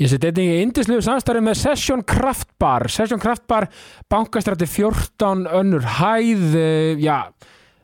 Ég 0.00 0.08
seti 0.08 0.30
einnig 0.30 0.48
í 0.48 0.60
indislegu 0.64 1.02
samstarfi 1.04 1.42
með 1.44 1.58
Session 1.60 2.02
Craft 2.08 2.54
Bar 2.60 2.86
Session 2.92 3.20
Craft 3.20 3.44
Bar, 3.50 3.66
bankastrætti 4.12 4.68
14 4.70 5.44
önnur 5.52 5.84
hæð 5.98 6.56
uh, 6.56 7.02
já, 7.02 7.18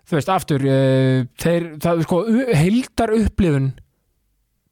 þú 0.08 0.16
veist, 0.16 0.32
aftur 0.32 0.64
uh, 0.64 1.26
þeir, 1.42 1.68
það 1.84 1.92
er 1.92 2.08
sko 2.08 2.22
heildar 2.62 3.12
upplifun 3.18 3.68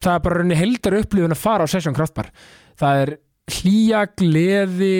það 0.00 0.14
er 0.14 0.24
bara 0.24 0.40
rauninni 0.40 0.58
heildar 0.62 0.98
upplifun 1.02 1.36
að 1.36 1.42
fara 1.42 1.68
á 1.68 1.72
Session 1.74 1.96
Craft 1.96 2.16
Bar 2.16 2.32
það 2.80 3.04
er 3.04 3.14
hlýja, 3.46 4.06
gleði 4.18 4.96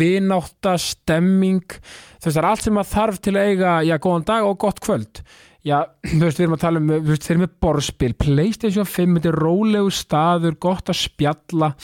vinátta, 0.00 0.78
stemming 0.80 1.68
þú 1.68 2.24
veist, 2.24 2.32
það 2.32 2.40
er 2.40 2.48
allt 2.48 2.64
sem 2.64 2.80
að 2.80 2.92
þarf 2.96 3.20
til 3.22 3.36
að 3.36 3.50
eiga 3.52 3.74
já, 3.86 3.98
góðan 4.00 4.28
dag 4.32 4.48
og 4.48 4.56
gott 4.64 4.80
kvöld 4.82 5.20
já, 5.66 5.78
þú 6.12 6.22
veist, 6.22 6.38
við 6.38 6.46
erum 6.46 6.56
að 6.58 6.64
tala 6.64 6.82
um 6.82 6.94
þú 6.94 7.10
veist, 7.10 7.26
þeir 7.26 7.36
eru 7.36 7.44
með 7.44 7.52
borðspil, 7.64 8.14
Playstation 8.24 8.88
5 8.88 9.18
þetta 9.18 9.30
er 9.30 9.38
rólegu 9.44 9.92
staður, 9.94 10.58
gott 10.62 10.90
að 10.92 11.00
spjalla 11.02 11.74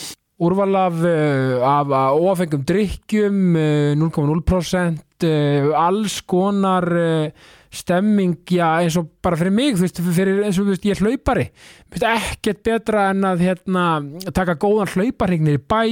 úrval 0.40 0.72
af, 0.80 1.00
uh, 1.04 1.60
af 1.68 1.92
uh, 1.92 2.16
óafengum 2.16 2.64
drikkjum 2.69 3.56
uh, 3.60 3.95
0,0% 4.00 5.27
uh, 5.28 5.72
alls 5.77 6.20
konar 6.24 6.88
stemming, 7.70 8.41
já, 8.50 8.66
eins 8.82 8.96
og 8.98 9.12
bara 9.22 9.36
fyrir 9.38 9.55
mig, 9.55 9.77
þú 9.77 9.84
veist, 9.84 10.00
fyrir, 10.02 10.41
eins 10.42 10.56
og 10.58 10.66
þú 10.66 10.72
veist, 10.72 10.86
ég 10.88 10.97
er 10.97 11.05
hlaupari. 11.05 11.44
Mér 11.86 12.00
finnst 12.00 12.06
ekkert 12.08 12.64
betra 12.66 13.05
en 13.12 13.28
að 13.28 13.44
hérna, 13.47 13.84
taka 14.34 14.56
góðan 14.58 14.91
hlauparregnir 14.91 15.60
í 15.60 15.62
bæ 15.62 15.83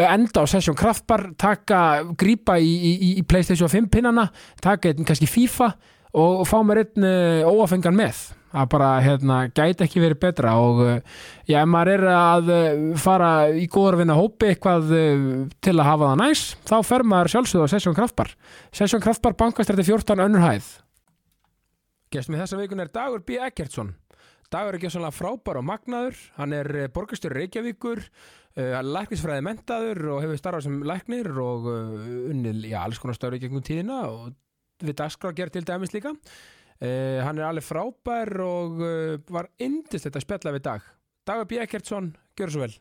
enda 0.00 0.44
á 0.44 0.46
Session 0.46 0.76
Kraftbar 0.78 1.32
taka, 1.40 2.04
grípa 2.14 2.60
í, 2.62 2.70
í, 2.70 3.10
í 3.18 3.24
Playstation 3.26 3.68
5 3.72 3.90
pinnana, 3.90 4.28
taka 4.62 4.94
kannski 4.94 5.26
FIFA 5.26 5.72
og 6.16 6.42
fá 6.48 6.58
mér 6.66 6.84
einn 6.84 7.06
uh, 7.06 7.50
óafengan 7.50 7.96
með 7.96 8.20
það 8.50 8.66
bara 8.72 8.88
hérna, 9.04 9.36
gæti 9.54 9.84
ekki 9.86 10.02
verið 10.02 10.20
betra 10.24 10.56
og 10.58 10.82
uh, 10.82 11.20
já, 11.46 11.60
ef 11.60 11.70
maður 11.70 11.92
er 11.94 12.04
að 12.16 12.50
uh, 12.54 12.82
fara 12.98 13.30
í 13.54 13.68
góður 13.70 14.00
vinna 14.00 14.18
hópi 14.18 14.50
eitthvað 14.50 14.90
til 15.62 15.76
að 15.76 15.86
hafa 15.86 16.10
það 16.10 16.20
næs 16.24 16.44
þá 16.66 16.76
fer 16.88 17.06
maður 17.06 17.34
sjálfsögðu 17.36 17.70
á 17.70 17.72
Session 17.74 17.98
Kraftbar 17.98 18.34
Session 18.74 19.04
Kraftbar 19.04 19.38
bankastrætti 19.38 19.86
14 19.86 20.24
önnur 20.26 20.46
hæð. 20.48 20.74
Gestum 22.10 22.34
í 22.34 22.40
þessa 22.40 22.58
vikun 22.58 22.82
er 22.82 22.90
Dagur 22.90 23.22
B. 23.22 23.38
Ekkertsson 23.38 23.94
Dagur 24.50 24.74
er 24.74 24.80
ekki 24.80 24.90
sannlega 24.90 25.14
frábær 25.14 25.60
og 25.60 25.62
magnaður. 25.62 26.16
Hann 26.34 26.50
er 26.56 26.88
borgastur 26.90 27.30
Reykjavíkur 27.38 28.00
læknisfræði 28.58 29.44
mentaður 29.46 30.00
og 30.16 30.24
hefur 30.24 30.40
starfað 30.40 30.64
sem 30.66 30.80
læknir 30.82 31.28
og 31.38 31.68
unnið, 31.70 32.64
já, 32.72 32.80
alls 32.82 32.98
konar 32.98 33.14
stöður 33.14 33.36
í 33.38 33.44
gegnum 33.44 33.62
tíðina 33.62 34.00
og 34.08 34.32
við 34.86 34.96
dagskrá 35.02 35.32
gerð 35.36 35.52
til 35.58 35.64
dæmis 35.68 35.92
líka 35.94 36.12
uh, 36.14 37.18
hann 37.24 37.38
er 37.38 37.48
alveg 37.50 37.66
frábær 37.66 38.32
og 38.46 38.80
uh, 38.84 39.18
var 39.30 39.50
indist 39.58 40.08
þetta 40.08 40.24
spjalla 40.24 40.56
við 40.58 40.66
dag 40.70 40.88
Dagur 41.28 41.44
B. 41.46 41.60
Ekkertsson, 41.60 42.14
gjör 42.38 42.50
svo 42.50 42.64
vel 42.64 42.78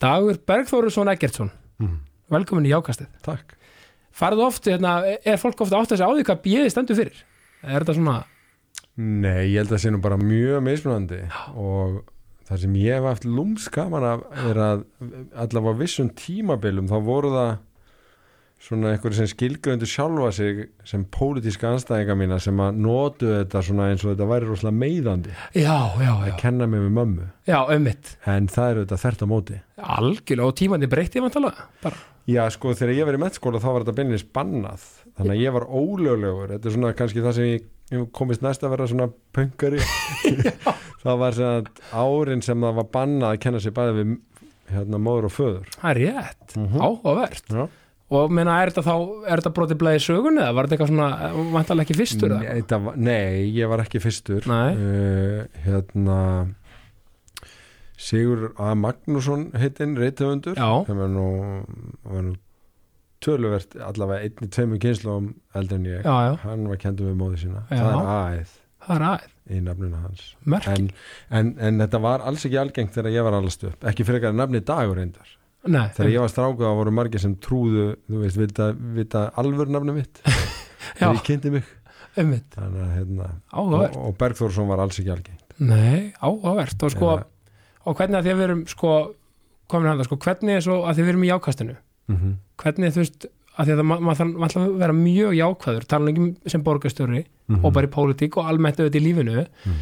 Dagur 0.00 0.38
Bergþórusson 0.46 1.08
Ekkertsson 1.08 1.50
Mhm. 1.78 1.98
velkomin 2.30 2.66
í 2.66 2.72
jákastið 2.72 3.06
Takk. 3.22 3.55
Farðu 4.16 4.46
oft, 4.46 4.68
hérna, 4.70 4.98
er 5.04 5.40
fólk 5.40 5.60
ofta 5.66 5.80
átt 5.80 5.92
að 5.94 6.00
segja 6.00 6.08
á 6.08 6.14
því 6.16 6.26
hvað 6.30 6.42
bíði 6.46 6.72
stendur 6.72 6.98
fyrir? 6.98 7.22
Er 7.66 7.82
þetta 7.82 7.96
svona 7.98 8.18
Nei, 8.96 9.52
ég 9.52 9.58
held 9.60 9.68
að 9.68 9.74
það 9.74 9.82
sé 9.82 9.90
nú 9.92 9.98
bara 10.04 10.16
mjög 10.16 10.62
mismunandi 10.64 11.18
og 11.52 11.98
það 12.48 12.60
sem 12.62 12.76
ég 12.80 12.96
hef 12.96 13.08
haft 13.10 13.26
lúmskaman 13.28 14.06
af 14.08 14.22
er 14.46 14.60
að 14.62 14.84
allavega 15.44 15.80
vissum 15.82 16.08
tímabilum 16.16 16.88
þá 16.88 16.96
voru 17.04 17.32
það 17.34 17.50
svona 18.62 18.94
einhverju 18.94 19.18
sem 19.20 19.28
skilgröndu 19.30 19.86
sjálfa 19.86 20.30
sig 20.32 20.62
sem 20.88 21.04
pólitíska 21.12 21.68
anstæðinga 21.74 22.16
mína 22.18 22.38
sem 22.42 22.56
að 22.64 22.78
notu 22.82 23.28
þetta 23.28 23.62
svona 23.62 23.90
eins 23.92 24.02
og 24.06 24.14
þetta 24.14 24.28
væri 24.30 24.48
rosalega 24.48 24.80
meiðandi. 24.80 25.34
Já, 25.54 25.76
já, 26.00 26.08
já, 26.08 26.32
að 26.32 26.38
kenna 26.40 26.66
mig 26.72 26.80
við 26.86 26.94
mömmu. 26.96 27.28
Já, 27.46 27.58
ummitt 27.76 28.14
en 28.26 28.48
það 28.50 28.70
eru 28.72 28.84
þetta 28.86 29.00
þert 29.04 29.22
á 29.22 29.26
móti. 29.30 29.58
Algjörlega 29.96 30.48
og 30.50 30.56
tímandi 30.58 30.88
breytti 30.90 31.22
vantala 31.22 31.52
bara, 31.84 32.00
Já, 32.26 32.42
sko, 32.50 32.72
þegar 32.74 32.96
ég 32.96 33.06
var 33.06 33.14
í 33.14 33.22
mettskóla 33.22 33.60
þá 33.62 33.68
var 33.70 33.84
þetta 33.84 33.96
beinlega 34.00 34.24
spannað 34.24 34.86
þannig 35.14 35.34
að 35.36 35.42
ég 35.44 35.52
var 35.54 35.68
ólöglegur. 35.70 36.48
Þetta 36.56 36.66
er 36.70 36.74
svona 36.74 36.94
kannski 36.98 37.22
það 37.22 37.36
sem 37.36 37.50
ég, 37.52 37.68
komist 38.16 38.42
næst 38.42 38.64
að 38.66 38.72
vera 38.74 38.88
svona 38.90 39.06
pöngari 39.36 39.78
það 41.04 41.20
var 41.22 41.36
svona 41.36 41.60
árin 41.94 42.42
sem 42.42 42.66
það 42.66 42.80
var 42.80 42.88
bannað 42.96 43.28
að 43.36 43.42
kenna 43.44 43.60
sér 43.62 43.76
bæði 43.76 43.94
við 44.00 44.16
hérna 44.74 44.98
móður 44.98 45.28
og 45.28 45.36
föður. 45.36 45.68
Það 45.76 45.90
er 45.92 46.00
rétt. 46.02 46.56
Mhm. 46.58 46.80
áhugavert. 46.82 47.52
Já. 47.52 47.66
Og 48.14 48.30
meina, 48.30 48.60
er 48.62 48.70
þetta 48.70 48.84
þá, 48.86 48.94
er 49.26 49.40
þetta 49.40 49.54
brotið 49.56 49.80
blæði 49.80 50.02
sögun 50.04 50.38
eða 50.38 50.54
var 50.54 50.68
þetta 50.68 50.76
eitthvað 50.76 50.92
svona, 50.92 51.48
vantala 51.54 51.86
ekki 51.86 51.96
fyrstur 51.98 52.36
eða? 52.36 52.54
nei, 52.54 52.70
var, 52.86 53.00
ég 53.56 53.72
var 53.72 53.82
ekki 53.82 54.02
fyrstur. 54.04 54.46
Uh, 54.46 55.62
hérna 55.66 56.20
Sigur 57.96 58.50
A. 58.60 58.74
Magnússon 58.76 59.48
heitinn, 59.56 59.96
reytöfundur 59.96 60.58
sem 60.58 60.98
er 61.00 61.08
nú, 61.08 61.28
var 62.04 62.26
nú 62.26 62.34
töluvert 63.24 63.72
allavega 63.80 64.28
einni, 64.28 64.50
tveimur 64.52 64.80
kynnslóðum 64.82 65.32
eldri 65.56 65.78
en 65.80 65.88
ég. 65.88 66.04
Já, 66.04 66.16
já, 66.28 66.34
hann 66.44 66.68
var 66.68 66.80
kendur 66.82 67.08
við 67.08 67.18
móður 67.22 67.42
sína. 67.46 67.64
Já. 67.70 67.80
það 67.80 67.96
er 67.96 68.12
aðeð 68.12 68.54
það 68.86 68.96
er 68.96 69.06
aðeins 69.08 69.32
í 69.46 69.62
nafninu 69.62 70.02
hans. 70.02 70.28
En, 70.72 70.86
en, 71.38 71.50
en 71.62 71.82
þetta 71.82 72.02
var 72.02 72.24
alls 72.26 72.44
ekki 72.46 72.60
algengt 72.60 72.94
þegar 72.94 73.14
ég 73.14 73.26
var 73.26 73.36
allast 73.38 73.64
upp. 73.66 73.86
Ekki 73.86 74.06
fyrir 74.06 74.20
eitthvað 74.20 74.40
nafni 74.40 74.62
dagur 74.66 75.00
reyndar 75.00 75.35
nei, 75.68 75.88
þegar 75.96 76.10
ég 76.12 76.20
var 76.24 76.32
strákuð 76.32 76.66
þá 76.66 76.74
voru 76.80 76.92
margir 76.94 77.20
sem 77.22 77.34
trúðu 77.42 77.86
þú 78.08 78.20
veist, 78.22 78.36
vita, 78.40 78.70
vita 78.96 79.24
alvör 79.42 79.68
nafni 79.74 79.92
mitt. 80.00 80.20
Þegar 80.96 81.14
ég 81.18 81.22
kynnti 81.26 81.50
mig. 81.52 81.64
Þannig, 82.16 82.44
að, 82.56 82.92
hérna, 82.96 83.26
og, 83.60 83.74
og 84.00 84.14
Bergþórsson 84.20 84.68
var 84.70 84.80
alls 84.80 84.96
ekki 85.02 85.10
algengt 85.12 85.42
nei, 85.58 86.12
áhugavert. 86.22 86.82
Og 86.86 86.92
sko, 86.94 87.10
Eða- 87.16 87.26
og 87.86 87.96
hvernig 87.98 88.18
að 88.20 88.26
því 88.26 88.32
að 88.32 88.38
við 88.40 88.44
erum 88.46 88.62
sko, 88.70 88.92
komin 89.72 89.90
að 89.92 89.98
það, 90.00 90.08
sko, 90.08 90.18
hvernig 90.24 90.56
er 90.56 90.64
svo 90.64 90.76
að 90.84 90.94
því 90.98 91.04
við 91.06 91.12
erum 91.14 91.24
í 91.26 91.30
jákastinu? 91.32 91.76
Mm 92.12 92.34
hvernig 92.56 92.92
þú 92.94 93.02
veist 93.02 93.26
að 93.56 93.66
því 93.68 93.74
að 93.76 93.82
maður 93.88 94.16
þarf 94.20 94.36
þarf 94.52 94.56
að 94.62 94.78
vera 94.80 94.94
mjög 94.96 95.34
jákvæður 95.36 95.84
tala 95.90 96.10
ekki 96.12 96.22
um 96.22 96.30
sem 96.52 96.62
borgarstjóri 96.64 97.22
Mhm. 97.48 97.60
og 97.64 97.72
bara 97.76 97.86
í 97.86 97.92
pólitík 97.92 98.36
og 98.40 98.48
almennt 98.50 98.80
auðvitað 98.80 99.00
í 99.00 99.04
lífinu. 99.04 99.46
Mhm. 99.66 99.76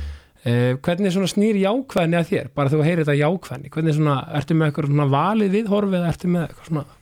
Eh, 0.44 0.74
hvernig 0.84 1.14
snýr 1.32 1.58
jákvæðni 1.62 2.18
að 2.18 2.28
þér? 2.30 2.50
Bara 2.56 2.72
þú 2.72 2.82
heyrir 2.84 3.02
þetta 3.04 3.16
jákvæðni 3.20 3.72
hvernig 3.74 3.96
svona, 3.96 4.18
ertu 4.38 4.56
með 4.58 4.70
eitthvað 4.70 4.92
svona 4.92 5.08
valið 5.14 5.56
viðhorfið 5.58 5.98
eða 6.00 6.12
ertu 6.12 6.30
með 6.30 6.46
eitthvað 6.46 6.70
svona? 6.70 7.00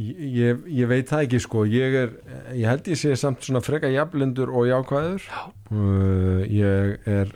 Ég, 0.00 0.62
ég, 0.64 0.86
veit 0.88 1.10
það 1.10 1.26
ekki 1.26 1.38
sko. 1.44 1.66
Ég, 1.68 1.96
er, 2.06 2.12
ég 2.56 2.64
held 2.70 2.86
ég 2.88 2.96
sé 2.96 3.12
samt 3.20 3.44
svona 3.44 3.60
freka 3.60 3.90
jafnlindur 3.92 4.48
og 4.48 4.70
jákvæður. 4.70 5.26
Já. 5.28 5.42
uh, 5.76 6.38
ég 6.48 7.10
er 7.10 7.34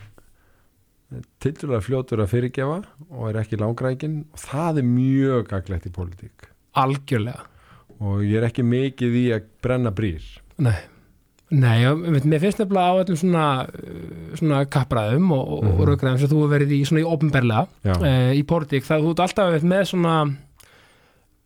tildulega 1.45 1.85
fljótur 1.85 2.23
að 2.25 2.31
fyrirgefa 2.33 2.79
og 3.11 3.27
er 3.29 3.43
ekki 3.43 3.61
langrækin. 3.61 4.23
Og 4.33 4.47
það 4.47 4.81
er 4.81 4.89
mjög 4.95 5.51
gaglegt 5.53 5.91
í 5.91 5.93
pólitík. 5.93 6.49
Algjörlega. 6.81 7.45
Og 8.01 8.25
ég 8.25 8.41
er 8.41 8.49
ekki 8.49 8.65
mikið 8.65 9.21
í 9.21 9.27
að 9.37 9.53
brenna 9.63 9.93
brýr 9.95 10.25
nei 10.63 10.77
Nei, 11.55 11.85
mér 11.87 12.41
finnst 12.43 12.59
nefnilega 12.59 12.91
á 12.91 12.95
öllum 13.05 13.19
svona, 13.21 13.45
uh, 13.69 14.37
svona 14.41 14.63
kappræðum 14.67 15.29
og, 15.37 15.45
og, 15.59 15.65
Mhm. 15.65 15.75
og 15.81 15.89
raukraðum 15.89 16.19
sem 16.19 16.29
þú 16.33 16.41
hefur 16.41 16.55
verið 16.59 16.73
í 16.75 16.81
svona 16.89 17.03
í 17.05 17.07
opinberlega 17.07 17.69
Já. 17.85 17.95
uh, 18.01 18.33
í 18.35 18.43
pólitík, 18.45 18.83
það 18.89 19.05
þú 19.05 19.11
ert 19.15 19.23
alltaf 19.29 19.63
með 19.63 19.85
svona 19.93 20.15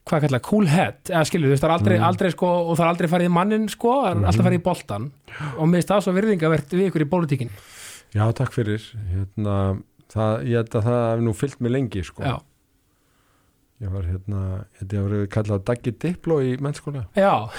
hvað 0.09 0.23
kallar, 0.25 0.41
cool 0.41 0.67
head 0.67 0.97
eða 1.13 1.25
skilur, 1.29 1.51
þú 1.51 1.53
veist, 1.53 1.63
það 1.63 1.69
er 1.69 1.77
aldrei, 1.79 1.97
Mhm. 1.99 2.07
aldrei 2.09 2.31
sko, 2.33 2.47
og 2.71 2.77
það 2.79 2.85
er 2.87 2.93
aldrei 2.95 3.09
farið 3.13 3.29
í 3.29 3.33
mannin 3.37 3.69
sko, 3.69 3.91
það 4.05 4.11
er 4.11 4.15
Mhm. 4.17 4.25
alltaf 4.25 4.47
farið 4.47 4.59
í 4.61 4.63
boltan 4.63 5.11
og 5.59 5.69
mér 5.69 5.77
finnst 5.83 5.89
það 5.93 6.03
svo 6.07 6.13
virðingavert 6.17 6.69
við 6.73 6.87
ykkur 6.91 7.05
í 7.05 7.11
pólitíkin 7.13 7.51
Já, 8.15 8.33
takk 8.33 8.53
fyrir 8.53 8.81
hérna, 9.13 9.83
það, 10.09 10.45
ég 10.49 10.57
held 10.57 10.71
að 10.71 10.85
það 10.89 11.13
hef 11.13 11.21
nú 11.21 11.35
fyllt 11.37 11.61
mig 11.61 11.73
lengi 11.73 12.03
sko. 12.05 12.23
Já, 12.25 12.41
ég 13.83 13.91
var 13.93 14.03
hérna, 14.03 14.65
ég 14.81 14.89
að 14.89 15.09
verið 15.11 15.29
kallað 15.29 15.65
Daggi 15.65 15.93
Dipló 15.93 16.41
í 16.41 16.57
mennskóla 16.59 17.05
já 17.15 17.51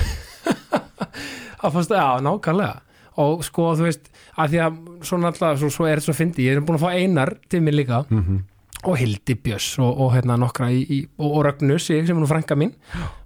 fannst, 1.64 1.92
já, 1.92 2.06
nákvæmlega. 2.26 2.76
Og 3.20 3.44
sko, 3.44 3.74
þú 3.76 3.88
veist, 3.88 4.08
að 4.40 4.54
því 4.54 4.62
að 4.64 4.78
svona 5.10 5.32
alltaf, 5.32 5.60
svo, 5.60 5.72
svo 5.74 5.90
er 5.90 6.00
þetta 6.00 6.08
svo 6.08 6.16
fyndi, 6.16 6.46
ég 6.48 6.56
er 6.56 6.64
búin 6.64 6.80
að 6.80 6.86
fá 6.86 6.96
einar 6.96 7.34
til 7.52 7.62
mér 7.66 7.76
líka. 7.82 8.06
Mm 8.10 8.24
-hmm. 8.24 8.40
og 8.84 8.98
Hildi 8.98 9.36
Björs 9.36 9.80
og, 9.80 10.00
og 10.00 10.14
hérna 10.14 10.38
nokkra 10.40 10.70
í, 10.72 10.86
í, 10.88 11.08
og, 11.18 11.36
og 11.36 11.46
Rögnus, 11.46 11.90
ég 11.92 12.08
sem 12.08 12.18
er 12.18 12.22
nú 12.24 12.28
frænka 12.28 12.56
mín. 12.56 12.72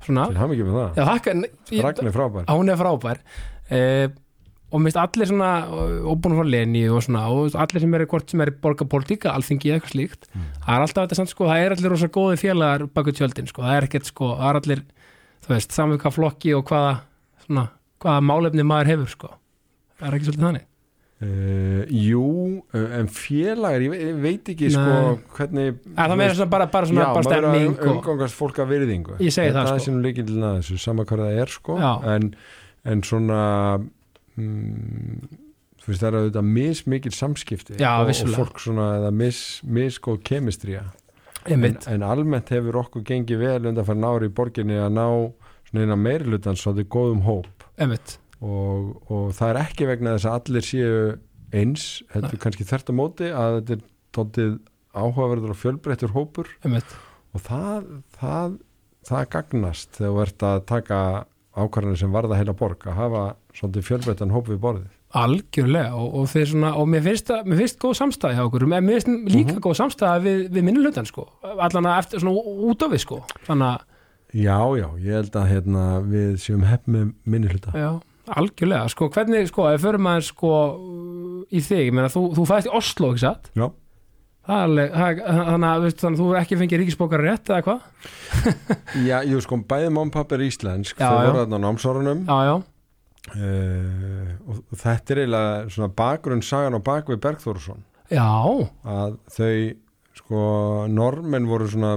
Svona, 0.05 0.25
Til 0.27 0.37
hafa 0.37 0.53
ekki 0.53 0.63
með 0.63 0.73
það. 0.73 0.95
Já 0.95 1.03
ég- 1.71 1.83
Ragnar 1.83 2.07
er 2.07 2.11
frábær. 2.11 2.45
Hún 2.45 2.69
er 2.69 2.77
frábær. 2.77 3.17
Eh, 3.69 4.07
og 4.73 4.81
minnst 4.81 4.97
allir 4.97 5.29
svona 5.29 5.51
og, 5.69 6.17
búin 6.17 6.33
að 6.33 6.41
fá 6.41 6.49
Leni 6.49 6.81
og 6.89 7.03
svona 7.05 7.27
og 7.29 7.53
allir 7.61 7.83
sem 7.83 7.93
eru 7.93 8.07
hvort 8.09 8.31
sem 8.33 8.41
eru 8.41 8.55
borgarpolítika, 8.63 9.33
alþingi 9.33 9.69
eða 9.69 9.79
eitthvað 9.79 9.93
slíkt. 9.93 10.27
Mm. 10.33 10.47
það 10.65 10.73
er 10.73 10.85
alltaf 10.87 11.05
þetta 11.05 11.19
samt 11.19 11.33
sko, 11.33 11.45
það 11.51 11.65
er 11.65 11.75
allir 11.75 11.93
rosa 11.93 12.09
góði 12.17 12.39
félagar 12.41 12.87
baku 12.89 13.13
tjöldin 13.13 13.49
sko, 13.51 13.61
það 13.61 13.77
er 13.77 13.87
ekkert 13.87 14.09
sko, 14.09 14.31
það 14.39 14.49
er 14.49 14.59
allir 14.61 14.83
þú 15.45 15.53
veist, 15.53 15.75
saman 15.75 16.01
hvað 16.01 16.17
flokki 16.17 16.55
og 16.57 16.65
hvaða 16.71 16.93
svona, 17.45 17.67
hvaða 18.03 18.27
málefni 18.27 18.67
maður 18.67 18.93
hefur 18.93 19.11
sko. 19.15 19.33
Það 19.99 20.07
er 20.09 20.17
ekki 20.17 20.29
svolítið 20.29 20.47
þannig. 20.49 20.69
Uh, 21.23 21.83
jú, 21.87 22.23
uh, 22.75 22.87
en 22.97 23.07
félagar 23.15 23.83
ég, 23.85 23.93
ve 23.93 23.99
ég 24.01 24.17
veit 24.19 24.49
ekki 24.51 24.67
Nei. 24.67 24.73
sko 24.73 25.35
hvernig 25.37 25.69
En 25.93 26.09
það 26.09 26.15
meira 26.19 26.33
svona 26.35 26.51
bara, 26.51 26.65
bara, 26.73 26.89
svona, 26.89 27.05
já, 27.05 27.13
bara 27.15 27.27
stemming 27.29 27.77
að 27.77 27.85
og, 27.85 27.91
umgangast 27.93 28.35
fólk 28.35 28.59
af 28.59 28.67
virðingu. 28.73 29.15
Ég 29.23 29.31
segi 29.31 29.53
það, 29.53 29.59
það 29.61 29.69
sko. 29.69 29.77
er 29.77 29.85
sem 29.85 30.01
líkildin 30.03 30.47
að 30.49 30.57
þessu, 30.57 30.79
sama 30.83 31.05
hvað 31.07 31.23
það 31.23 31.39
er 31.45 31.53
sko. 31.53 31.77
En, 32.11 32.27
en 32.91 33.05
svona 33.07 33.39
mm, 34.35 35.39
þú 35.83 35.91
veist 35.91 36.03
það 36.03 36.09
er 36.09 36.17
auðvitað 36.19 36.49
mismikil 36.57 37.13
samskipti 37.15 37.77
Já, 37.81 37.91
og, 37.99 38.11
og 38.11 38.35
fólk 38.37 38.61
svona 38.63 38.89
eða 38.99 39.11
mis, 39.19 39.39
misgóð 39.63 40.21
kemistría 40.27 40.85
en, 41.43 41.57
einmitt, 41.57 41.87
en 41.91 42.05
almennt 42.07 42.51
hefur 42.53 42.79
okkur 42.85 43.03
gengið 43.07 43.43
vel 43.43 43.71
undan 43.71 43.87
fyrir 43.87 43.99
nári 43.99 44.29
í 44.29 44.33
borginni 44.35 44.79
að 44.79 44.95
ná 44.95 45.07
svona 45.67 45.83
eina 45.83 45.99
meirilutan 45.99 46.59
svolítið 46.59 46.89
góðum 46.95 47.25
hóp 47.27 47.62
og, 48.43 48.93
og 49.07 49.31
það 49.37 49.49
er 49.53 49.61
ekki 49.63 49.87
vegna 49.89 50.15
þess 50.17 50.29
að 50.29 50.37
allir 50.39 50.67
séu 50.67 50.93
eins, 51.53 51.87
heldur 52.13 52.41
kannski 52.41 52.67
þert 52.67 52.89
á 52.89 52.93
móti 52.97 53.29
að 53.29 53.57
þetta 53.59 53.75
er 53.75 53.83
tóttið 54.13 54.55
áhugaverður 54.93 55.53
og 55.53 55.59
fjölbreyttur 55.59 56.13
hópur. 56.13 56.49
Einmitt, 56.65 56.95
og 57.33 57.45
það, 57.45 57.85
það, 58.17 58.57
það 59.09 59.29
gagnast 59.35 59.95
þegar 59.99 60.11
þú 60.11 60.25
ert 60.25 60.47
að 60.49 60.65
taka 60.69 60.99
ákvarðanir 61.53 62.01
sem 62.01 62.13
varða 62.13 62.39
heila 62.39 62.57
borg 62.57 62.85
að 62.89 62.97
hafa 62.97 63.23
svolítið 63.53 63.87
fjölbreyttan 63.89 64.33
hóp 64.33 64.49
við 64.49 64.61
borðið. 64.63 64.91
Algjörlega 65.13 65.93
og, 65.93 66.15
og, 66.17 66.31
svona, 66.33 66.71
og 66.81 66.87
mér 66.89 67.03
finnst, 67.05 67.29
finnst 67.29 67.77
góð 67.81 67.99
samstæði 67.99 68.39
hjá 68.39 68.45
okkur, 68.47 68.65
mér 68.71 68.87
finnst 68.87 69.33
líka 69.35 69.59
góð 69.61 69.75
samstæði 69.83 70.23
við, 70.23 70.39
við 70.55 70.65
minni 70.65 70.81
hlutan 70.81 71.05
sko, 71.05 71.27
allan 71.53 71.89
eftir 71.93 72.23
svona 72.23 72.41
út 72.41 72.85
af 72.85 72.95
við 72.95 73.03
sko, 73.05 73.19
þannig 73.45 73.67
að 73.69 73.83
Já, 74.33 74.57
já, 74.79 74.87
ég 74.97 75.13
held 75.13 75.35
að 75.37 75.51
hérna, 75.51 75.85
við 76.09 76.33
séum 76.41 76.65
hepp 76.65 76.89
með 76.89 77.13
minni 77.29 77.51
hluta. 77.51 77.73
Já, 77.77 77.91
algjörlega, 78.33 78.89
sko, 78.89 79.09
hvernig, 79.13 79.45
sko, 79.51 79.67
ef 79.69 79.83
förum 79.85 80.05
maður, 80.07 80.27
sko, 80.31 80.51
í 81.53 81.61
þig, 81.61 81.87
ég 81.91 81.93
meina, 81.93 82.09
þú, 82.09 82.23
þú 82.39 82.45
fæðist 82.49 82.69
í 82.71 82.73
Oslo, 82.79 83.11
ekki 83.13 83.23
satt? 83.27 83.51
Já, 83.59 83.67
þannig 84.49 84.97
að, 85.69 85.87
þú 86.17 86.31
ekki 86.41 86.57
fengið 86.59 86.81
ríkisbókar 86.81 87.23
rétt, 87.23 87.51
eða 87.53 87.61
hvað? 87.67 87.85
já 89.09 89.15
jú, 89.29 89.39
sko, 89.45 89.61
bæði 89.69 89.93
mán 89.95 90.11
pappi 90.13 90.39
er 90.39 90.47
íslensk 90.49 90.97
Já, 90.97 91.07
þau 91.07 91.19
voru 91.29 91.45
þarna 91.45 92.15
á 92.27 92.37
já, 92.49 92.53
uh, 93.37 94.33
og 94.49 94.75
þetta 94.81 95.13
er 95.15 95.21
eiginlega 95.23 95.71
svona 95.77 95.93
bakgrunn 96.01 96.43
sagan 96.43 96.75
á 96.75 96.81
bakvið 96.83 97.21
Bergþórsson 97.23 97.85
já, 98.11 98.27
að 98.83 99.15
þau, 99.37 99.55
sko, 100.19 100.43
normenn 100.91 101.47
voru 101.47 101.69
svona 101.71 101.95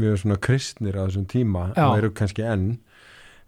mjög 0.00 0.18
svona 0.22 0.38
kristnir 0.42 0.96
á 0.98 1.04
þessum 1.06 1.26
tíma 1.30 1.68
Já. 1.76 1.84
og 1.88 1.98
eru 2.00 2.10
kannski 2.16 2.44
enn 2.46 2.66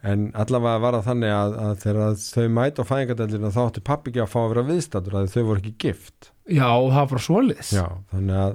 en 0.07 0.29
allavega 0.39 0.79
var 0.85 0.97
það 0.99 1.07
þannig 1.11 1.33
að, 1.35 1.55
að 1.67 1.73
þegar 1.83 2.19
þau 2.23 2.47
mæta 2.59 2.85
á 2.85 2.89
fæðingadellina 2.91 3.51
þá 3.55 3.61
átti 3.65 3.83
pappi 3.89 4.13
ekki 4.13 4.23
að 4.23 4.31
fá 4.35 4.39
að 4.45 4.51
vera 4.53 4.65
viðstættur 4.69 5.17
að 5.19 5.31
þau 5.33 5.43
voru 5.49 5.63
ekki 5.63 5.73
gift 5.87 6.31
já, 6.47 6.69
það 6.69 7.09
var 7.11 7.23
svoleiðis. 7.27 7.73
Já, 7.75 7.87
þannig 8.13 8.39
að 8.45 8.55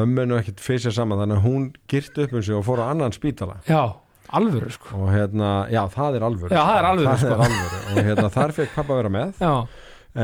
mömminu 0.00 0.38
ekkert 0.40 0.64
fysja 0.64 0.90
saman 0.96 1.20
þannig 1.22 1.38
að 1.38 1.46
hún 1.46 1.68
girti 1.92 2.24
upp 2.26 2.34
um 2.34 2.42
sig 2.42 2.56
og 2.58 2.64
fór 2.66 2.82
á 2.82 2.90
annan 2.90 3.14
spítala 3.14 3.60
Já, 3.68 3.82
alvöru, 4.34 4.72
sko. 4.74 4.96
og 4.98 5.12
hérna, 5.14 5.50
já 5.70 5.84
það 5.94 6.18
er 6.18 6.26
alvöru 6.26 6.50
Já, 6.56 6.62
það 6.66 6.78
er 6.80 6.88
alvöru, 6.90 7.10
það 7.12 7.20
sko. 7.22 7.34
er 7.36 7.44
alvöru. 7.46 7.82
og 7.92 8.08
hérna 8.10 8.32
þar 8.34 8.56
fekk 8.56 8.74
pappa 8.80 8.96
að 8.96 9.02
vera 9.04 9.12
með 9.20 9.44
Já, 9.46 9.52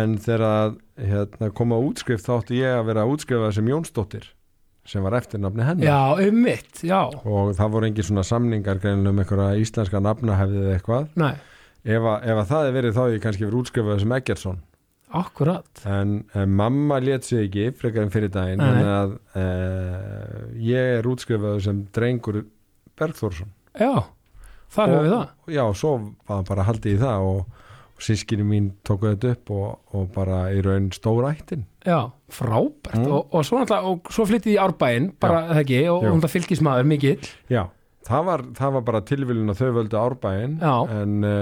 en 0.02 0.17
þegar 0.25 0.46
að 0.49 0.75
hérna, 1.12 1.52
koma 1.61 1.78
útskrift 1.87 2.26
þá 2.26 2.32
átti 2.40 2.58
ég 2.58 2.81
að 2.81 2.88
vera 2.90 3.06
útskrifað 3.12 3.55
sem 3.61 3.70
Jónsdóttir 3.70 4.26
sem 4.88 5.05
var 5.05 5.14
eftir 5.20 5.38
nafni 5.43 5.62
hennar. 5.67 5.87
Já, 5.87 6.29
um 6.29 6.43
mitt, 6.43 6.82
já, 6.82 7.00
og 7.06 7.52
það 7.58 7.73
voru 7.76 7.88
engin 7.88 8.08
svona 8.08 8.25
samningar 8.26 8.81
greinilega 8.82 9.14
um 9.14 9.23
einhverja 9.23 9.62
íslenska 9.62 10.00
nafnahefðið 10.02 10.67
eða 10.67 10.76
eitthvað. 10.79 11.08
Ef, 11.82 12.02
að, 12.02 12.29
ef 12.31 12.40
að 12.43 12.50
það 12.50 12.67
er 12.69 12.76
verið 12.76 12.99
þá 12.99 13.02
ég 13.12 13.23
kannski 13.25 13.46
verið 13.46 13.61
útskrifað 13.62 14.02
sem 14.02 14.14
Eggertsson. 14.19 14.61
Akkurat. 15.12 15.82
en, 15.84 16.23
en 16.32 16.52
mamma 16.56 16.96
lét 17.05 17.26
sig 17.29 17.44
ekki 17.44 17.67
frekar 17.76 18.06
en 18.06 18.12
fyrir 18.14 18.31
daginn 18.32 18.62
þannig 18.64 18.87
að 18.88 19.11
e, 19.37 19.43
ég 20.70 20.93
er 20.99 21.08
útskrifaður 21.11 21.61
sem 21.67 21.82
drengur 21.93 22.38
Bergþórsson. 22.96 23.50
Já, 23.76 24.06
þar 24.73 24.94
höfum 24.94 25.05
við 25.05 25.12
það. 25.12 25.26
já, 25.52 25.62
svo 25.82 25.93
var 26.31 26.46
bara 26.49 26.64
haldið 26.64 26.96
í 26.96 27.02
það 27.02 27.26
og 27.28 27.62
sískinni 28.02 28.46
mín 28.46 28.72
tóku 28.87 29.12
þetta 29.12 29.37
upp 29.37 29.52
og, 29.54 29.69
og 29.94 30.10
bara 30.14 30.44
í 30.54 30.62
raun 30.64 30.90
stóra 30.94 31.32
ættin. 31.37 31.66
Já, 31.87 32.10
frábært. 32.32 32.99
Mm. 32.99 33.08
og, 33.10 33.32
og 33.34 33.46
svo 33.46 33.62
svo 34.10 34.26
flyttið 34.28 34.56
í 34.56 34.60
árbæinn 34.62 35.12
bara 35.22 35.46
það 35.52 35.64
ekki, 35.64 35.81
og 35.93 36.06
hún 36.08 36.22
það 36.22 36.37
fylgismæður 36.37 36.93
mikill. 36.93 37.32
Já, 37.52 37.64
það 38.08 38.28
var, 38.31 38.46
það 38.58 38.78
var 38.78 38.87
bara 38.90 39.02
tilvílun 39.10 39.54
að 39.54 39.62
þau 39.62 39.75
völdu 39.78 40.00
árbæinn 40.00 40.56
en, 40.62 41.16
e, 41.26 41.34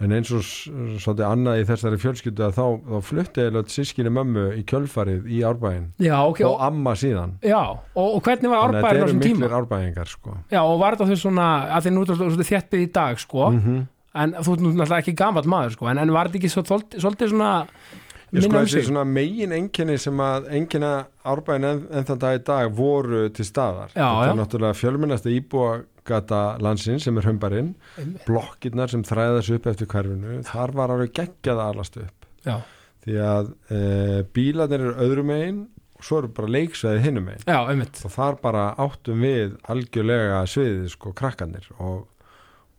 en 0.00 0.16
eins 0.16 0.32
og 0.32 0.44
svolítið 0.48 1.24
annað 1.28 1.60
í 1.60 1.68
þessari 1.68 2.00
fjölskyldu 2.00 2.46
að 2.46 2.56
þá, 2.56 2.66
þá 2.88 3.08
flutti 3.10 3.46
eða 3.46 3.64
sískinni 3.76 4.12
mömmu 4.16 4.48
í 4.56 4.66
kjölfarið 4.68 5.28
í 5.28 5.44
árbæinn. 5.44 5.88
Já, 6.00 6.16
ok, 6.24 6.44
og 6.46 6.54
og, 6.54 6.66
amma 6.70 6.96
síðan. 6.96 7.36
Já, 7.44 7.60
og, 7.68 8.20
hvernig 8.24 8.52
var 8.52 8.68
þannig 8.68 8.80
að 8.80 8.80
árbæðin 8.80 8.80
á 8.80 8.88
þetta 8.88 8.96
eru 8.96 9.08
þessum 9.08 9.24
tíma? 9.26 9.40
miklir 9.44 9.56
árbæðingar 9.60 10.12
sko. 10.16 10.36
Já, 10.48 10.60
og 10.64 10.76
var 10.80 10.96
þetta 10.96 11.10
þau 11.10 11.24
svona, 11.24 11.48
að 11.68 11.88
þið 11.88 11.96
nú 11.96 12.04
er 12.04 12.14
þetta 12.14 12.52
þéttið 12.54 12.86
í 12.86 12.92
dag, 13.00 13.24
sko, 13.28 13.48
mm 13.54 13.80
en 14.14 14.32
þú 14.38 14.54
ert 14.56 14.62
náttúrulega 14.66 15.02
ekki 15.04 15.16
gamall 15.18 15.46
maður, 15.50 15.76
sko, 15.76 15.90
en, 15.92 15.98
en 16.02 16.14
var 16.14 16.30
þetta 16.30 16.40
ekki 16.40 16.52
svo, 16.54 16.64
svolítið, 16.66 17.34
svona 17.34 17.52
Ég 18.30 18.44
sko 18.44 18.52
um 18.54 18.62
þessi 18.62 18.84
svona 18.86 19.02
megin 19.10 19.50
enginni 19.56 19.96
sem 19.98 20.20
að 20.22 20.44
engina 20.54 20.90
árbæðin 21.26 21.66
en, 21.66 21.80
en 21.98 22.04
þann 22.06 22.20
dag 22.22 22.36
í 22.38 22.42
dag 22.46 22.68
voru 22.78 23.24
til 23.34 23.46
staðar. 23.48 23.90
Já, 23.90 24.06
Þetta 24.06 24.28
er 24.28 24.38
náttúrulega 24.38 24.78
fjölmennasta 24.78 25.32
íbúagata 25.34 26.42
landsins 26.62 27.08
sem 27.08 27.18
er 27.18 27.26
humbarinn, 27.26 27.72
Einmitt. 27.98 28.22
blokkirnar 28.28 28.92
sem 28.92 29.02
þræða 29.06 29.42
sig 29.42 29.58
upp 29.58 29.66
eftir 29.72 29.90
hverfinu, 29.90 30.36
þar 30.46 30.74
var 30.78 30.94
alveg 30.94 31.10
geggjað 31.18 31.58
að 31.64 31.72
alast 31.74 31.98
upp. 32.04 32.30
Já, 32.46 32.60
Því 33.00 33.14
að 33.24 33.46
e, 33.72 33.76
bílarnir 34.36 34.82
eru 34.84 34.94
öðrum 35.00 35.30
megin 35.32 35.60
og 35.96 36.04
svo 36.04 36.18
eru 36.20 36.28
bara 36.36 36.50
leiksveið 36.52 36.98
hinnum 37.06 37.26
megin. 37.32 37.46
já, 37.48 37.58
Og 38.04 38.12
þar 38.14 38.36
bara 38.44 38.64
áttum 38.78 39.24
við 39.24 39.56
algjörlega 39.72 40.42
sviðið 40.46 40.90
sko 40.94 41.12
krakkanir 41.16 41.66
og, 41.78 42.04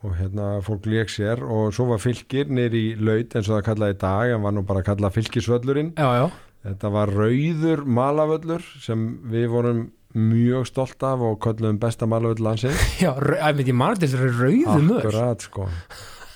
og 0.01 0.15
hérna 0.18 0.45
fólk 0.65 0.88
leik 0.89 1.12
sér 1.13 1.42
og 1.45 1.74
svo 1.75 1.86
var 1.92 2.00
fylgir 2.01 2.50
í 2.50 2.86
laut 2.98 3.36
eins 3.38 3.50
og 3.50 3.59
það 3.59 3.65
kallaði 3.69 3.95
í 3.95 4.00
dag 4.01 4.31
en 4.36 4.42
var 4.45 4.56
nú 4.56 4.63
bara 4.65 4.81
að 4.81 4.88
kalla 4.92 5.12
fylgisvöllurinn 5.13 5.94
Já, 5.98 6.09
já, 6.21 6.30
Þetta 6.62 6.89
var 6.94 7.09
rauður 7.09 7.80
malavöllur 7.89 8.62
sem 8.81 9.06
við 9.31 9.48
vorum 9.50 9.80
mjög 10.13 10.68
stolt 10.69 11.03
af 11.07 11.21
og 11.25 11.39
köllum 11.42 11.77
besta 11.81 12.06
malavöll 12.06 12.44
landsins. 12.44 12.81
já, 13.06 13.13
rau- 13.18 13.39
einmitt 13.42 13.69
ég 13.71 13.77
mann 13.80 13.95
þess 13.98 14.13
að 14.18 14.42
rauðu 14.42 14.81
mör 14.86 15.00
Akkurat 15.07 15.45
sko. 15.48 15.65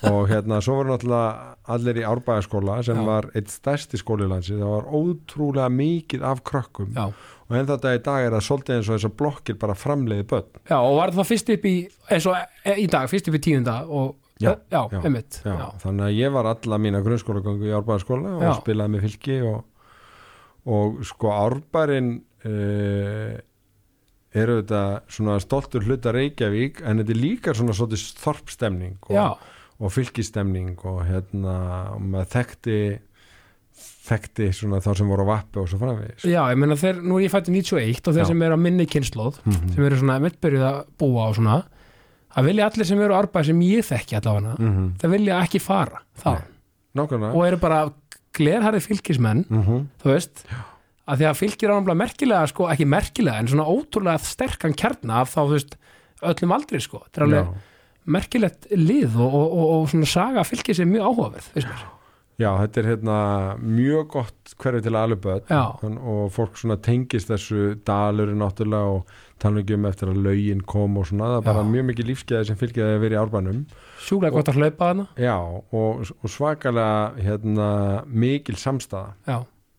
Og 0.06 0.26
hérna 0.30 0.58
svo 0.64 0.78
voru 0.80 0.92
náttúrulega 0.92 1.54
allir 1.76 2.00
í 2.00 2.04
árbæðaskóla 2.06 2.80
sem 2.86 2.98
Já. 3.00 3.04
var 3.06 3.28
eitt 3.38 3.48
stærsti 3.50 3.98
skóli 4.00 4.26
landsins. 4.28 4.60
Það 4.60 4.72
var 4.74 4.90
ótrúlega 4.98 5.68
mikið 5.72 6.26
af 6.30 6.42
krökkum 6.46 6.90
Já, 6.96 7.06
og 7.46 7.56
en 7.56 7.66
þetta 7.68 7.94
í 7.94 8.02
dag 8.02 8.26
er 8.26 8.34
það 8.36 8.44
svolítið 8.48 8.76
eins 8.76 8.88
og 8.90 8.96
þessar 8.98 9.14
blokkir 9.22 9.58
bara 9.62 9.74
framleiði 9.78 10.26
börn. 10.32 10.48
já, 10.68 10.76
og 10.80 10.96
var 10.98 11.12
það 11.14 11.28
fyrst 11.30 11.52
upp 11.56 11.66
í 11.70 11.74
eins 12.10 12.26
og 12.30 12.36
e- 12.64 12.78
í 12.82 12.86
dag, 12.90 13.10
fyrst 13.12 13.28
upp 13.30 13.38
í 13.38 13.42
tíunda 13.48 13.80
og, 13.86 14.14
Já, 14.36 14.50
já, 14.68 14.82
já, 14.92 15.00
einmitt 15.00 15.38
Já. 15.46 15.72
Þannig 15.80 16.04
að 16.04 16.16
ég 16.18 16.32
var 16.34 16.44
alla 16.50 16.76
mína 16.76 16.98
grunnskólagöngu 17.00 17.70
í 17.70 17.72
árbæðaskóla 17.72 18.34
og 18.36 18.58
spilaði 18.58 18.92
með 18.92 19.04
fylki 19.06 19.36
og, 19.48 19.62
og 20.68 20.98
sko 21.08 21.30
árbærin 21.32 22.10
uh, 22.44 23.38
eru 24.36 24.58
þetta 24.60 24.82
svona 25.08 25.38
stoltur 25.40 25.86
hluta 25.88 26.12
Reykjavík 26.12 26.82
en 26.84 27.00
þetta 27.00 27.14
er 27.16 27.20
líka 27.22 27.54
svona 27.56 27.72
svolítið 27.78 28.20
þorpstemning 28.20 29.08
og, 29.08 29.40
og 29.80 29.94
fylkistemning 29.96 30.74
og 30.84 31.00
hérna 31.08 31.56
og 31.94 32.04
maður 32.04 32.28
þekkti 32.36 32.76
þekkti 34.06 34.48
svona 34.54 34.78
þá 34.84 34.90
sem 34.96 35.08
voru 35.10 35.24
á 35.26 35.32
vappi 35.32 35.58
og 35.60 35.68
svo 35.68 35.78
framvegis. 35.80 36.24
Já, 36.24 36.42
ég 36.52 36.58
meina 36.60 36.76
þeir, 36.78 37.00
nú 37.02 37.18
er 37.18 37.26
ég 37.26 37.32
fætti 37.32 37.50
91 37.52 38.06
og 38.08 38.14
þeir 38.14 38.22
Já. 38.24 38.28
sem 38.30 38.42
eru 38.46 38.54
á 38.56 38.60
minni 38.60 38.86
kynnslóð 38.86 39.40
Mhm. 39.44 39.74
sem 39.74 39.84
eru 39.84 39.96
svona 39.96 40.20
mittbyrjuð 40.22 40.66
að 40.68 40.78
búa 40.98 41.26
á 41.26 41.30
svona 41.34 41.56
að 42.36 42.44
vilja 42.50 42.68
allir 42.70 42.86
sem 42.86 43.00
eru 43.00 43.14
á 43.16 43.20
árbæð 43.22 43.44
sem 43.46 43.60
ég 43.60 43.84
þekki 43.84 44.16
allavega, 44.20 44.54
mm 44.58 44.94
það 45.00 45.10
vilja 45.16 45.40
ekki 45.42 45.60
fara 45.60 46.00
það, 46.22 46.42
Nákvæmlega. 46.96 47.34
Og 47.34 47.46
eru 47.46 47.56
bara 47.60 47.92
glerharði 48.36 48.80
fylgismenn, 48.84 49.44
mm 49.48 49.62
-hmm. 49.64 49.86
þú 50.02 50.12
veist 50.12 50.44
að 51.08 51.18
því 51.18 51.26
að 51.30 51.36
fylgir 51.40 51.70
ánumlega 51.70 51.96
merkilega 51.96 52.46
sko, 52.48 52.68
ekki 52.68 52.86
merkilega, 52.86 53.38
en 53.38 53.46
svona 53.48 53.64
ótrúlega 53.66 54.18
sterkan 54.20 54.74
kjarna 54.74 55.20
af 55.20 55.34
þá, 55.34 55.40
þú 55.46 55.52
veist, 55.52 55.76
öllum 56.22 56.52
aldrei 56.52 56.80
sko, 56.80 57.02
þetta 57.04 57.20
er 57.20 57.24
alveg 57.26 57.46
merkilegt 58.06 58.66
lið 58.70 59.16
og, 59.16 59.34
og, 59.34 59.52
og, 59.52 59.66
og 59.82 59.88
svona 59.90 60.06
saga 60.06 60.44
fylgir 60.44 60.74
sér 60.78 60.86
mjög 60.86 61.06
áhugaverð, 61.10 61.48
veist 61.54 61.68
mér 61.68 61.95
Já, 62.36 62.50
þetta 62.60 62.80
er 62.82 62.88
hérna 62.90 63.18
mjög 63.64 64.08
gott 64.12 64.52
hverju 64.60 64.82
til 64.84 64.92
aluböð 65.00 65.46
Já. 65.48 65.62
og 65.80 66.26
fólk 66.34 66.58
svona 66.60 66.76
tengist 66.84 67.30
þessu 67.30 67.78
dalurinn 67.88 68.42
náttúrulega 68.42 68.98
og 68.98 69.14
tala 69.40 69.62
ekki 69.62 69.78
um 69.78 69.86
eftir 69.88 70.10
að 70.12 70.20
lögin 70.26 70.60
kom 70.68 70.98
og 71.00 71.08
svona, 71.08 71.30
það 71.30 71.38
er 71.38 71.46
bara 71.46 71.62
Já. 71.64 71.70
mjög 71.72 71.86
mikið 71.90 72.10
lífskeiði 72.10 72.48
sem 72.50 72.58
fylgir 72.60 72.84
að 72.84 73.00
vera 73.06 73.16
í 73.16 73.20
árbænum. 73.22 73.62
Sjúklega 74.04 74.36
gott 74.36 74.50
að 74.52 74.60
hlaupa 74.60 74.90
þarna. 74.90 75.06
Já, 75.16 75.36
og, 75.80 76.12
og 76.12 76.32
svakalega 76.34 77.24
hérna 77.24 77.70
mikil 78.04 78.58
samstæða 78.60 79.14
já, 79.32 79.38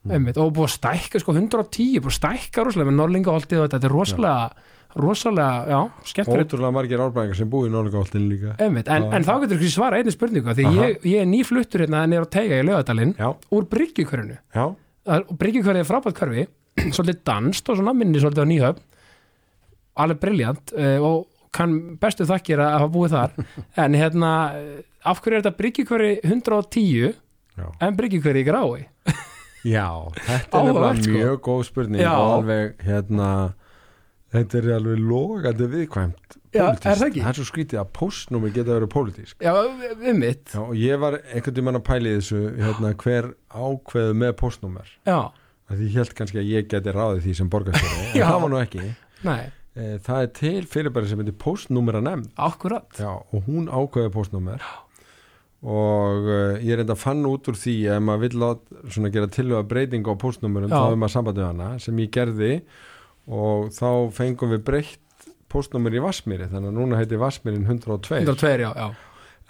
einmitt, 0.10 0.42
og 0.42 0.56
búið 0.58 0.70
að 0.72 0.74
stækka 0.80 1.22
sko 1.22 1.38
110, 1.38 2.02
búið 2.02 2.10
að 2.16 2.18
stækka 2.18 2.66
rosalega 2.66 2.90
með 2.90 3.00
Norlingaholtið 3.04 3.62
og 3.62 3.68
þetta, 3.68 3.78
þetta 3.78 3.92
er 3.92 3.98
rosalega 4.00 4.74
rosalega, 4.98 5.64
já, 5.72 5.80
skemmtilegt. 6.12 6.52
Ótrúlega 6.52 6.74
margir 6.76 7.04
árbæðingar 7.04 7.40
sem 7.40 7.50
búið 7.52 7.70
í 7.70 7.74
Norðugáltin 7.76 8.28
líka. 8.32 8.56
Einmitt, 8.64 8.92
en, 8.92 9.08
en 9.14 9.28
þá 9.28 9.34
getur 9.44 9.60
ekki 9.60 9.72
svara 9.74 10.02
einni 10.02 10.14
spurningu 10.14 10.56
því 10.58 10.68
ég, 10.78 11.00
ég 11.08 11.24
er 11.24 11.30
nýfluttur 11.30 11.86
hérna 11.86 12.04
nýr 12.10 12.26
á 12.26 12.34
teiga 12.34 12.60
í 12.60 12.68
lögadalinn 12.68 13.16
úr 13.18 13.68
og 15.08 15.38
bryggjukörið 15.40 15.82
er 15.82 15.88
frábært 15.88 16.18
körfi 16.18 16.46
svolítið 16.96 17.24
danst 17.28 17.70
og 17.72 17.80
svona 17.80 17.96
minni 17.98 18.22
svolítið 18.22 18.44
á 18.44 18.52
nýhöfn. 18.52 18.84
Alveg 19.98 20.20
briljant 20.22 20.74
uh, 20.78 20.98
og 21.02 21.24
kann 21.56 21.78
bestu 22.02 22.28
þakkir 22.28 22.62
að 22.62 22.74
hafa 22.76 22.92
búið 22.94 23.16
þar. 23.16 23.48
En 23.84 23.96
hérna, 23.98 24.32
eh, 24.58 24.84
af 25.08 25.24
hverju 25.24 25.40
er 25.40 25.46
þetta 25.46 25.62
bryggjukörfi 25.62 26.12
110 26.28 27.16
já. 27.58 27.68
en 27.82 27.98
bryggjukörfi 27.98 28.44
í 28.44 28.48
grái? 28.48 28.88
Já, 29.68 29.88
þetta 30.28 30.62
er 30.62 31.00
sko. 31.02 31.14
mjög 31.16 31.40
góð 31.44 31.64
spurning 31.68 32.04
og 32.06 32.34
alveg 32.38 32.84
hérna 32.86 33.30
þetta 34.36 34.60
er 34.60 34.70
alveg 34.78 35.02
logandi 35.02 35.70
viðkvæmt 35.72 36.38
Já, 36.58 36.64
er 36.72 36.80
það 36.82 37.04
ekki? 37.10 37.24
Það 37.24 37.30
er 37.32 37.38
svo 37.38 37.48
skrítið 37.48 37.82
að 37.82 37.90
postnúmi 37.98 38.52
geta 38.56 38.74
verið 38.74 38.90
pólitísk. 38.94 39.44
Já, 39.44 39.52
við 40.00 40.18
mitt. 40.18 40.54
Já, 40.54 40.62
og 40.64 40.80
ég 40.80 41.02
var 41.02 41.20
einhvern 41.20 41.58
tímann 41.58 41.80
að 41.80 41.86
pæli 41.90 42.16
þessu 42.16 42.42
hérna, 42.58 42.94
hver 43.04 43.30
ákveðu 43.52 44.16
með 44.24 44.34
postnúmer 44.40 44.90
Já, 45.08 45.20
að 45.68 45.76
því 45.76 45.92
ég 45.92 46.00
held 46.00 46.16
kannski 46.18 46.42
að 46.42 46.50
ég 46.54 46.72
geti 46.72 46.96
ráðið 46.96 47.24
því 47.28 47.38
sem 47.42 47.54
borgarstjóri 47.54 48.02
en 48.08 48.28
það 48.32 48.42
var 48.46 48.54
nú 48.54 48.60
ekki. 48.62 48.90
Nei, 49.28 49.40
e, 49.76 49.88
það 50.08 50.24
er 50.24 50.34
til 50.42 50.58
fyrirbæri 50.74 51.12
sem 51.12 51.24
heitir 51.24 51.40
postnúmera 51.44 52.04
nefnd 52.06 52.44
akkurat. 52.48 52.90
Já, 52.98 53.12
og 53.14 53.48
hún 53.50 53.70
ákveði 53.70 54.14
postnúmer 54.16 54.68
og 55.68 56.28
uh, 56.30 56.60
ég 56.62 56.76
er 56.76 56.84
enda 56.84 56.94
að 56.94 57.02
fann 57.02 57.26
út 57.26 57.48
úr 57.50 57.56
því 57.58 57.80
að 57.90 57.96
ef 57.98 58.04
maður 58.06 58.36
svona, 58.94 59.10
gera 59.10 59.30
tilhuga 59.34 59.64
breyting 59.66 60.06
á 60.06 60.14
postnúmerum 60.22 60.70
þá 60.70 60.84
er 60.84 61.00
maður 61.02 61.14
samband 61.16 61.40
við 61.42 61.48
hana 61.48 61.70
sem 61.82 61.98
ég 61.98 62.12
gerði 62.14 62.52
og 63.28 63.72
þá 63.76 63.90
fengum 64.16 64.54
við 64.56 64.64
breytt 64.68 65.28
postnúmer 65.52 65.96
í 65.96 66.04
Vassmýri 66.04 66.50
þannig 66.52 66.72
að 66.72 66.78
núna 66.80 67.00
heitir 67.02 67.22
Vassmýrin 67.22 67.68
102 67.68 68.22
102, 68.24 68.54
já, 68.64 68.72
já, 68.76 68.88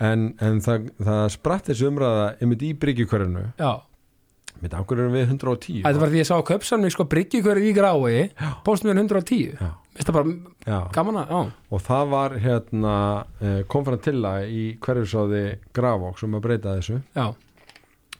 en, 0.05 0.31
en 0.43 0.61
það, 0.65 0.89
það 1.01 1.27
spratt 1.33 1.69
þessu 1.71 1.91
umræða 1.91 2.31
einmitt 2.41 2.65
í 2.65 2.73
mitt 4.61 4.73
ákveður 4.73 5.03
erum 5.03 5.15
við 5.15 5.25
110 5.27 5.81
Þetta 5.85 6.01
var 6.01 6.11
því 6.11 6.21
ég 6.21 6.27
sá 6.27 6.33
að 6.37 6.45
köpsamni 6.49 6.91
sko 6.93 7.05
bryggjukörfi 7.11 7.69
í 7.69 7.75
grái 7.77 8.23
Póstum 8.65 8.93
110 8.93 9.57
Já. 9.57 9.69
Vist 9.97 10.09
það 10.09 10.17
bara 10.17 10.33
Já. 10.65 10.79
gaman 10.95 11.19
að, 11.21 11.33
já, 11.33 11.41
og 11.73 11.83
það 11.87 12.09
var 12.13 12.37
hérna 12.43 12.95
eh, 13.41 13.59
kom 13.69 13.85
fram 13.87 14.01
til 14.05 14.17
að 14.29 14.49
í 14.53 14.65
hverjusáði 14.85 15.43
Grafók 15.77 16.21
sem 16.21 16.37
að 16.37 16.45
breyta 16.45 16.75
þessu. 16.77 16.99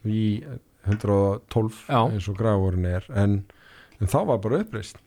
Í 0.07 0.23
112 0.87 1.83
Já. 1.85 1.99
eins 2.05 2.29
og 2.31 2.39
Grafórin 2.39 2.87
er 2.89 3.09
en, 3.13 3.41
en 3.99 4.13
þá 4.13 4.19
var 4.31 4.41
bara 4.45 4.63
uppreist 4.63 5.01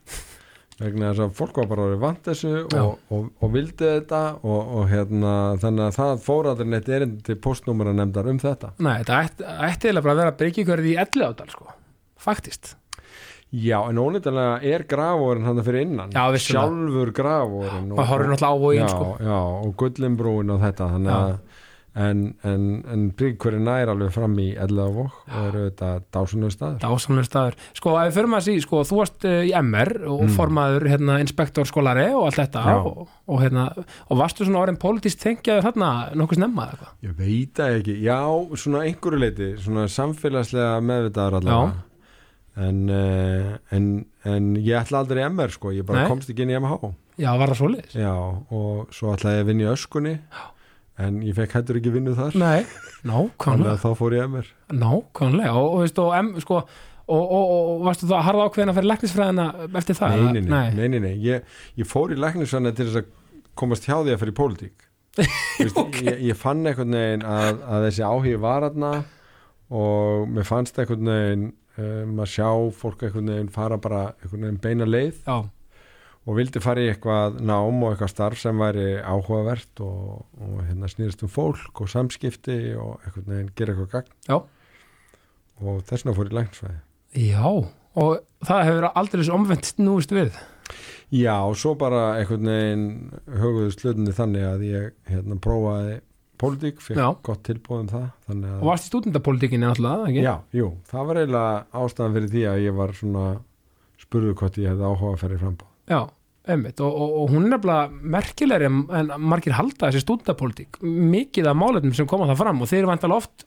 vegna 0.81 1.11
þess 1.11 1.23
að 1.25 1.31
fólk 1.37 1.59
var 1.61 1.69
bara 1.71 1.85
orðið 1.87 2.01
vant 2.03 2.27
þessu 2.29 2.51
og, 2.81 2.91
og, 3.13 3.29
og 3.41 3.53
vildi 3.55 3.87
þetta 3.95 4.21
og, 4.41 4.59
og 4.81 4.89
hérna 4.91 5.33
þannig 5.61 5.85
að 5.87 5.97
það 5.99 6.21
fór 6.25 6.51
aldrei 6.51 6.69
neitt 6.73 6.91
erindi 6.97 7.23
til 7.29 7.37
postnúmera 7.43 7.93
nefndar 7.97 8.29
um 8.31 8.41
þetta. 8.41 8.73
Nei, 8.81 8.93
þetta 9.01 9.21
ætti, 9.27 9.47
ætti 9.69 9.89
eiginlega 9.89 10.05
bara 10.07 10.15
að 10.17 10.21
vera 10.25 10.37
bryggjukörfi 10.41 10.93
í 10.93 10.99
elli 11.05 11.27
ádal 11.27 11.49
sko. 11.55 11.73
Faktist. 12.21 12.75
Já, 13.51 13.81
en 13.83 13.97
ónýttanlega 13.99 14.59
er 14.63 14.85
Grafórin 14.87 15.43
hann 15.43 15.57
fyrir 15.65 15.83
innan. 15.83 16.13
Já, 16.15 16.23
sjálfur 16.39 17.09
Grafórin 17.11 17.89
Og 17.91 18.05
horfir 18.07 18.29
náttúrulega 18.31 18.55
á 18.55 18.63
vóginn 18.63 18.85
já, 18.85 18.91
sko. 18.93 19.09
já, 19.19 19.39
og 19.67 19.73
gullinbrúin 19.81 20.53
og 20.55 20.61
þetta 20.63 20.87
þannig 20.93 21.15
að 21.17 21.33
en, 21.95 22.19
en, 22.47 22.61
en 22.87 23.01
Bryggkvöri 23.19 23.57
nær 23.59 23.89
alveg 23.91 24.13
fram 24.15 24.37
í 24.39 24.45
Ellavók 24.55 25.17
og 25.27 25.41
eru 25.49 25.63
þetta 25.65 25.89
dásunlega 26.15 26.53
staður. 26.55 26.77
Dásamlega 26.85 27.27
staður. 27.27 27.57
Sko, 27.75 27.95
að 27.99 28.05
við 28.07 28.15
förum 28.19 28.35
að 28.37 28.45
sí, 28.47 28.55
sko, 28.63 28.79
þú 28.87 28.99
varst 29.01 29.25
uh, 29.27 29.41
í 29.43 29.51
MR 29.59 29.91
og 30.07 30.21
Mm. 30.21 30.31
formaður, 30.37 30.85
hérna, 30.93 31.17
inspektor 31.19 31.67
skólari 31.67 32.07
og 32.15 32.29
allt 32.29 32.39
þetta 32.39 32.63
Já. 32.63 32.77
og, 32.87 33.09
og, 33.27 33.41
hérna, 33.43 33.65
og 34.07 34.17
varstu 34.21 34.47
svona 34.47 34.61
orðin 34.63 34.79
pólitíst 34.79 35.19
þengjaður 35.25 35.67
þarna 35.67 35.91
nokkuð 36.21 36.39
snemma 36.39 36.65
eða 36.69 36.71
eitthvað? 36.77 36.95
Ég 37.09 37.15
veit 37.19 37.53
það 37.59 37.77
ekki, 37.81 37.95
já, 38.07 38.19
svona 38.63 38.83
einhverju 38.87 39.19
leiti 39.25 39.49
svona 39.67 39.87
samfélagslega 39.91 40.77
meðvitaður 40.87 41.39
allavega. 41.41 41.87
En, 42.61 42.79
uh, 42.91 43.51
en, 43.71 43.85
en 44.27 44.47
ég 44.59 44.75
ætla 44.81 44.99
aldrei 45.03 45.21
í 45.23 45.27
MR 45.31 45.53
sko, 45.55 45.69
ég 45.71 45.85
bara 45.87 46.01
Nei. 46.03 46.09
komst 46.11 46.31
ekki 46.31 46.43
inn 46.43 46.51
í 46.51 46.57
MH 46.59 46.81
Já, 47.21 47.29
var 47.39 47.51
það 47.51 47.59
svoleiðis? 47.61 47.93
Já, 47.95 48.11
og 48.51 48.91
svo 48.95 49.13
ætlaði 49.15 49.37
ég 49.39 49.43
að 49.45 49.49
vinna 49.51 49.63
í 49.63 49.69
öskunni 49.71 50.13
en 51.01 51.19
ég 51.25 51.35
fekk 51.37 51.57
hættur 51.57 51.79
ekki 51.79 51.93
vinnu 51.93 52.13
þar. 52.17 52.37
Nei, 52.39 52.61
þannig 53.01 53.11
nákvæmlega. 53.11 53.73
að 53.73 53.83
þá 53.83 53.99
fór 53.99 54.15
ég 54.15 54.23
í 54.23 54.29
MR 54.31 54.51
Nákvæmlega, 54.81 55.53
og, 55.57 55.67
og, 55.67 55.83
veist, 55.85 56.01
og, 56.03 56.13
em, 56.17 56.31
sko, 56.43 56.59
og, 56.61 57.21
og, 57.21 57.41
og, 57.41 57.71
og 57.71 57.83
varstu 57.87 58.09
það 58.11 58.27
harða 58.27 58.47
ákveðin 58.49 58.73
að 58.73 58.79
fyrir 58.79 58.91
læknisfræðina 58.91 59.47
eftir 59.81 59.99
það? 59.99 60.15
Nei, 60.21 60.43
nei, 60.45 60.69
nei, 60.77 60.87
nei. 60.93 61.01
nei. 61.07 61.15
Ég, 61.25 61.57
ég 61.81 61.89
fór 61.89 62.13
í 62.13 62.19
læknisvanna 62.19 62.73
til 62.77 62.87
þess 62.89 63.01
að 63.01 63.11
komast 63.61 63.87
hjá 63.87 63.97
því 63.99 64.15
að 64.15 64.21
fyrir 64.25 64.37
pólitík. 64.37 64.85
Vist, 65.59 65.79
ég, 66.05 66.21
ég 66.29 66.37
fann 66.39 66.63
einhvern 66.63 66.95
veginn 66.95 67.25
að, 67.27 67.65
að 67.67 67.87
þessi 67.89 68.05
áhugi 68.07 68.37
var 68.39 68.69
aðna 68.69 68.91
og 69.71 70.29
mér 70.31 70.47
fannst 70.47 70.79
einhvern 70.79 71.09
veginn 71.11 71.49
um, 71.79 72.21
að 72.23 72.29
sjá 72.31 72.47
fólk 72.79 73.03
einhvern 73.07 73.33
veginn 73.33 73.51
fara 73.51 73.79
bara 73.81 74.05
einhvern 74.21 74.47
veginn 74.47 74.61
beina 74.63 74.87
leið. 74.87 75.19
Já, 75.25 75.37
og 76.27 76.37
vildi 76.37 76.61
fara 76.61 76.83
í 76.83 76.89
eitthvað 76.91 77.39
nám 77.41 77.81
og 77.81 77.93
eitthvað 77.95 78.11
starf 78.13 78.41
sem 78.41 78.59
væri 78.61 78.87
áhugavert 79.01 79.81
og, 79.85 80.21
og 80.37 80.59
hérna 80.67 80.89
snýrist 80.91 81.23
um 81.25 81.31
fólk 81.33 81.81
og 81.81 81.89
samskipti 81.89 82.59
og 82.77 83.01
einhvern 83.05 83.31
veginn 83.33 83.51
gera 83.57 83.73
eitthvað 83.73 83.91
gagn. 83.95 84.15
Já, 84.29 84.37
og 85.61 85.81
þess 85.89 86.05
vegna 86.05 86.17
fór 86.17 86.29
ég 86.31 86.37
læknisvæði 86.37 86.79
já 87.31 87.43
og 87.91 88.11
það 88.47 88.61
hefur 88.69 88.87
aldrei 88.93 89.25
svo 89.27 89.35
omvendt 89.35 89.67
snúist 89.73 90.13
við. 90.15 90.37
Já, 91.11 91.33
og 91.43 91.57
svo 91.59 91.73
bara 91.75 92.13
einhvern 92.21 92.47
veginn 92.47 92.85
höguðu 93.41 93.73
slutinni 93.75 94.13
þannig 94.15 94.45
að 94.47 94.63
ég 94.69 94.93
hérna 95.11 95.35
prófaði 95.43 95.97
pólitík, 96.41 96.79
fekk 96.81 96.97
Já. 96.97 97.07
gott 97.25 97.43
tilbúð 97.45 97.81
um 97.83 97.89
það 97.91 98.05
þannig 98.29 98.53
og 98.53 98.61
að, 98.61 98.67
varst 98.69 98.87
í 98.87 98.91
stúdendapolítikinni 98.91 99.67
alltaf, 99.69 100.05
ekki? 100.07 100.23
já, 100.25 100.33
jú, 100.57 100.69
það 100.89 101.09
var 101.09 101.19
eiginlega 101.21 101.81
ástæðan 101.81 102.15
fyrir 102.17 102.31
því 102.31 102.45
að 102.49 102.61
ég 102.65 102.77
var 102.79 102.95
svona 102.97 103.25
spurðu 104.01 104.37
hvort 104.39 104.57
ég 104.61 104.71
hefði 104.71 104.87
áhuga 104.87 105.11
að 105.11 105.21
ferja 105.21 105.37
í 105.37 105.43
frambáð 105.43 105.70
Já, 105.91 105.99
einmitt. 106.55 106.79
Og, 106.81 106.91
og, 106.95 107.15
og 107.21 107.33
hún 107.35 107.45
er 107.49 107.55
nefnilega 107.57 108.11
merkilegri 108.17 108.69
en- 108.71 109.11
margir 109.21 109.57
halda 109.57 109.89
þessi 109.91 110.01
stúdendapolítik 110.05 110.79
mikið 110.81 111.49
af 111.51 111.57
málefnum 111.61 111.93
sem 111.97 112.07
koma 112.09 112.29
það 112.31 112.39
fram 112.45 112.63
og 112.63 112.71
þeir 112.71 112.79
eru 112.85 112.91
vantalega 112.93 113.21
oft 113.25 113.45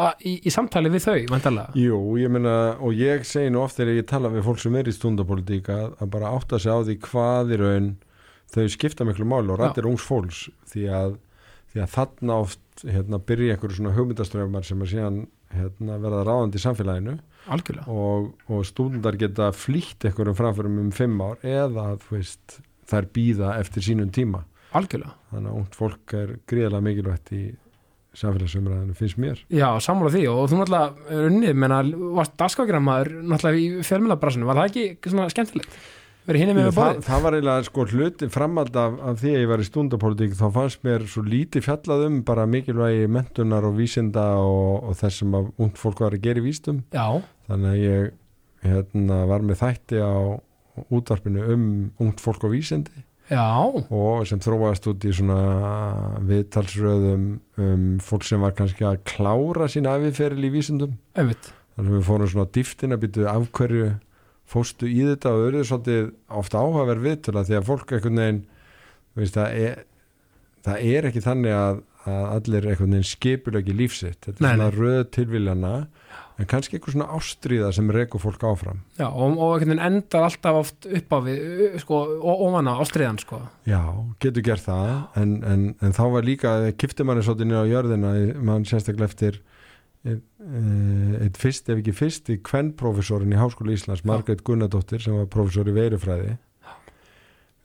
að, 0.00 0.12
í, 0.24 0.32
í 0.46 0.52
samtali 0.54 0.92
við 0.94 1.02
þau, 1.08 1.16
vantalega 1.34 1.74
Jú, 1.82 1.98
ég 2.22 2.30
meina, 2.32 2.54
og 2.78 2.94
ég 2.96 3.24
segi 3.28 3.50
nú 3.52 3.64
oft 3.64 3.76
þegar 3.80 3.98
ég 3.98 4.06
tala 4.08 4.30
við 4.32 4.46
fólk 4.46 4.62
sem 4.62 4.76
er 4.78 4.88
í 4.88 4.94
stundapolítík 4.94 5.68
að, 5.74 5.88
að 6.00 6.12
bara 6.14 6.30
átta 6.38 6.60
sig 6.62 6.70
á 6.72 6.78
því 6.86 6.96
hvað 7.08 7.50
í 7.56 7.58
raun 7.64 7.90
þau 8.54 8.64
skipta 8.72 9.04
miklu 9.06 9.26
máli 9.30 9.50
og 9.52 9.60
rættir 9.60 9.86
ungs 9.90 10.02
fólks. 10.06 10.38
Því 10.70 10.86
að, 10.94 11.12
því 11.74 11.82
að 11.84 11.92
þarna 11.96 12.38
oft 12.46 12.86
hérna, 12.86 13.20
byrja 13.28 13.54
einhverju 13.58 13.76
svona 13.80 13.92
hugmyndaströfumar 13.98 14.64
sem 14.66 14.80
að 14.86 14.90
síðan 14.94 15.20
hérna, 15.54 15.98
verða 16.02 16.24
ráðandi 16.26 16.60
í 16.60 16.64
samfélaginu. 16.64 17.16
Algjörlega, 17.50 17.86
og, 17.88 18.30
og 18.52 18.66
stúdendar 18.68 19.16
geta 19.20 19.48
flýtt 19.56 20.04
einhverjum 20.06 20.36
framförum 20.38 20.78
um 20.82 20.92
fimm 20.94 21.20
ár 21.24 21.40
eða 21.46 21.94
veist, 22.10 22.60
þær 22.90 23.08
býða 23.14 23.56
eftir 23.62 23.86
sínum 23.86 24.12
tíma. 24.14 24.44
Algjörlega. 24.76 25.16
Þannig 25.32 25.50
að 25.50 25.58
ungt 25.62 25.78
fólk 25.78 26.14
er 26.18 26.36
gríðlega 26.50 26.86
mikilvægt 26.86 27.32
í 27.34 27.44
samfélagsumræðinu, 28.20 28.96
finnst 28.98 29.18
mér. 29.22 29.40
Já, 29.54 29.68
sammála 29.82 30.10
því. 30.14 30.24
Og 30.32 30.48
þú 30.50 30.60
náttúrulega 30.60 31.20
unnið, 31.28 31.56
menna, 31.62 31.80
varst 32.18 32.36
dagskákjöramaður 32.40 33.12
náttúrulega 33.22 33.60
í 33.62 33.86
fjölmjölabrassinu, 33.86 34.48
var 34.48 34.60
það 34.60 34.70
ekki 34.70 35.12
svona 35.12 35.28
skemmtilegt? 35.32 35.76
Það, 36.30 37.00
það 37.06 37.24
var 37.24 37.36
eiginlega 37.36 37.66
sko 37.66 37.86
hluti 37.90 38.30
framald 38.30 38.76
af, 38.78 38.96
af 39.10 39.18
því 39.22 39.34
að 39.34 39.42
ég 39.42 39.50
var 39.50 39.62
í 39.62 39.66
stundapolítík 39.66 40.36
þá 40.38 40.46
fannst 40.54 40.84
mér 40.86 41.06
svo 41.10 41.24
lítið 41.26 41.66
fjallað 41.66 42.06
um 42.06 42.20
bara 42.26 42.46
mikilvægi 42.50 43.10
mentunar 43.10 43.66
og 43.66 43.76
vísinda 43.80 44.26
og, 44.42 44.90
og 44.90 44.98
þess 45.00 45.22
sem 45.24 45.36
að 45.36 45.50
ungt 45.58 45.80
fólk 45.80 46.04
var 46.04 46.16
að 46.16 46.24
gera 46.28 46.42
í 46.42 46.46
vístum 46.46 46.84
Já, 46.94 47.06
þannig 47.50 47.74
að 47.74 47.84
ég 47.84 48.10
hérna, 48.64 49.24
var 49.30 49.44
með 49.46 49.60
þætti 49.62 50.00
á 50.04 50.14
útvarpinu 50.88 51.46
um 51.54 51.64
ungt 52.00 52.20
fólk 52.22 52.44
og 52.46 52.54
vísindi. 52.54 53.04
Já, 53.30 53.62
og 53.62 54.24
sem 54.26 54.40
þróast 54.42 54.88
út 54.90 55.04
í 55.06 55.12
svona 55.14 55.38
viðtalsröðum 56.26 57.26
um 57.62 57.84
fólk 58.02 58.26
sem 58.26 58.42
var 58.42 58.56
kannski 58.58 58.86
að 58.88 59.04
klára 59.06 59.68
sína 59.70 59.94
afiðferil 59.94 60.48
í 60.48 60.52
vísindum. 60.56 60.96
Einmitt. 61.14 61.52
Þannig 61.76 61.92
að 61.92 61.98
við 61.98 62.08
fórum 62.08 62.30
svona 62.32 62.50
dýftin 62.56 62.96
að 62.96 63.04
byttu 63.04 63.28
af 63.30 63.46
hverju 63.54 63.92
fóstu 64.50 64.88
í 64.90 65.04
þetta 65.06 65.34
og 65.34 65.44
auðvitað 65.44 65.68
svolítið 65.70 66.10
ofta 66.40 66.64
áhugaverð 66.64 67.06
viðtöla 67.06 67.44
því 67.46 67.58
að 67.58 67.68
fólk 67.68 67.94
einhvern 67.94 68.22
veginn 68.22 68.42
veist, 69.18 69.36
það, 69.36 69.54
er, 69.66 69.84
það 70.66 70.90
er 70.90 71.08
ekki 71.10 71.24
þannig 71.26 71.56
að, 71.56 71.84
að 72.10 72.26
allir 72.34 72.68
einhvern 72.72 72.96
veginn 72.96 73.10
skipulegi 73.12 73.76
lífsitt 73.76 74.26
þetta 74.26 74.36
er 74.38 74.56
svona 74.56 74.70
röð 74.74 75.04
tilviljana 75.16 75.74
en 76.40 76.48
kannski 76.48 76.78
eitthvað 76.78 76.94
svona 76.94 77.08
ástríða 77.18 77.68
sem 77.76 77.90
rekur 77.92 78.22
fólk 78.22 78.44
áfram. 78.48 78.80
Já, 78.96 79.06
og, 79.10 79.36
og 79.36 79.58
einhvern 79.58 79.74
veginn 79.74 79.82
endar 79.84 80.24
alltaf 80.24 80.60
oft 80.62 80.88
upp 80.88 81.12
á 81.12 81.18
við, 81.26 81.42
sko, 81.82 81.98
og 82.16 82.44
ofan 82.46 82.70
á 82.72 82.74
ástriðan, 82.80 83.20
sko. 83.20 83.42
Já, 83.68 83.82
getur 84.24 84.46
gert 84.46 84.64
það 84.64 85.20
en, 85.20 85.34
en, 85.44 85.66
en 85.84 85.96
þá 85.96 86.04
var 86.16 86.26
líka, 86.26 86.54
kifti 86.80 87.04
manni 87.04 87.24
svolítið 87.26 87.50
niður 87.50 87.68
á 87.68 87.72
jörðina 87.74 88.14
mann 88.48 88.64
sérstaklega 88.68 89.10
eftir 89.10 89.40
einn 90.08 90.20
ein 91.20 91.34
fyrst, 91.36 91.68
ef 91.68 91.80
ekki 91.80 91.92
fyrsti 91.92 92.38
kvennprofessorin 92.46 93.34
í 93.34 93.40
Háskóla 93.40 93.74
Íslands, 93.74 94.04
Margrét 94.08 94.44
Gunnardóttir 94.46 95.02
sem 95.04 95.18
var 95.18 95.28
professor 95.32 95.68
í 95.68 95.74
veirufræði. 95.76 96.38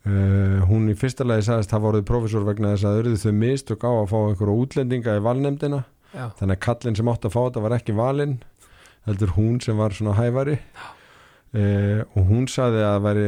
Uh, 0.05 0.59
hún 0.69 0.91
í 0.91 0.93
fyrsta 0.99 1.25
lagi 1.25 1.47
sagðist 1.47 1.71
það 1.71 1.85
voruð 1.87 2.03
professor 2.05 2.43
vegna 2.45 2.75
þess 2.75 2.85
að 2.85 2.97
auðvitað 2.99 3.23
þau 3.23 3.37
mistök 3.39 3.85
á 3.87 3.91
að 3.91 4.11
fá 4.11 4.17
einhverja 4.19 4.57
útlendinga 4.61 5.15
í 5.17 5.23
valnemdina 5.25 5.79
já, 6.11 6.25
þannig 6.37 6.53
að 6.53 6.61
kallinn 6.67 6.97
sem 6.99 7.09
átti 7.09 7.25
að 7.25 7.33
fá 7.33 7.39
þetta 7.39 7.63
var 7.63 7.75
ekki 7.79 7.95
valinn 7.97 8.35
heldur 9.07 9.33
hún 9.33 9.57
sem 9.65 9.81
var 9.81 9.95
svona 9.97 10.13
hæfari. 10.19 10.59
Uh, 11.55 12.03
og 12.13 12.29
hún 12.29 12.45
sagði 12.51 12.83
að 12.83 12.91
það 12.91 13.07
væri 13.07 13.25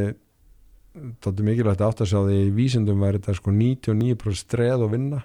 þetta 1.24 1.48
mikilvægt 1.48 1.84
átt 1.88 2.06
því 2.06 2.38
í 2.44 2.54
vísindum 2.54 3.02
væri 3.02 3.24
þetta 3.24 3.40
sko 3.40 3.56
99% 3.56 4.44
streð 4.44 4.86
og 4.86 4.94
vinna 4.94 5.24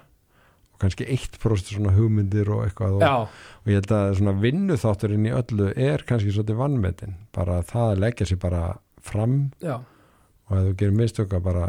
kannski 0.83 1.07
1% 1.15 1.73
svona 1.73 1.95
hugmyndir 1.95 2.51
og 2.53 2.65
eitthvað 2.67 2.99
og, 2.99 3.31
og 3.63 3.71
ég 3.71 3.81
held 3.81 3.95
að 3.97 4.17
svona 4.19 4.35
vinnuþátturinn 4.43 5.29
í 5.29 5.33
öllu 5.35 5.71
er 5.73 6.05
kannski 6.07 6.35
svolítið 6.35 6.61
vannmetin 6.61 7.17
bara 7.35 7.61
það 7.67 7.95
að 7.95 8.03
leggja 8.05 8.29
sér 8.29 8.41
bara 8.43 8.61
fram 9.03 9.39
já. 9.63 9.79
og 10.49 10.53
ef 10.59 10.69
þú 10.69 10.77
gerir 10.83 11.01
mistök 11.01 11.35
að 11.37 11.49
bara 11.49 11.67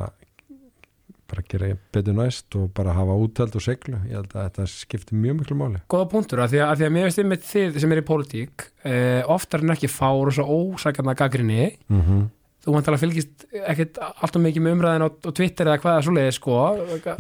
bara 1.31 1.45
gera 1.49 1.73
betur 1.95 2.17
næst 2.17 2.55
og 2.59 2.71
bara 2.77 2.95
hafa 2.97 3.17
úttöld 3.17 3.57
og 3.57 3.65
seglu, 3.65 3.99
ég 4.09 4.19
held 4.19 4.35
að 4.35 4.49
þetta 4.49 4.67
skiptir 4.71 5.19
mjög 5.19 5.39
miklu 5.41 5.57
máli. 5.59 5.81
Góða 5.91 6.09
punktur, 6.13 6.43
af 6.45 6.53
því 6.53 6.61
að, 6.61 6.69
að, 6.69 6.81
því 6.81 6.87
að 6.87 6.95
mér 6.97 7.09
veist 7.09 7.23
einmitt 7.23 7.47
þið 7.49 7.79
sem 7.83 7.95
er 7.95 8.01
í 8.01 8.07
pólitík 8.11 8.67
eh, 8.85 9.21
oftar 9.35 9.65
en 9.65 9.75
ekki 9.75 9.91
fár 9.91 10.31
og 10.31 10.37
svo 10.37 10.59
ósækjarna 10.59 11.17
gaggrinni 11.19 11.71
mm 11.89 12.03
-hmm. 12.03 12.27
Þú 12.65 12.75
vantar 12.77 12.97
að 12.97 13.03
fylgist 13.05 13.47
ekkert 13.65 13.99
alltaf 14.03 14.41
mikið 14.43 14.65
með 14.65 14.77
umræðin 14.79 15.05
á, 15.05 15.09
á 15.13 15.31
Twitter 15.37 15.69
eða 15.71 15.81
hvað 15.83 15.97
það 15.99 16.05
svo 16.07 16.15
leiði 16.19 16.37
sko? 16.39 16.61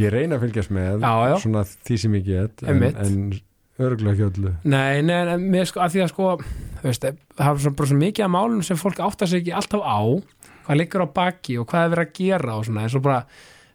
Ég 0.01 0.15
reyna 0.15 0.39
að 0.39 0.47
fylgjast 0.47 0.73
með 0.75 1.05
Já, 1.05 1.13
já. 1.31 1.35
svona 1.45 1.65
því 1.69 1.99
sem 2.05 2.17
ég 2.19 2.25
get 2.31 2.65
en, 2.65 2.85
en 2.89 3.19
örgulega 3.85 4.15
ekki 4.15 4.27
öllu. 4.31 4.53
Nei, 4.71 5.03
nei, 5.03 5.19
en 5.35 5.47
mér 5.53 5.67
sko, 5.69 5.83
að 5.85 5.97
því 5.97 6.05
að 6.05 6.13
sko 6.15 6.29
veist, 6.85 7.05
það 7.37 7.49
er 7.51 7.63
svona 7.65 7.79
bara 7.81 7.91
svo 7.91 7.99
mikið 8.01 8.27
af 8.29 8.33
málum 8.37 8.63
sem 8.65 8.79
fólk 8.81 9.03
áttar 9.05 9.31
sig 9.31 9.43
ekki 9.43 9.57
alltaf 9.59 9.83
á 9.85 9.99
hvað 10.65 10.79
liggur 10.81 11.05
á 11.05 11.09
baki 11.19 11.59
og 11.61 11.67
hvað 11.69 11.83
er 11.89 11.93
verið 11.93 12.07
að 12.09 12.15
gera 12.21 12.55
og 12.57 12.65
svona, 12.69 12.85
eins 12.87 12.95
og 12.97 13.03
bara, 13.05 13.25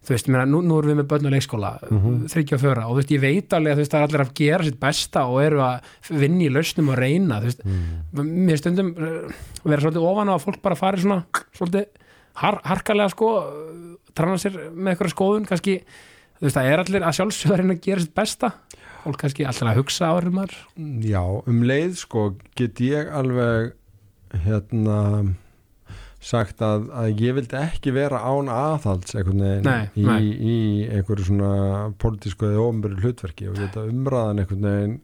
þú 0.05 0.13
veist, 0.15 0.29
mér, 0.31 0.45
nú, 0.47 0.61
nú 0.65 0.77
erum 0.79 0.93
við 0.93 0.99
með 1.01 1.07
börn 1.11 1.27
og 1.29 1.33
leikskóla, 1.35 1.71
mm 1.89 1.97
Mhm. 1.99 2.27
34 2.31 2.85
og 2.87 2.91
þú 2.93 2.99
veist, 3.01 3.11
ég 3.11 3.21
veit 3.21 3.53
alveg 3.53 3.73
að 3.75 3.81
það 3.83 3.99
er 3.99 4.07
allir 4.07 4.23
að 4.25 4.33
gera 4.39 4.63
sitt 4.63 4.79
besta 4.79 5.25
og 5.27 5.41
eru 5.43 5.59
að 5.65 5.81
vinna 6.09 6.43
í 6.45 6.49
lausnum 6.55 6.89
og 6.93 6.97
reyna, 6.97 7.39
þú 7.41 7.49
veist, 7.49 7.65
mm. 7.65 8.23
mér 8.47 8.57
stundum 8.61 8.93
eh, 8.97 9.33
vera 9.63 9.81
svolítið 9.81 10.07
ofan 10.11 10.31
á 10.31 10.33
að 10.37 10.45
fólk 10.45 10.61
bara 10.61 10.75
fari 10.79 11.01
svona 11.03 11.25
svolítið 11.57 11.85
har, 12.39 12.61
harkalega 12.63 13.09
sko 13.11 13.29
trana 14.15 14.37
sér 14.39 14.55
með 14.73 14.93
eitthvað 14.95 15.13
skoðun 15.13 15.45
kannski, 15.49 15.75
þú 16.39 16.47
veist, 16.47 16.55
það 16.55 16.69
er 16.71 16.83
allir 16.85 17.03
að 17.03 17.17
sjálfsögðarinn 17.19 17.75
að 17.75 17.81
gera 17.83 18.05
sitt 18.05 18.15
besta 18.15 18.53
fólk 19.03 19.19
kannski 19.21 19.45
alltaf 19.47 19.69
að 19.69 19.77
hugsa 19.79 20.09
árum 20.11 20.39
maður 20.39 20.55
Já, 21.07 21.21
um 21.47 21.61
leið 21.63 21.93
sko 22.01 22.23
get 22.59 22.79
ég 22.83 23.11
alveg 23.15 23.73
hérna 24.45 24.97
sagt 26.19 26.59
að, 26.65 26.89
að 26.91 27.21
ég 27.23 27.35
vildi 27.37 27.55
ekki 27.55 27.93
vera 27.95 28.19
án 28.27 28.49
aðhalds 28.51 29.15
Nei, 29.63 29.85
í, 29.95 30.03
nei. 30.03 30.25
í 30.35 30.57
einhverju 30.91 31.29
svona 31.29 31.51
pólitísku 32.01 32.49
eða 32.49 32.65
ofnbyrju 32.65 33.03
hlutverki 33.05 33.47
og 33.47 33.55
ég 33.55 33.69
þetta 33.69 33.85
umræðan 33.87 34.41
einhvern 34.43 34.67
veginn 34.67 34.97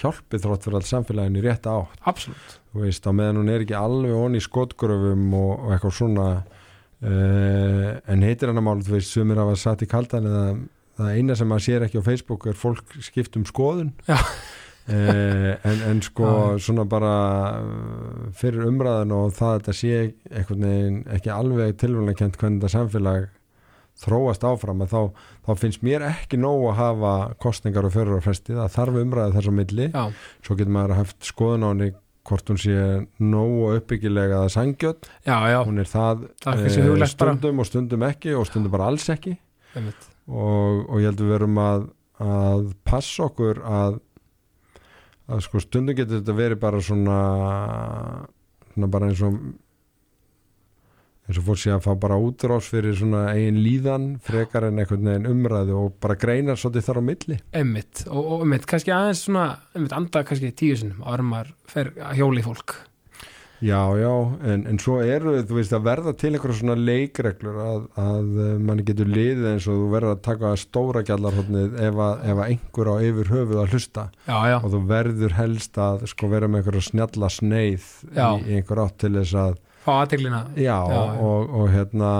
hjálpið 0.00 0.44
þrótt 0.46 0.64
fyrir 0.64 0.78
allt 0.78 0.88
samfélaginu 0.88 1.42
rétt 1.44 1.66
átt 1.68 2.06
absolutt, 2.08 2.54
þú 2.72 2.86
veist, 2.86 3.04
á 3.04 3.12
meðan 3.12 3.42
hún 3.42 3.50
er 3.52 3.64
ekki 3.66 3.76
alveg 3.76 4.14
onni 4.16 4.40
í 4.40 4.44
skotgröfum 4.46 5.26
og, 5.36 5.50
og 5.52 5.74
eitthvað 5.76 5.96
svona 5.98 6.28
uh, 6.40 7.88
en 8.08 8.24
heitir 8.24 8.48
hann 8.48 8.62
að 8.62 8.66
mál 8.70 8.80
þú 8.86 8.96
veist, 8.96 9.12
sumir 9.12 9.40
hafa 9.42 9.58
satt 9.60 9.84
í 9.84 9.90
kaldan 9.90 10.28
eða 10.30 10.46
það 10.96 11.12
eina 11.18 11.36
sem 11.36 11.48
maður 11.52 11.66
sér 11.66 11.86
ekki 11.86 12.00
á 12.00 12.08
Facebook 12.08 12.48
er 12.48 12.56
fólk 12.58 12.96
skipt 13.04 13.36
um 13.40 13.44
skoðun 13.48 13.92
Já. 14.08 14.16
Eh, 14.90 15.52
en, 15.68 15.82
en 15.92 16.00
sko 16.02 16.28
svona 16.58 16.82
bara 16.90 17.12
uh, 17.62 18.24
fyrir 18.34 18.64
umræðan 18.66 19.12
og 19.14 19.30
það 19.36 19.52
að 19.52 19.60
þetta 19.60 19.74
sé 19.78 19.98
einhvern 20.32 20.66
veginn 20.66 20.96
ekki 21.14 21.30
alveg 21.30 21.76
tilvæmlega 21.78 22.18
kent 22.18 22.38
hvernig 22.40 22.58
þetta 22.58 22.72
samfélag 22.74 23.28
þróast 24.02 24.42
áfram 24.48 24.82
að 24.82 24.90
þá, 24.90 25.00
þá 25.46 25.50
finnst 25.60 25.84
mér 25.86 26.02
ekki 26.08 26.40
nóg 26.40 26.64
að 26.72 26.78
hafa 26.80 27.12
kostningar 27.44 27.86
og 27.86 27.94
fyrir 27.94 28.18
á 28.18 28.24
fresti, 28.24 28.56
það 28.58 28.72
þarf 28.74 28.98
umræði 29.04 29.36
þess 29.36 29.52
á 29.52 29.54
milli. 29.60 29.86
Já, 29.92 30.04
svo 30.42 30.56
getur 30.58 30.74
maður 30.74 30.96
haft 30.98 31.28
skoðun 31.28 31.66
á 31.66 31.70
henni 31.70 31.90
hvort 32.22 32.50
hún 32.52 32.58
sé 32.62 32.74
nógu 33.22 33.64
uppbyggilega 33.76 34.44
að 34.44 34.52
sangjöld, 34.54 35.08
hún 35.66 35.82
er 35.82 35.88
það, 35.90 36.26
Það 36.44 36.60
kannski 36.62 36.84
huglægt 36.86 37.18
bara. 37.18 37.34
stundum 37.34 37.62
og 37.62 37.66
stundum 37.70 38.04
ekki 38.06 38.34
og 38.38 38.46
stundum 38.50 38.74
bara 38.74 38.90
alls 38.90 39.06
ekki. 39.14 39.36
Og, 40.30 40.82
og 40.86 41.00
ég 41.02 41.08
held 41.10 41.22
við 41.22 41.32
verum 41.34 41.58
að, 41.58 41.86
að 42.22 42.66
passa 42.86 43.26
okkur 43.26 43.62
að, 43.66 43.98
að 45.30 45.44
sko 45.46 45.62
stundum 45.62 45.96
getur 45.98 46.20
þetta 46.20 46.38
verið 46.38 46.62
bara 46.62 46.80
svona, 46.82 47.18
svona 48.72 48.90
bara 48.92 49.10
eins 49.10 49.22
og 49.26 49.36
eins 51.28 51.38
og 51.38 51.46
fór 51.46 51.58
sé 51.62 51.70
að 51.72 51.84
fá 51.84 51.92
bara 52.02 52.18
útrás 52.18 52.68
fyrir 52.72 52.96
svona 52.98 53.28
eigin 53.32 53.60
líðan 53.62 54.06
frekar 54.26 54.66
en 54.68 54.80
einhvern 54.82 55.06
veginn 55.06 55.28
umræðu 55.30 55.76
og 55.78 55.98
bara 56.02 56.18
greinar 56.18 56.58
svolítið 56.58 56.88
þar 56.88 56.98
á 56.98 57.02
milli. 57.08 57.38
Einmitt, 57.54 58.06
og, 58.08 58.22
og 58.22 58.42
einmitt, 58.44 58.66
kannski 58.70 58.94
aðeins 58.94 59.22
svona 59.28 59.44
einmitt, 59.72 59.94
anda 59.96 60.24
kannski 60.26 60.50
tíu 60.58 60.78
sinnum 60.78 61.04
áður 61.06 61.24
en 61.24 61.30
maður 61.30 61.92
að 62.08 62.18
hjóli 62.18 62.44
fólk 62.48 62.74
Já, 63.62 63.78
já, 63.94 64.10
en, 64.50 64.64
en 64.66 64.78
svo 64.82 64.96
eru 65.06 65.36
þú 65.46 65.54
veist 65.60 65.74
að 65.76 65.84
verða 65.86 66.12
til 66.18 66.32
einhverja 66.32 66.58
svona 66.58 66.74
leikreglur 66.74 67.58
að, 67.62 67.84
að 68.02 68.40
eh, 68.42 68.54
manni 68.58 68.82
getur 68.88 69.06
liðið 69.06 69.44
eins 69.52 69.68
og 69.70 69.76
þú 69.78 69.90
verður 69.92 70.14
að 70.16 70.22
taka 70.26 70.50
stóra 70.58 71.02
gjallarhóttnið 71.06 71.76
ef, 71.78 72.00
ef 72.02 72.40
að 72.42 72.42
einhver 72.48 72.90
á 72.90 72.94
yfir 73.06 73.30
höfuð 73.30 73.60
að 73.62 73.76
hlusta 73.76 74.06
já, 74.26 74.38
já, 74.50 74.56
og 74.58 74.66
þú 74.74 74.80
verður 74.90 75.36
helst 75.38 75.78
að 75.78 76.02
sko 76.10 76.32
vera 76.34 76.50
með 76.50 76.64
einhverja 76.64 76.88
snjalla 76.88 77.30
sneið 77.36 77.86
í, 78.08 78.10
Já. 78.18 78.26
í 78.42 78.58
einhver 78.58 78.82
átt 78.82 78.98
til 79.04 79.12
þess 79.20 79.38
að 79.44 79.54
fá 79.86 79.92
aðteglina 80.00 80.42
já, 80.58 80.76
já. 80.90 81.00
Og, 81.22 81.56
og 81.62 81.70
hérna 81.76 82.12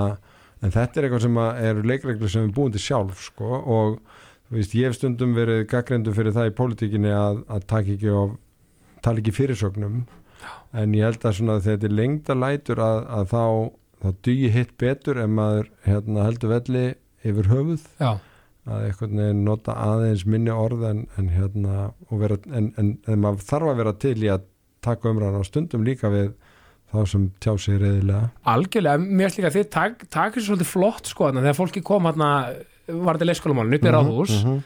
en 0.62 0.70
þetta 0.78 1.00
er 1.02 1.08
eitthvað 1.08 1.26
sem 1.26 1.42
að 1.42 1.62
eru 1.72 1.86
leikreglur 1.90 2.30
sem 2.30 2.46
við 2.46 2.56
búin 2.60 2.78
til 2.78 2.86
sjálf 2.86 3.26
sko 3.26 3.50
og 3.58 3.98
þú 4.46 4.60
veist, 4.60 4.78
ég 4.78 4.86
hef 4.92 5.00
stundum 5.00 5.34
verið 5.34 5.66
gaggrindu 5.74 6.14
fyrir 6.14 6.38
það 6.38 6.52
í 6.52 6.56
pólitíkinni 6.62 7.14
að, 7.18 7.42
að 7.50 7.66
taka 7.66 7.96
ekki 7.96 8.14
og 8.14 8.36
tala 9.02 9.18
ekki 9.18 9.34
fyrirsögnum 9.34 10.04
en 10.72 10.96
ég 10.96 11.06
held 11.06 11.24
að 11.26 11.38
svona 11.38 11.60
þetta 11.64 11.88
er 11.88 11.96
lengda 11.98 12.36
lætur 12.38 12.82
að, 12.82 13.00
að 13.16 13.32
þá, 13.32 13.44
þá 14.02 14.08
dugi 14.28 14.52
hitt 14.56 14.76
betur 14.80 15.20
ef 15.22 15.32
maður 15.38 15.72
hérna, 15.86 16.28
heldur 16.28 16.54
velli 16.56 16.84
yfir 17.22 17.50
höfuð. 17.52 17.84
Já, 18.02 18.12
að 18.70 18.86
einhvern 18.88 19.20
veginn 19.22 19.44
nota 19.46 19.74
aðeins 19.82 20.24
minni 20.26 20.54
orð 20.54 20.86
en, 20.86 21.04
en 21.18 21.28
hérna 21.34 21.90
vera, 22.10 22.38
en, 22.54 22.72
en, 22.78 22.94
en 23.10 23.22
maður 23.22 23.46
þarf 23.48 23.72
að 23.72 23.80
vera 23.82 23.94
til 24.04 24.16
í 24.22 24.30
að 24.30 24.48
taka 24.82 25.10
umræðan 25.10 25.42
á 25.42 25.44
stundum 25.46 25.86
líka 25.86 26.10
við 26.12 26.32
þá 26.92 26.98
sem 27.08 27.24
tjá 27.42 27.54
sig 27.58 27.78
reyðilega 27.80 28.28
algjörlega, 28.52 29.00
mér 29.02 29.30
finnst 29.30 29.40
líka 29.40 29.50
að 29.50 29.56
þið 29.58 29.70
tak, 29.72 30.04
takir 30.12 30.42
svo 30.42 30.52
svolítið 30.52 30.70
flott 30.70 31.10
sko 31.10 31.28
þarna 31.28 31.44
þegar 31.46 31.58
fólki 31.58 31.82
kom 31.86 32.06
hérna 32.10 32.30
var 32.86 33.16
þetta 33.16 33.28
leikskólamálun 33.30 33.76
upp 33.78 33.86
í 33.86 33.92
ráðhús. 33.94 34.34
Mhm, 34.42 34.60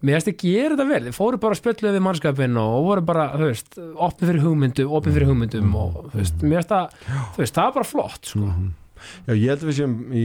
mér 0.00 0.18
finnst 0.18 0.30
þið 0.30 0.36
gera 0.42 0.74
þetta 0.74 0.88
vel, 0.88 1.00
þið 1.06 1.16
fóru 1.16 1.40
bara 1.42 1.56
að 1.56 1.60
spjöldluðu 1.62 1.96
við 1.96 2.04
mannskapin 2.06 2.60
og 2.62 2.74
voru 2.86 3.06
bara, 3.08 3.28
þú 3.34 3.48
veist 3.48 3.78
opnið 3.78 4.30
fyrir 4.32 4.44
hugmyndum, 4.44 4.92
opnið 4.98 5.18
fyrir 5.18 5.30
hugmyndum 5.32 5.72
og 5.78 5.96
þú 6.12 6.20
veist, 6.20 6.44
mér 6.44 6.60
finnst 6.60 6.74
það, 6.74 6.98
þú 7.08 7.42
veist, 7.42 7.56
það 7.58 7.70
er 7.70 7.78
bara 7.78 7.90
flott 7.94 8.30
sko, 8.34 8.44
mhm. 8.46 8.76
Já, 9.28 9.30
ég 9.30 9.52
held 9.52 9.60
að 9.62 9.68
við 9.68 9.76
séum 9.76 9.92
í 10.10 10.24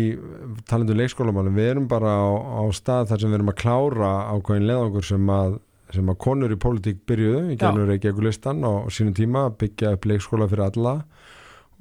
talandu 0.66 0.96
leikskólamálum, 0.98 1.54
við 1.54 1.68
erum 1.76 1.84
bara 1.92 2.16
á, 2.18 2.30
á 2.58 2.64
stað 2.74 3.12
þar 3.12 3.22
sem 3.22 3.30
við 3.30 3.38
erum 3.38 3.52
að 3.52 3.60
klára 3.62 4.10
ákveðin 4.34 4.66
leðangur 4.66 5.06
sem 5.06 5.30
að 5.30 5.60
sem 5.94 6.10
að 6.10 6.20
konur 6.26 6.54
í 6.54 6.58
pólitík 6.58 7.04
byrjuðu 7.10 7.54
í 7.54 7.58
ekki 7.94 8.10
ekkur 8.10 8.26
listan 8.26 8.64
á 8.66 8.90
sínum 8.90 9.14
tíma 9.18 9.48
að 9.50 9.58
byggja 9.62 9.94
upp 9.94 10.08
leikskóla 10.10 10.48
fyrir 10.50 10.66
alla 10.66 10.94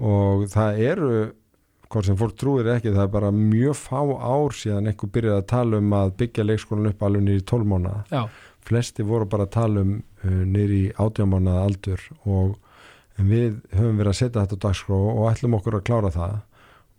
og 0.03 0.45
það 0.53 0.83
eru 0.91 1.13
hvort 1.93 2.09
sem 2.09 2.19
fólk 2.19 2.39
trúir 2.41 2.71
ekki, 2.73 2.95
það 2.95 3.05
er 3.05 3.13
bara 3.13 3.33
mjög 3.37 3.77
fá 3.79 4.01
ár 4.01 4.57
síðan 4.57 4.89
einhver 4.91 5.13
byrjaði 5.13 5.43
að 5.43 5.51
tala 5.53 5.83
um 5.83 5.95
að 5.99 6.17
byggja 6.23 6.49
leikskólan 6.49 6.91
upp 6.91 7.05
alveg 7.07 7.27
nýri 7.27 7.45
12 7.53 7.69
mánuða 7.69 8.25
flesti 8.63 9.05
voru 9.07 9.27
bara 9.29 9.49
að 9.49 9.55
tala 9.57 9.83
um 9.83 9.97
nýri 10.23 10.85
18 10.95 11.29
mánuða 11.29 11.65
aldur 11.67 12.05
og 12.23 12.57
við 13.19 13.59
höfum 13.77 13.99
verið 14.01 14.13
að 14.13 14.19
setja 14.19 14.45
þetta 14.45 14.59
á 14.59 14.65
dagskrá 14.65 14.97
og 14.97 15.29
ætlum 15.31 15.57
okkur 15.59 15.79
að 15.79 15.85
klára 15.89 16.13
það. 16.15 16.39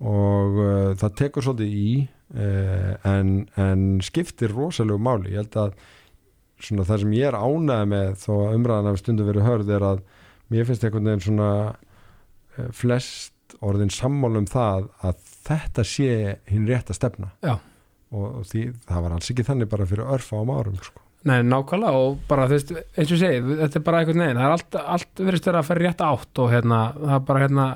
Og 0.03 0.60
uh, 0.60 0.91
það 0.99 1.17
tekur 1.19 1.45
svolítið 1.45 1.75
í 1.79 1.89
uh, 2.03 2.93
en, 3.08 3.34
en 3.60 3.86
skiptir 4.03 4.53
rosalegu 4.53 4.99
máli, 5.01 5.34
ég 5.34 5.43
held 5.43 5.60
að 5.62 5.77
svona 6.63 6.88
það 6.88 7.03
sem 7.03 7.15
ég 7.17 7.29
er 7.29 7.38
ánægð 7.39 7.89
með 7.91 8.12
þó 8.23 8.34
að 8.36 8.58
umræðan 8.58 8.91
af 8.91 8.99
stundum 9.01 9.29
verið 9.29 9.47
hörð 9.47 9.73
er 9.75 9.88
að 9.88 10.03
mér 10.53 10.67
finnst 10.67 10.86
einhvern 10.86 11.10
veginn 11.10 11.25
svona 11.27 11.49
uh, 11.71 12.69
flest 12.75 13.34
orðin 13.69 13.91
sammála 13.93 14.41
um 14.43 14.47
það 14.49 14.89
að 15.10 15.15
þetta 15.47 15.84
sé 15.88 16.10
hinn 16.52 16.67
rétt 16.69 16.91
að 16.91 16.99
stefna 16.99 17.32
Já. 17.43 17.56
og, 18.13 18.43
því 18.52 18.65
það 18.89 19.02
var 19.08 19.15
alls 19.17 19.32
ekki 19.34 19.45
þannig 19.47 19.69
bara 19.73 19.88
fyrir 19.89 20.12
örfa 20.17 20.39
á 20.39 20.43
árum 20.43 20.78
sko. 20.84 20.99
nei, 21.23 21.39
nákvæmlega 21.47 21.99
og 22.04 22.17
bara, 22.28 22.45
þú 22.52 22.58
veist, 22.58 22.71
eins 22.97 23.12
og 23.12 23.17
ég 23.17 23.21
segi 23.23 23.58
þetta 23.63 23.80
er 23.80 23.84
bara 23.88 23.99
einhvern 24.04 24.23
veginn, 24.26 24.39
það 24.41 24.47
er 24.49 24.56
allt, 24.58 24.76
allt 24.95 25.21
verið 25.23 25.41
stöður 25.43 25.60
að 25.62 25.67
fara 25.69 25.84
rétt 25.88 26.02
átt 26.08 26.41
og 26.43 26.49
hérna, 26.52 26.80
það 26.99 27.13
er 27.15 27.23
bara 27.30 27.43
hérna 27.45 27.67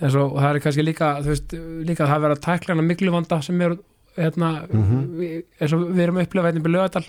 eins 0.00 0.16
og 0.20 0.34
það 0.36 0.48
er 0.50 0.58
kannski 0.66 0.84
líka 0.84 1.10
þú 1.22 1.30
veist, 1.32 1.54
líka 1.88 2.04
að 2.04 2.10
það 2.14 2.24
vera 2.26 2.36
að 2.36 2.42
tækla 2.48 2.74
hana 2.74 2.86
miklu 2.90 3.12
vanda 3.14 3.38
sem 3.46 3.60
er 3.64 3.76
hérna 4.16 4.50
Mhm. 4.66 4.98
við, 5.20 5.36
eins 5.60 5.72
og 5.76 5.86
við 5.92 6.02
erum 6.06 6.18
að 6.20 6.26
upplifa 6.26 6.50
hérna 6.50 6.60
í 6.60 6.74
lögadal 6.74 7.04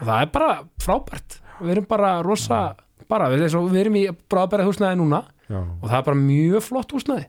og 0.00 0.06
það 0.06 0.22
er 0.22 0.30
bara 0.38 0.50
frábært 0.80 1.38
við 1.62 1.70
erum 1.76 1.86
bara 1.90 2.12
rosa 2.22 2.62
bara 3.08 3.28
við, 3.32 3.42
eins 3.46 3.54
og 3.58 3.68
við 3.72 3.80
erum 3.82 3.96
í 4.00 4.06
bráðbæra 4.30 4.64
húsnæði 4.68 4.96
núna 5.02 5.22
já. 5.52 5.60
og 5.60 5.86
það 5.86 5.98
er 6.00 6.08
bara 6.08 6.20
mjög 6.24 6.68
flott 6.70 6.96
húsnæði 6.96 7.28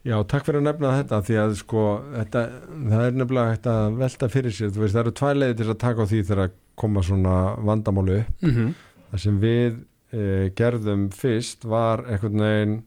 Já, 0.00 0.14
takk 0.24 0.46
fyrir 0.46 0.62
að 0.62 0.64
nefna 0.70 0.90
þetta 0.96 1.16
því 1.26 1.34
að 1.42 1.50
sko, 1.58 1.80
þetta, 2.14 2.42
það 2.72 3.02
er 3.04 3.16
nefnilega 3.20 3.52
hægt 3.52 3.66
að 3.68 3.98
velta 4.00 4.28
fyrir 4.32 4.54
sér, 4.56 4.70
þú 4.72 4.80
veist, 4.80 4.94
það 4.94 5.02
eru 5.02 5.12
tvær 5.18 5.34
leiðir 5.36 5.58
til 5.58 5.66
að 5.66 5.80
taka 5.82 6.06
á 6.06 6.10
því 6.10 6.20
þegar 6.22 6.40
að 6.46 6.54
koma 6.80 7.02
svona 7.04 7.34
vandamálu 7.68 8.14
upp. 8.22 8.30
mm 8.40 8.54
-hmm. 8.54 8.70
Það 9.10 9.20
sem 9.20 9.40
við 9.40 9.76
e, 10.12 10.50
gerðum 10.56 11.10
fyrst 11.10 11.64
var 11.64 12.04
einhvern 12.06 12.40
veginn 12.40 12.82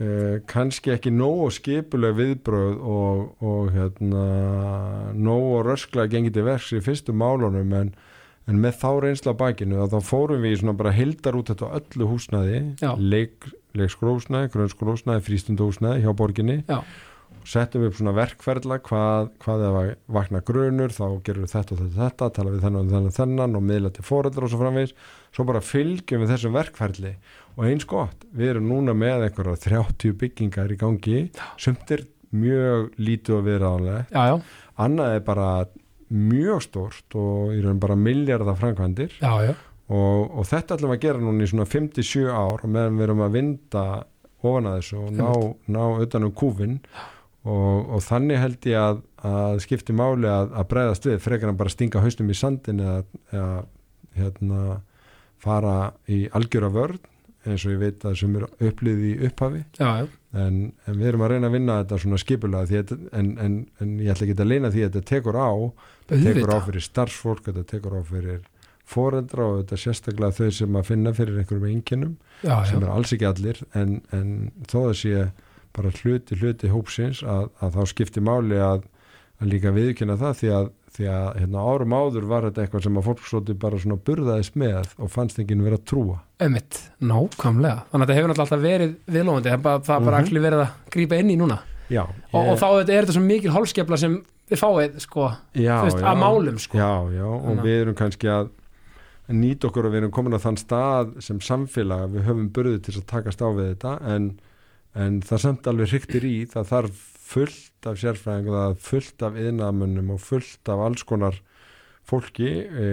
e, 0.00 0.40
kannski 0.46 0.90
ekki 0.90 1.10
nógu 1.10 1.50
skipuleg 1.50 2.16
viðbröð 2.16 2.80
og, 2.82 3.42
og 3.42 3.70
hérna, 3.70 4.26
nógu 5.14 5.62
rösklega 5.62 6.10
gengið 6.10 6.34
til 6.34 6.44
verks 6.44 6.72
í 6.72 6.80
fyrstu 6.80 7.12
málunum 7.12 7.72
en, 7.72 7.94
en 8.46 8.60
með 8.62 8.78
þá 8.82 8.88
reynsla 9.02 9.34
bakinu 9.38 9.80
að 9.82 9.96
þá 9.96 10.08
fórum 10.10 10.44
við 10.44 10.54
í 10.54 10.60
svona 10.60 10.76
bara 10.78 10.94
hildar 10.94 11.38
út 11.38 11.50
þetta 11.50 11.72
öllu 11.80 12.08
húsnæði, 12.12 12.62
Já. 12.82 12.92
leik, 12.98 13.48
leikskólhúsnæði, 13.76 14.52
grunnskólhúsnæði, 14.54 15.24
frístundahúsnæði 15.26 16.06
hjá 16.06 16.12
borginni. 16.16 16.62
Já. 16.70 16.80
settum 17.46 17.84
upp 17.86 17.94
svona 17.94 18.10
verkferðla 18.16 18.80
hvað, 18.82 19.28
hvað 19.42 19.60
ef 19.62 19.76
að 19.78 19.88
vakna 20.16 20.40
grunur 20.42 20.90
þá 20.90 21.04
gerum 21.26 21.44
við 21.44 21.52
þetta 21.52 21.74
og 21.74 21.78
þetta, 21.78 21.98
þetta 22.00 22.28
tala 22.34 22.50
við 22.50 22.64
þennan 22.64 22.80
og 22.80 22.94
þennan, 22.94 23.14
þennan 23.14 23.58
og 23.58 23.62
miðla 23.62 23.90
til 23.94 24.06
foreldrar 24.06 24.46
og 24.46 24.50
svo 24.50 24.58
framvegis. 24.58 24.94
Svo 25.30 25.46
bara 25.46 25.62
fylgjum 25.62 26.24
við 26.24 26.32
þessum 26.32 26.56
verkferðli 26.56 27.12
og 27.54 27.68
eins 27.68 27.86
gott, 27.86 28.26
við 28.34 28.50
erum 28.56 28.66
núna 28.72 28.96
með 28.98 29.28
einhverja 29.28 29.60
30 29.62 30.16
byggingar 30.18 30.74
í 30.74 30.78
gangi. 30.80 31.20
Sumt 31.62 31.94
er 31.94 32.02
mjög 32.34 32.90
lítið 32.98 33.38
og 33.38 33.46
viðræðanlegt, 33.46 34.16
annað 34.82 35.14
er 35.20 35.22
bara 35.30 35.50
mjög 36.12 36.62
stórt 36.66 37.16
og 37.18 37.54
í 37.56 37.62
raun 37.64 37.80
bara 37.82 37.96
miljardar 37.98 38.58
framkvæmdir. 38.60 39.16
Já, 39.20 39.32
já, 39.48 39.54
og, 39.86 40.38
og 40.38 40.46
þetta 40.48 40.76
ætlum 40.76 40.94
að 40.94 41.02
gera 41.04 41.22
núna 41.22 41.46
í 41.46 41.50
svona 41.50 41.66
57 41.70 42.30
ár 42.30 42.62
og 42.62 42.70
meðan 42.70 42.98
við 42.98 43.06
erum 43.06 43.26
að 43.26 43.36
vinda 43.38 43.84
ofan 44.46 44.70
að 44.70 44.80
þessu 44.80 44.98
og 45.02 45.12
ná, 45.16 45.28
ná 45.76 45.82
utan 46.04 46.26
um 46.26 46.34
kúfin 46.36 46.80
og, 47.46 47.94
og 47.96 48.02
þannig 48.04 48.42
held 48.42 48.68
ég 48.70 48.82
að, 48.82 49.00
að 49.26 49.60
skipti 49.64 49.94
máli 49.96 50.30
að, 50.30 50.52
að 50.58 50.68
breyðast 50.72 51.08
við 51.08 51.22
frekar 51.24 51.52
en 51.52 51.60
bara 51.60 51.72
stinga 51.72 52.02
haustum 52.02 52.30
í 52.30 52.38
sandin 52.38 52.82
eða, 52.82 52.98
eða 53.32 53.50
hérna, 54.16 54.62
fara 55.42 55.76
í 56.10 56.24
algjöra 56.34 56.72
vörn 56.74 57.02
eins 57.46 57.62
og 57.66 57.76
ég 57.76 57.82
veit 57.84 58.06
að 58.08 58.16
sem 58.18 58.32
er 58.40 58.46
upplið 58.68 59.02
í 59.06 59.12
upphafi. 59.28 59.60
Já, 59.78 60.02
já. 60.02 60.06
En, 60.36 60.56
en 60.86 60.98
við 61.00 61.08
erum 61.12 61.22
að 61.26 61.30
reyna 61.32 61.48
að 61.50 61.54
vinna 61.56 61.76
þetta 61.82 61.98
svona 62.02 62.18
skipulega 62.20 62.68
þetta- 62.72 62.98
en, 63.20 63.30
en, 63.40 63.54
en 63.80 63.94
ég 64.02 64.12
ætla 64.12 64.26
ekki 64.28 64.36
að 64.44 64.50
leina 64.52 64.70
því 64.74 64.82
að 64.84 64.90
þetta 64.98 65.10
tekur 65.12 65.38
á 65.40 65.50
tekur 66.26 66.52
á 66.52 66.58
fyrir 66.66 66.84
starfsfólk, 66.86 67.42
þetta 67.48 67.64
tekur 67.72 67.96
á 67.96 68.02
fyrir 68.06 68.40
foreldra 68.86 69.46
og 69.50 69.56
þetta 69.62 69.78
sérstaklega 69.82 70.36
þau 70.36 70.50
sem 70.54 70.76
að 70.78 70.86
finna 70.90 71.12
fyrir 71.16 71.40
einhverjum 71.40 71.70
já, 72.44 72.54
sem 72.68 72.82
er 72.84 72.92
alls 72.94 73.12
ekki 73.16 73.26
allir. 73.26 73.62
En, 73.74 73.96
en 74.14 74.34
þó 74.70 74.78
að 74.90 74.94
sé 75.00 75.24
bara 75.76 75.90
hluti 75.98 76.38
hluti 76.38 76.70
hópsins 76.72 77.22
að, 77.26 77.48
að 77.60 77.74
þá 77.76 77.82
skipti 77.90 78.22
máli 78.24 78.60
að, 78.62 78.84
að 79.42 79.50
líka 79.50 79.72
viðkynna 79.74 80.16
það 80.20 80.38
því 80.42 80.52
að, 80.60 80.70
því 80.96 81.06
að 81.12 81.26
hérna, 81.42 81.62
árum 81.68 81.92
áður 81.96 82.26
var 82.30 82.46
þetta 82.48 82.62
eitthvað 82.64 82.82
sem 82.86 82.96
að 83.00 83.06
fólk 83.10 83.24
svolítið 83.28 83.58
bara 83.60 83.78
svona 83.82 83.98
burðaðist 84.06 84.54
með 84.56 84.92
og 84.98 85.10
fannst 85.12 85.38
ekki 85.42 85.58
verið 85.60 85.78
að 85.80 85.86
trúa 85.90 86.18
Einmitt, 86.40 86.78
nákvæmlega 87.00 87.82
þannig 87.90 88.02
að 88.02 88.06
þetta 88.06 88.16
hefur 88.16 88.30
náttúrulega 88.32 88.46
alltaf 88.46 88.62
verið 88.64 88.94
viðlóðandi 89.16 89.50
það 89.50 89.56
er 89.58 89.64
bara, 89.66 89.80
það 89.88 89.96
er 90.00 90.06
bara 90.10 90.20
Mhm. 90.20 90.26
allir 90.30 90.44
verið 90.46 90.62
að 90.64 90.70
grípa 90.96 91.18
inn 91.20 91.30
í 91.30 91.36
núna 91.40 91.58
Já, 91.88 92.02
og, 92.02 92.48
og 92.50 92.56
þá 92.58 92.66
er 92.82 93.04
þetta 93.06 93.12
svo 93.14 93.22
mikil 93.22 93.52
hálskefla 93.54 93.96
sem 93.98 94.16
þið 94.50 94.58
fáið 94.62 94.96
sko, 95.04 95.26
já, 95.54 95.76
veist, 95.84 96.00
að 96.02 96.16
málum 96.18 96.56
sko. 96.58 96.78
Já, 96.78 96.90
já, 97.14 97.22
og 97.26 97.42
Þannig 97.44 97.58
að- 97.60 97.66
við 97.66 97.80
erum 97.82 97.94
kannski 97.94 98.26
að 98.30 98.48
nýta 99.28 99.68
okkur 99.68 99.86
og 99.86 99.92
við 99.92 100.00
erum 100.02 100.10
komin 100.14 100.34
á 100.34 100.40
þann 100.42 100.58
stað 100.58 101.12
sem 101.22 101.38
samfélag 101.42 102.02
að 102.06 102.12
við 102.16 102.26
höfum 102.26 102.48
burðið 102.54 102.82
til 102.86 102.94
að 103.00 103.06
takast 103.10 103.42
á 103.42 103.48
við 103.54 103.74
þetta 103.74 103.94
en, 104.14 104.28
en 104.94 105.20
það 105.22 105.38
samt 105.44 105.66
alveg 105.70 105.90
hryktir 105.94 106.24
í 106.26 106.34
það 106.50 106.68
þarf 106.72 107.00
fullt 107.26 107.90
af 107.90 107.98
sérfræðing 108.00 108.50
og 108.50 108.56
það 108.56 108.70
er 108.70 108.80
fullt 108.86 109.26
af 109.26 109.38
yðnaðamönnum 109.42 110.14
og 110.14 110.22
fullt 110.22 110.72
af 110.72 110.84
alls 110.86 111.06
konar 111.06 111.40
fólki 112.06 112.50
e, 112.62 112.90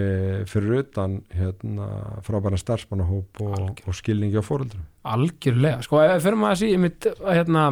fyrir 0.50 0.82
utan 0.82 1.20
hérna, 1.38 1.90
frábæra 2.26 2.58
starfsmannahóp 2.58 3.44
og, 3.46 3.84
og 3.86 3.98
skilningi 3.98 4.42
á 4.42 4.46
fóruldrum 4.46 4.88
algjörlega, 5.04 5.84
sko, 5.86 6.00
fyrir 6.24 6.40
maður 6.40 6.56
að 6.56 6.62
sí 6.62 6.80
mitt, 6.82 7.08
hérna, 7.22 7.64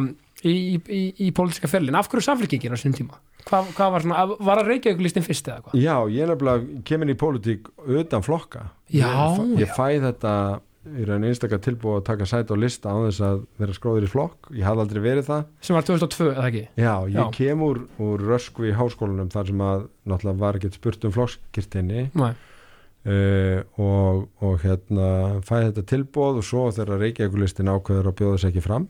í, 0.44 0.52
í, 0.52 0.78
í, 0.78 1.02
í 1.26 1.30
pólitíska 1.34 1.70
ferlin, 1.70 1.96
af 1.98 2.10
hverju 2.12 2.26
samfélkingin 2.26 2.74
á 2.74 2.78
sinni 2.80 3.00
tíma? 3.00 3.18
Hvað, 3.48 3.72
hvað 3.74 3.94
var 3.94 4.04
svona, 4.04 4.24
var 4.38 4.60
að 4.60 4.68
Reykjavík 4.70 5.00
listin 5.02 5.24
fyrst 5.26 5.48
eða 5.48 5.64
hvað? 5.64 5.78
Já, 5.82 5.96
ég 6.14 6.28
nefnilega 6.30 6.82
kemin 6.86 7.10
í 7.10 7.16
pólitík 7.18 7.72
utan 7.82 8.22
flokka. 8.22 8.68
Já, 8.92 9.08
ég, 9.40 9.64
ég 9.64 9.72
fæ 9.74 9.86
þetta 10.04 10.34
í 10.82 11.04
raun 11.06 11.26
einstakar 11.28 11.60
tilbúið 11.62 12.00
að 12.00 12.06
taka 12.08 12.26
sæt 12.26 12.50
á 12.50 12.56
lista 12.58 12.90
á 12.90 12.98
þess 13.04 13.24
að 13.26 13.42
vera 13.62 13.76
skróður 13.76 14.06
í 14.06 14.10
flokk. 14.10 14.48
Ég 14.56 14.66
hafði 14.66 14.84
aldrei 14.84 15.02
verið 15.04 15.28
það. 15.28 15.44
Sem 15.62 15.76
var 15.78 15.86
2002, 15.86 16.30
eða 16.32 16.46
ekki? 16.48 16.62
Já, 16.74 16.94
ég 17.06 17.18
Já. 17.18 17.26
kem 17.36 17.62
úr, 17.66 17.82
úr 18.02 18.24
rösku 18.32 18.66
í 18.66 18.72
háskólanum 18.76 19.30
þar 19.32 19.52
sem 19.52 19.62
að 19.68 19.84
náttúrulega 20.10 20.42
var 20.42 20.58
ekkert 20.58 20.78
spurt 20.80 21.06
um 21.06 21.14
flokkskirtinni 21.14 22.08
uh, 22.18 23.60
og, 23.78 24.24
og 24.42 24.58
hérna 24.64 25.06
fæ 25.46 25.54
þetta 25.68 25.86
tilbúið 25.94 26.42
og 26.42 26.48
svo 26.48 26.64
þegar 26.74 27.02
Reykjavíkulistin 27.06 27.70
ákveður 27.70 28.10
að 28.10 28.18
bjóða 28.18 28.40
þess 28.40 28.50
ekki 28.50 28.64
fram 28.66 28.88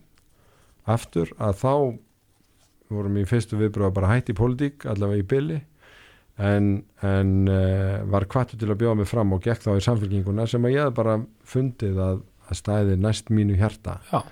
aftur 0.89 1.31
að 1.39 1.61
þá 1.61 1.75
vorum 2.93 3.21
í 3.21 3.27
fyrstu 3.29 3.59
viðbröð 3.61 3.89
að 3.89 3.95
bara 4.01 4.11
hætti 4.13 4.35
í 4.35 4.39
pólitík 4.39 4.87
allavega 4.91 5.23
í 5.23 5.29
byli 5.29 5.61
en, 6.41 6.69
en 7.05 7.33
uh, 7.49 8.03
var 8.13 8.29
kvartu 8.31 8.57
til 8.61 8.71
að 8.73 8.79
bjóða 8.83 9.01
mig 9.03 9.11
fram 9.11 9.35
og 9.37 9.43
gekk 9.45 9.65
þá 9.67 9.73
í 9.77 9.83
samfélkinguna 9.85 10.47
sem 10.49 10.65
að 10.65 10.77
ég 10.77 10.87
hef 10.87 10.95
bara 10.97 11.19
fundið 11.49 11.99
að, 12.01 12.23
að 12.49 12.61
stæði 12.63 13.01
næst 13.01 13.33
mínu 13.35 13.59
hjarta 13.61 13.99
Já. 14.09 14.23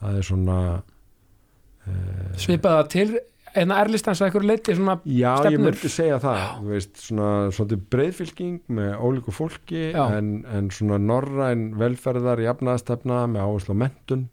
það 0.00 0.20
er 0.20 0.30
svona 0.30 0.60
uh, 0.80 2.30
svipaða 2.40 2.86
til 2.92 3.10
einna 3.50 3.80
erlistans 3.82 4.20
að 4.20 4.28
einhverju 4.28 4.46
leiti 4.46 4.76
svona, 4.78 4.94
Já, 5.04 5.32
ég 5.34 5.40
stefnur. 5.42 5.64
myndi 5.66 5.90
segja 5.90 6.20
það 6.22 6.68
veist, 6.70 6.92
svona, 7.02 7.30
svona 7.54 7.78
breyðfylking 7.92 8.60
með 8.78 8.92
ólíku 9.02 9.34
fólki 9.34 9.90
Já. 9.90 10.04
en, 10.16 10.32
en 10.48 10.70
svona 10.74 11.00
norræn 11.02 11.70
velferðar 11.80 12.42
jafnaðastefna 12.46 13.24
með 13.32 13.48
áherslu 13.48 13.76
á 13.76 13.82
mentun 13.84 14.24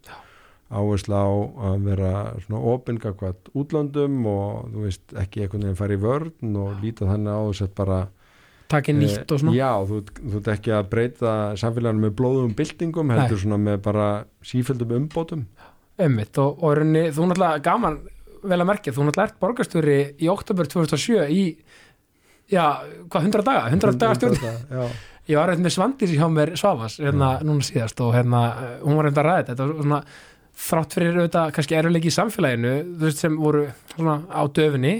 áherslu 0.68 1.16
á 1.16 1.28
að 1.70 1.86
vera 1.88 2.12
svona 2.44 2.60
opingakvært 2.74 3.50
útlöndum 3.56 4.20
og 4.28 4.68
þú 4.74 4.84
veist, 4.84 5.04
ekki 5.16 5.44
einhvern 5.44 5.64
veginn 5.64 5.78
fara 5.80 5.96
í 5.96 6.02
vörn 6.02 6.58
og 6.60 6.82
líta 6.82 7.08
þannig 7.08 7.32
á 7.32 7.42
þess 7.48 7.64
að 7.64 7.74
bara 7.80 7.98
taki 8.68 8.92
nýtt 8.92 9.32
og 9.32 9.40
svona. 9.40 9.54
Eh, 9.54 9.58
Já, 9.62 9.70
þú, 9.88 10.02
þú 10.18 10.42
ert 10.42 10.52
ekki 10.52 10.74
að 10.76 10.90
breyta 10.92 11.34
samfélaginu 11.56 12.04
með 12.04 12.14
blóðum 12.20 12.54
byltingum 12.58 13.12
heldur 13.14 13.40
svona 13.40 13.60
með 13.64 13.80
bara 13.88 14.08
sífjöldum 14.44 14.94
umbótum. 14.98 15.46
Einmitt, 15.98 16.36
og, 16.38 16.60
og 16.62 16.76
rauninni, 16.78 17.08
þú 17.16 17.30
náttúrulega 17.30 17.64
gaman 17.64 18.00
vel 18.44 18.60
að 18.60 18.68
merkja, 18.68 18.94
þú 18.94 19.08
náttúrulega 19.08 19.32
ert 19.32 19.40
borgarstjóri 19.42 19.98
í 20.20 20.28
oktober 20.30 20.68
2007 20.70 21.24
í 21.32 21.44
já, 22.52 22.64
hvað, 23.08 23.30
100 23.30 23.46
daga, 23.48 23.64
100 23.72 23.98
daga 23.98 24.18
stjórn? 24.18 24.36
Já, 24.68 24.84
ég 25.28 25.40
var 25.40 25.50
reynd 25.50 25.64
með 25.64 25.74
Svandís 25.74 26.14
hjá 26.14 26.26
mér 26.32 26.54
Svavas 26.60 26.98
hérna 27.02 27.34
núna 27.44 27.66
síðast 27.66 28.00
og 28.04 28.14
hérna 28.16 28.44
eh, 28.52 28.74
hún 28.84 29.00
var 29.00 29.08
reynd 29.08 29.20
að 29.20 29.28
ræða 29.28 29.46
þetta, 29.50 29.66
var 29.66 29.88
svona 29.88 30.02
þrátt 30.58 30.96
fyrir 30.96 31.20
auðvitað 31.20 31.52
kannski 31.56 31.78
eruleiki 31.78 32.10
í 32.10 32.14
samfélaginu 32.14 32.72
veist 33.02 33.22
sem 33.22 33.36
voru 33.38 33.68
svona 33.94 34.18
á 34.26 34.42
döfinni 34.46 34.94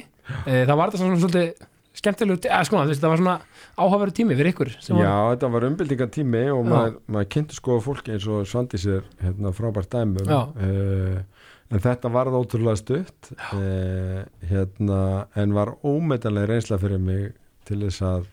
e, 0.47 0.63
það 0.69 0.77
var 0.79 0.93
þetta 0.93 1.03
svona 1.03 1.21
svolítið 1.23 1.67
skemmtilegu, 1.99 2.39
eða 2.47 2.61
sko, 2.69 2.83
þú 2.85 2.93
veist, 2.93 3.03
það 3.03 3.13
var 3.13 3.23
svona 3.23 3.37
áhaveru 3.79 4.15
tími 4.15 4.37
fyrir 4.39 4.53
ykkur 4.53 4.71
Já, 4.77 4.95
var, 4.95 5.33
þetta 5.35 5.51
var 5.55 5.67
umbyltingatími 5.69 6.45
og 6.55 6.63
Já. 6.63 6.71
maður, 6.71 6.97
maður 7.17 7.31
kynnti 7.35 7.59
sko 7.59 7.79
fólki 7.83 8.15
eins 8.15 8.29
og 8.31 8.47
Svandís 8.51 8.87
er 8.87 9.05
hérna, 9.25 9.53
frábært 9.57 9.91
dæmum 9.95 10.31
Já. 10.31 10.41
uh, 10.55 11.49
en 11.69 11.85
þetta 11.85 12.13
var 12.15 12.31
það 12.31 12.41
ótrúlega 12.45 12.81
stutt 12.81 13.33
uh, 13.35 14.23
hérna, 14.51 15.03
en 15.39 15.57
var 15.59 15.75
ómetanlega 15.83 16.53
reynsla 16.53 16.79
fyrir 16.81 17.03
mig 17.03 17.33
til 17.69 17.83
þess 17.83 18.05
að 18.07 18.29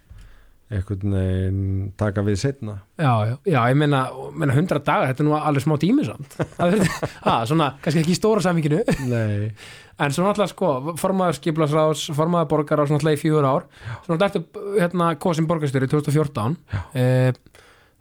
einhvern 0.73 1.13
veginn 1.13 1.63
taka 1.99 2.23
við 2.25 2.39
setna 2.41 2.80
já, 2.97 3.12
já, 3.30 3.36
já, 3.45 3.60
ég 3.69 3.78
meina, 3.78 4.06
meina 4.34 4.56
100 4.56 4.80
dagar, 4.82 5.12
þetta 5.12 5.21
er 5.21 5.28
nú 5.28 5.36
alveg 5.38 5.65
smá 5.65 5.75
tími 5.82 6.06
samt. 6.08 6.38
Er- 6.65 6.88
ha, 7.25 7.36
svona, 7.45 7.73
kannski 7.84 8.01
ekki 8.01 8.15
í 8.15 8.17
stóra 8.17 8.41
samvíkinu 8.45 8.82
Nei, 9.12 9.51
En 9.95 10.12
svo 10.12 10.25
náttúrulega 10.25 10.51
sko, 10.51 10.69
formaður 10.99 11.38
skiplasráðs, 11.38 12.10
formaður 12.17 12.49
borgar 12.51 12.82
á 12.82 12.84
svona 12.84 12.97
náttúrulega 12.97 13.15
í 13.15 13.21
fjögur 13.21 13.45
ár. 13.47 13.67
Svo 14.04 14.17
náttúrulega 14.17 14.41
ertu 14.41 14.63
hérna 14.82 15.08
kosin 15.23 15.47
borgarstjóri 15.47 15.88
2014 15.88 16.58
eh, 16.99 17.30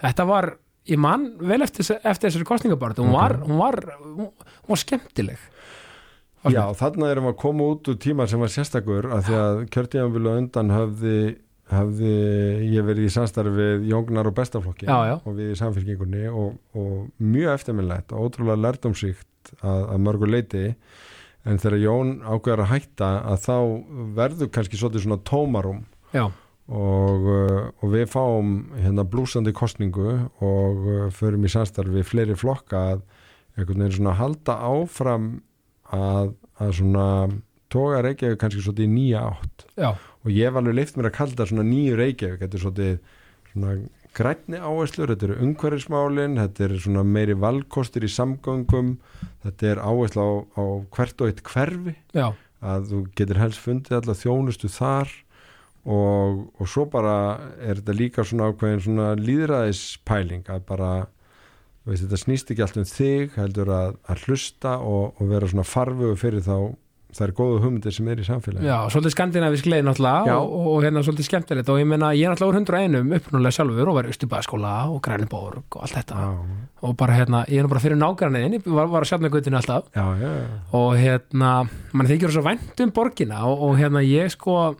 Þetta 0.02 0.26
var, 0.26 0.48
ég 0.90 0.98
man 0.98 1.28
vel 1.38 1.62
eftir, 1.62 1.86
eftir 2.02 2.28
þessari 2.32 2.48
kostningabartu 2.48 3.04
hún, 3.04 3.14
var, 3.14 3.36
hún, 3.44 3.60
var, 3.60 3.78
hún 4.02 4.32
var 4.72 4.82
skemmtileg. 4.82 5.44
Já, 6.52 6.66
þarna 6.76 7.08
erum 7.08 7.28
við 7.28 7.32
að 7.32 7.40
koma 7.40 7.68
út 7.72 7.88
úr 7.88 8.00
tíma 8.02 8.26
sem 8.28 8.42
var 8.42 8.50
sérstakur 8.52 9.06
að 9.14 9.22
því 9.28 9.36
að 9.40 9.60
kjörtíðanbílu 9.72 10.34
undan 10.42 10.72
hafði, 10.74 11.14
hafði 11.72 12.12
ég 12.74 12.84
verið 12.84 13.08
í 13.08 13.12
samstarfi 13.14 13.54
við 13.56 13.86
Jóngnar 13.88 14.28
og 14.28 14.36
Bestaflokki 14.36 14.88
Já, 14.88 14.98
já. 15.08 15.14
og 15.24 15.36
við 15.38 15.54
í 15.54 15.58
samfélkingunni 15.58 16.26
og, 16.28 16.58
og 16.76 17.24
mjög 17.24 17.54
eftirminnlegt 17.56 18.12
og 18.12 18.28
ótrúlega 18.28 18.60
lærdomsíkt 18.60 19.54
að, 19.62 19.80
að 19.94 20.02
mörgu 20.04 20.28
leiti 20.28 20.64
en 21.44 21.60
þegar 21.60 21.80
Jón 21.80 22.14
ákveður 22.24 22.64
að 22.64 22.70
hætta 22.72 23.10
að 23.32 23.42
þá 23.44 23.56
verður 24.16 24.50
kannski 24.52 24.80
svolítið 24.80 25.06
svona 25.06 25.20
tómarum 25.28 25.82
og, 26.68 27.26
uh, 27.28 27.58
og 27.80 27.90
við 27.92 28.06
fáum 28.12 28.54
hérna 28.80 29.04
blúsandi 29.08 29.52
kostningu 29.56 30.14
og 30.44 30.86
uh, 30.88 31.08
förum 31.12 31.44
í 31.44 31.52
samstarfi 31.52 31.98
við 31.98 32.08
fleiri 32.08 32.36
flokka 32.40 32.84
að 32.94 33.02
einhvern 33.56 33.84
veginn 33.84 33.98
svona 33.98 34.16
halda 34.20 34.56
áfram 34.68 35.28
að, 35.94 36.32
að 36.60 36.72
svona 36.80 37.08
toga 37.72 38.00
Reykjavík 38.04 38.40
kannski 38.40 38.62
svolítið 38.64 38.88
í 38.88 38.94
nýja 38.94 39.24
átt. 39.28 39.66
Já, 39.76 39.90
og 40.24 40.32
ég 40.32 40.48
hef 40.48 40.56
alveg 40.58 40.78
leift 40.78 40.96
mér 40.96 41.10
að 41.10 41.16
kalla 41.18 41.34
þetta 41.34 41.50
svona 41.50 41.66
nýju 41.68 41.98
Reykjavík. 42.00 42.40
Þetta 42.40 42.58
er 42.58 42.64
svolítið 42.64 42.94
svona 43.52 43.74
grænni 44.14 44.60
áherslur, 44.62 45.10
þetta 45.10 45.26
eru 45.28 45.36
umhverfismálin 45.42 46.38
þetta 46.38 46.64
er 46.66 46.76
svona 46.84 47.04
meiri 47.06 47.36
valkostir 47.38 48.06
í 48.06 48.12
samgöngum. 48.14 48.94
Þetta 49.44 49.70
er 49.72 49.82
áherslu 49.84 50.24
á, 50.24 50.30
á 50.56 50.64
hvert 50.96 51.20
og 51.20 51.30
eitt 51.30 51.44
hverfi. 51.44 51.96
Já, 52.14 52.28
að 52.64 52.88
þú 52.90 53.00
getur 53.18 53.42
helst 53.42 53.62
fundið 53.62 53.98
alla 54.00 54.16
þjónustu 54.18 54.70
þar. 54.72 55.12
Og, 55.84 56.46
og 56.56 56.68
svo 56.70 56.86
bara 56.88 57.16
er 57.60 57.76
þetta 57.76 57.96
líka 57.98 58.24
svona 58.24 58.46
ákveðin 58.48 58.86
svona 58.86 59.10
líðræðispæling 59.20 60.46
að 60.48 60.62
bara 60.70 60.92
veist, 61.84 62.06
þetta 62.06 62.20
snýst 62.22 62.52
ekki 62.54 62.64
allt 62.64 62.78
um 62.80 62.86
þig 62.88 63.36
heldur 63.36 63.72
að, 63.74 63.98
að 64.08 64.22
hlusta 64.24 64.78
og, 64.80 65.18
og 65.20 65.28
vera 65.28 65.50
svona 65.50 65.66
farvegu 65.68 66.16
fyrir 66.16 66.46
þá 66.46 66.56
þær 67.14 67.32
góðu 67.38 67.60
hugmyndir 67.62 67.94
sem 67.94 68.08
er 68.10 68.20
í 68.20 68.26
samfélagi 68.26 68.66
já, 68.66 68.74
svolítið 68.90 69.14
skandinavisk 69.14 69.68
leið 69.70 69.84
náttúrulega 69.86 70.28
Já. 70.28 70.36
og, 70.40 70.66
og 70.72 70.78
hérna 70.84 71.02
svolítið 71.06 71.28
skemmtilegt. 71.28 71.70
Og 71.70 71.78
ég 71.80 71.88
meina 71.88 72.10
ég 72.16 72.26
er 72.26 72.34
náttúrulega 72.34 72.52
úr 72.52 72.58
101 72.60 73.16
uppnulega 73.18 73.56
sjálfur 73.58 73.90
og 73.90 73.98
var 73.98 74.08
í 74.08 74.14
Östubæðaskóla 74.14 74.72
og 74.90 74.98
Græniborg 75.04 75.78
og 75.78 75.82
allt 75.86 75.96
þetta. 75.98 76.14
Já, 76.18 76.30
og 76.84 76.96
bara 77.00 77.18
hérna, 77.18 77.44
ég 77.48 77.62
er 77.62 77.66
nú 77.66 77.72
bara 77.72 77.84
fyrir 77.84 78.00
nágranniðin 78.00 78.58
ég 78.58 78.66
var, 78.66 78.90
var 78.92 79.06
að 79.06 79.10
sjálfna 79.12 79.32
guttinu 79.32 79.60
alltaf. 79.60 79.90
Já, 79.94 80.06
já, 80.20 80.32
og 80.74 80.90
hérna, 80.98 81.50
mann 81.94 82.10
þykir 82.10 82.34
svo 82.34 82.42
vænt 82.46 82.84
um 82.84 82.94
borgina 82.94 83.38
og, 83.48 83.56
og 83.68 83.72
hérna 83.78 84.00
ég 84.04 84.34
sko 84.34 84.74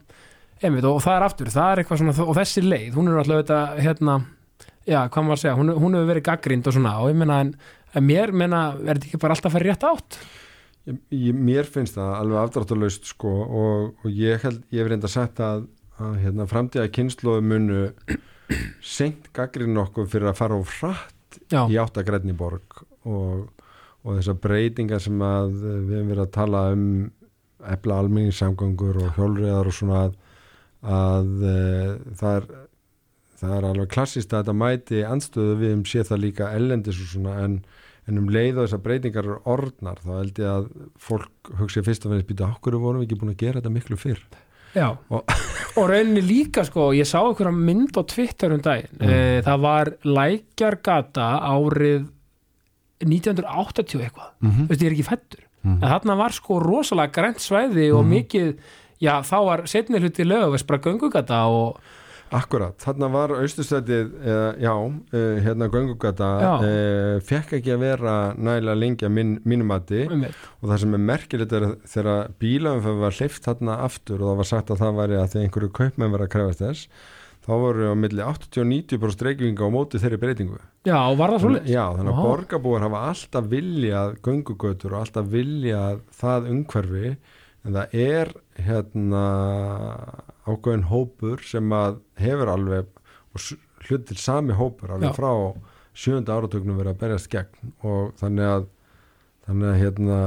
einmitt, 0.64 0.86
og 0.88 1.02
það 1.04 1.16
er 1.18 1.26
aftur, 1.28 1.50
það 1.52 1.70
er 1.70 1.78
eitthvað 1.82 2.00
svona 2.00 2.14
og 2.24 2.34
þessi 2.38 2.62
leið, 2.64 2.92
hún 2.96 3.10
er 3.10 3.28
þetta 3.28 3.58
hérna, 3.78 4.14
já, 4.88 5.00
hvað 5.06 5.22
maður 5.26 5.36
að 5.36 5.42
segja, 5.42 5.56
hún, 5.58 5.68
hún 5.78 5.92
ég 10.86 10.98
Ég, 11.08 11.32
mér 11.32 11.64
finnst 11.64 11.96
það 11.96 12.10
alveg 12.18 12.40
afdráttarlaust 12.42 13.08
sko 13.08 13.30
og, 13.44 14.04
og 14.04 14.10
ég 14.12 14.42
held, 14.44 14.62
ég 14.68 14.82
hef 14.82 14.90
reynda 14.92 15.08
sagt 15.08 15.40
að, 15.40 15.66
að 15.96 16.18
hérna, 16.20 16.46
framtíða 16.50 16.90
kynnslóðu 16.92 17.44
munu 17.48 17.82
seint 18.84 19.30
gaggrinn 19.36 19.80
okkur 19.80 20.08
fyrir 20.12 20.28
að 20.32 20.40
fara 20.42 20.58
á 20.60 20.62
frætt 20.68 21.38
í 21.48 21.78
áttagrætni 21.80 22.36
borg 22.36 22.82
og, 23.08 23.46
og 24.04 24.18
þessar 24.18 24.36
breytingar 24.44 25.00
sem 25.02 25.24
að 25.24 25.56
við 25.62 25.94
hefum 25.96 26.12
verið 26.12 26.24
að 26.26 26.34
tala 26.36 26.66
um 26.74 26.84
efla 27.64 28.02
almenningssamgöngur 28.02 29.00
og 29.06 29.16
hjólriðar 29.16 29.70
og 29.70 29.76
svona 29.76 30.02
að, 30.04 30.16
að 30.84 31.44
e, 31.48 31.58
það 32.20 32.36
er 32.36 32.48
það 33.40 33.54
er 33.56 33.66
alveg 33.68 33.90
klassist 33.92 34.32
að 34.32 34.42
þetta 34.42 34.56
mæti 34.60 35.00
anstöðu 35.08 35.56
við 35.60 35.74
um 35.78 35.84
sé 35.88 36.04
það 36.06 36.22
líka 36.26 36.50
ellendis 36.56 37.00
og 37.02 37.10
svona 37.12 37.38
en, 37.44 37.56
en 38.08 38.18
um 38.18 38.26
leið 38.28 38.58
og 38.58 38.66
þessar 38.66 38.82
breytingar 38.84 39.24
eru 39.24 39.38
orðnar 39.48 40.00
þá 40.04 40.10
held 40.18 40.38
ég 40.38 40.48
að 40.50 40.66
fólk 41.00 41.52
hugsi 41.60 41.82
fyrst 41.82 42.04
og 42.06 42.12
finnst 42.12 42.26
býta 42.28 42.50
okkur 42.52 42.76
vorum 42.82 43.00
við 43.00 43.08
ekki 43.08 43.20
búin 43.22 43.32
að 43.34 43.40
gera 43.44 43.60
þetta 43.60 43.72
miklu 43.72 43.96
fyrr 43.96 44.20
já. 44.74 44.88
Og- 45.10 45.24
og 45.78 45.88
rauninni 45.90 46.20
líka 46.22 46.64
sko, 46.66 46.90
ég 46.92 47.06
sá 47.06 47.20
einhverja 47.22 47.52
mynd 47.54 47.96
á 47.96 48.02
Twitter 48.06 48.52
um 48.52 48.60
daginn, 48.60 48.90
Mm. 49.00 49.08
mm. 49.08 49.42
það 49.46 49.60
var 49.60 49.90
lækjargata 50.04 51.28
árið 51.54 52.06
1980 53.04 54.00
eitthvað, 54.06 54.30
mm 54.40 54.54
þú 54.64 54.68
veist, 54.70 54.82
ég 54.82 54.88
er 54.88 54.94
ekki 54.96 55.08
fættur 55.08 55.42
-hmm. 55.64 55.82
en 55.82 55.88
þarna 55.90 56.16
var 56.16 56.32
sko 56.32 56.60
rosalega 56.60 57.12
grænt 57.12 57.38
svæði 57.40 57.92
og 57.94 58.04
Mhm. 58.04 58.10
mikið, 58.14 58.54
já 59.00 59.20
þá 59.22 59.36
var 59.44 59.66
setni 59.66 59.98
hluti 60.00 60.24
lögavest 60.24 60.66
bara 60.66 60.78
göngugata 60.80 61.46
og 61.48 61.76
Akkurat, 62.34 62.74
þarna 62.82 63.08
var 63.14 63.34
austurstætið, 63.38 64.12
uh, 64.20 64.44
já, 64.58 64.72
uh, 64.74 65.40
hérna 65.44 65.68
göngugata, 65.70 66.28
Já. 66.42 66.52
uh, 66.66 67.18
fekk 67.28 67.56
ekki 67.60 67.74
að 67.76 67.84
vera 67.84 68.14
nægilega 68.34 68.80
lengi 68.80 69.06
að 69.06 69.12
mín, 69.14 69.34
mínumati 69.46 70.04
um 70.10 70.24
og 70.26 70.70
það 70.72 70.80
sem 70.82 70.96
er 70.98 71.04
merkilegt 71.10 71.54
er 71.54 71.66
þegar 71.92 72.32
bílaumfæð 72.42 73.02
var 73.04 73.18
hleyft 73.20 73.46
þarna 73.46 73.76
aftur 73.86 74.22
og 74.22 74.32
það 74.32 74.40
var 74.42 74.50
sagt 74.50 74.72
að 74.74 74.82
það 74.82 74.98
væri 75.02 75.20
að 75.20 75.28
þegar 75.34 75.46
einhverju 75.48 75.70
kaupmenn 75.78 76.16
var 76.16 76.24
að 76.26 76.32
krefast 76.34 76.64
þess, 76.64 76.88
þá 77.44 77.52
voru 77.60 77.88
á 77.92 77.94
milli 78.00 78.24
80-90% 78.24 79.24
reykvinga 79.28 79.68
á 79.68 79.74
móti 79.74 80.00
þeirri 80.02 80.20
breytingu. 80.22 80.60
Já, 80.88 80.96
og 81.04 81.18
var 81.20 81.34
það 81.34 81.42
svolítið? 81.44 81.72
Já, 81.74 81.84
þannig 81.98 82.14
að 82.14 82.28
borgarbúar 82.28 82.86
hafa 82.88 83.02
alltaf 83.12 83.50
viljað 83.52 84.14
göngugötur 84.24 84.94
og 84.96 85.04
alltaf 85.04 85.28
viljað 85.32 86.00
það 86.18 86.48
umhverfi 86.54 87.10
en 87.64 87.76
það 87.78 87.98
er 88.04 88.32
hérna 88.64 89.24
ákveðin 90.44 90.88
hópur 90.90 91.44
sem 91.46 91.72
að 91.74 92.00
hefur 92.20 92.52
alveg 92.52 92.90
og 93.34 93.48
hlutir 93.88 94.20
sami 94.20 94.56
hópur 94.56 94.94
alveg 94.96 95.12
Já. 95.12 95.16
frá 95.16 95.32
sjönda 95.94 96.36
áratögnum 96.36 96.80
verið 96.80 96.94
að 96.94 97.02
berjast 97.02 97.30
gegn. 97.32 97.74
Og 97.86 98.14
þannig 98.20 98.50
að 98.50 98.70
þannig 99.44 99.68
að 99.68 99.80
hérna 99.82 100.18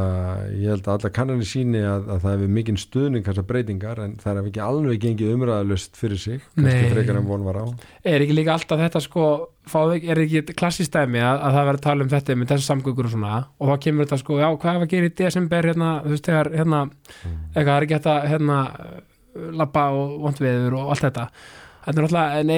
ég 0.53 0.69
held 0.69 0.87
að 0.87 0.91
alla 0.93 1.09
kannanir 1.13 1.47
síni 1.49 1.79
að, 1.81 2.03
að 2.13 2.19
það 2.21 2.33
hefur 2.35 2.51
mikinn 2.53 2.77
stuðning 2.77 3.25
þessar 3.25 3.45
breytingar 3.49 4.01
en 4.03 4.13
það 4.21 4.31
er 4.41 4.49
ekki 4.51 4.61
alveg 4.61 4.99
gengið 5.01 5.31
umræðalust 5.33 5.97
fyrir 5.97 6.21
sig 6.21 6.43
kannski 6.53 6.91
frekar 6.91 7.17
en 7.17 7.29
von 7.29 7.47
var 7.47 7.57
á. 7.57 7.65
Er 8.05 8.21
ekki 8.21 8.35
líka 8.37 8.53
alltaf 8.53 8.83
þetta 8.83 9.01
sko, 9.01 9.31
fáðu 9.69 9.97
er 10.13 10.21
ekki 10.21 10.43
klassist 10.53 10.93
dæmi 10.93 11.23
að, 11.23 11.41
að 11.47 11.57
það 11.57 11.69
verður 11.71 11.81
að 11.81 11.87
tala 11.87 12.05
um 12.05 12.13
þetta 12.13 12.37
með 12.37 12.53
þessu 12.53 12.69
samgöngur 12.69 13.09
og 13.09 13.15
svona 13.15 13.39
og 13.57 13.71
þá 13.73 13.85
kemur 13.87 14.05
þetta 14.05 14.21
sko, 14.21 14.39
já, 14.43 14.47
hvað 14.53 14.77
er 14.77 14.85
að 14.85 14.93
gera 14.93 15.09
í 15.09 15.15
desember 15.23 15.69
hérna, 15.71 15.91
þú 16.05 16.13
veist, 16.13 16.29
þegar, 16.29 16.51
hérna, 16.61 16.83
eitthvað, 17.25 17.63
það 17.63 17.75
er 17.79 17.87
ekki 17.87 17.97
þetta, 17.97 18.17
hérna, 18.35 18.59
labba 19.57 19.89
og 19.95 20.17
vont 20.25 20.41
veður 20.43 20.79
og 20.79 20.93
allt 20.93 21.07
þetta. 21.07 21.27
En 21.87 22.01
er 22.03 22.07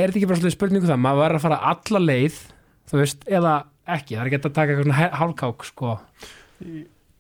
þetta 0.10 0.18
ekki 0.18 0.30
bara 0.30 0.54
spurningu 0.56 0.88
um 0.88 0.92
það, 0.94 1.04
maður 1.06 1.24
verður 1.24 1.40
að 1.40 1.46
fara 1.48 1.60
alla 1.74 2.06
leið, 2.06 2.40
þú 2.90 3.02
veist, 3.04 3.28
eða 3.30 3.58
ekki, 3.90 4.16
það 4.16 4.24
er 4.24 4.32
ekki 4.32 4.40
að 4.40 4.56
taka 4.56 4.78
eitthvað 4.78 5.20
hálfkák, 5.20 5.68
sko. 5.70 5.98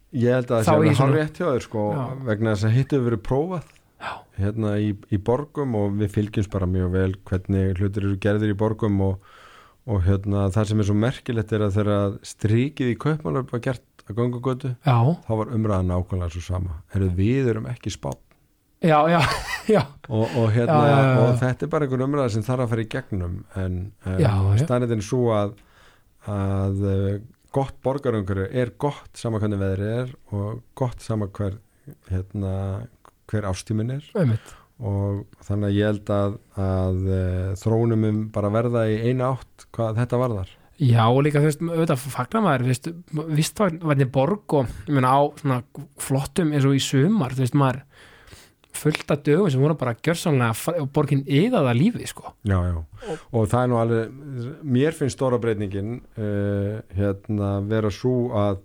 Ég 0.09 0.33
held 0.33 0.49
að 0.49 0.63
það 0.65 0.87
sé 0.87 1.03
hár 1.03 1.11
rétt 1.13 1.37
hjá 1.37 1.45
þér 1.45 1.65
sko 1.67 1.83
Já. 1.93 2.05
vegna 2.25 2.53
þess 2.55 2.65
að 2.65 2.77
hitt 2.79 2.93
hefur 2.95 3.05
verið 3.05 3.21
prófað 3.27 3.67
Já. 3.99 4.13
hérna 4.39 4.71
í, 4.81 4.87
í 5.13 5.19
borgum 5.21 5.75
og 5.77 5.99
við 5.99 6.15
fylgjumst 6.15 6.53
bara 6.53 6.69
mjög 6.69 6.95
vel 6.95 7.11
hvernig 7.29 7.77
hlutir 7.77 8.07
eru 8.07 8.17
gerðir 8.23 8.55
í 8.55 8.57
borgum 8.57 8.97
og, 9.05 9.27
og 9.85 10.01
hérna 10.07 10.47
það 10.55 10.71
sem 10.71 10.81
er 10.81 10.89
svo 10.89 10.97
merkilegt 10.97 11.53
er 11.53 11.65
að 11.67 11.77
þegar 11.77 12.17
strikið 12.31 12.93
í 12.95 12.97
kaupmálar 13.05 13.45
var 13.51 13.63
gert 13.67 14.05
að 14.07 14.17
gangugötu 14.17 14.73
Já, 14.73 14.97
þá 15.27 15.31
var 15.43 15.53
umræðan 15.59 15.93
nákvæmlega 15.93 16.33
svo 16.33 16.45
sama 16.47 16.79
Heru, 16.95 17.11
við 17.13 17.53
erum 17.53 17.69
ekki 17.69 17.93
spátt 17.93 18.23
já, 18.91 18.99
já, 19.11 19.19
já, 19.67 19.81
og, 20.07 20.27
og, 20.39 20.51
hérna, 20.55 20.77
og 21.19 21.33
þetta 21.41 21.65
er 21.65 21.71
bara 21.71 21.87
einhver 21.87 22.05
umræða 22.05 22.29
sem 22.35 22.45
þarf 22.45 22.65
að 22.65 22.71
fara 22.73 22.85
í 22.85 22.91
gegnum 22.93 23.41
en, 23.59 23.81
en 24.07 24.61
stannetinn 24.61 25.03
svo 25.03 25.33
að, 25.35 25.57
að 26.31 26.85
eh, 26.87 27.17
gott 27.55 27.75
borgarumhverju 27.83 28.47
er 28.61 28.71
gott 28.81 29.19
sama 29.19 29.41
hvernig 29.41 29.59
veðrið 29.59 29.91
er 29.97 30.13
og 30.35 30.61
gott 30.79 31.03
sama 31.03 31.27
hver 31.33 31.57
hérna, 32.09 32.53
hver 33.29 33.49
ástímin 33.49 33.97
er. 33.97 34.07
Einmitt. 34.17 34.55
og 34.79 35.25
þannig 35.43 35.67
að 35.67 35.75
ég 35.75 35.89
held 35.89 36.09
að, 36.15 36.35
að 36.55 36.99
uh, 37.09 37.49
þróunum 37.59 38.05
um 38.07 38.19
bara 38.31 38.51
verða 38.53 38.85
í 38.87 38.95
eina 39.09 39.33
átt 39.33 39.65
hvað 39.75 39.99
þetta 39.99 40.19
varðar. 40.21 40.53
Já, 40.79 41.01
og 41.11 41.19
líka, 41.25 41.41
þú 41.43 41.49
veist, 41.49 41.63
auðvitað 41.65 42.03
fagnar 42.13 42.43
maður, 42.45 42.61
þú 42.61 42.69
veist, 42.71 42.85
vist 43.35 43.59
var 43.59 43.73
hvernig 43.81 44.11
borg 44.15 44.53
og, 44.55 44.69
ég 44.87 44.95
meina, 44.95 45.11
á 45.11 45.19
svona 45.41 45.57
flottum 45.99 46.53
eins 46.55 46.67
og 46.69 46.77
í 46.77 46.79
sumar, 46.79 47.35
þú 47.35 47.43
veist, 47.43 47.57
maður 47.59 47.81
fullt 48.79 49.11
af 49.13 49.21
dögum 49.27 49.51
sem 49.51 49.61
voru 49.61 49.77
bara 49.79 49.95
gjörsamlega 49.95 50.79
og 50.81 50.89
borgin 50.95 51.25
yðaða 51.27 51.75
lífi, 51.77 52.07
sko. 52.09 52.33
já, 52.47 52.57
já. 52.57 52.79
og 53.31 53.51
það 53.51 53.61
er 53.61 53.71
nú 53.71 53.79
alveg 53.83 54.57
mér 54.63 54.97
finnst 54.97 55.19
stóra 55.19 55.39
breytingin 55.41 55.99
uh, 56.17 56.81
hérna 56.97 57.59
vera 57.67 57.91
svo 57.93 58.31
að 58.39 58.63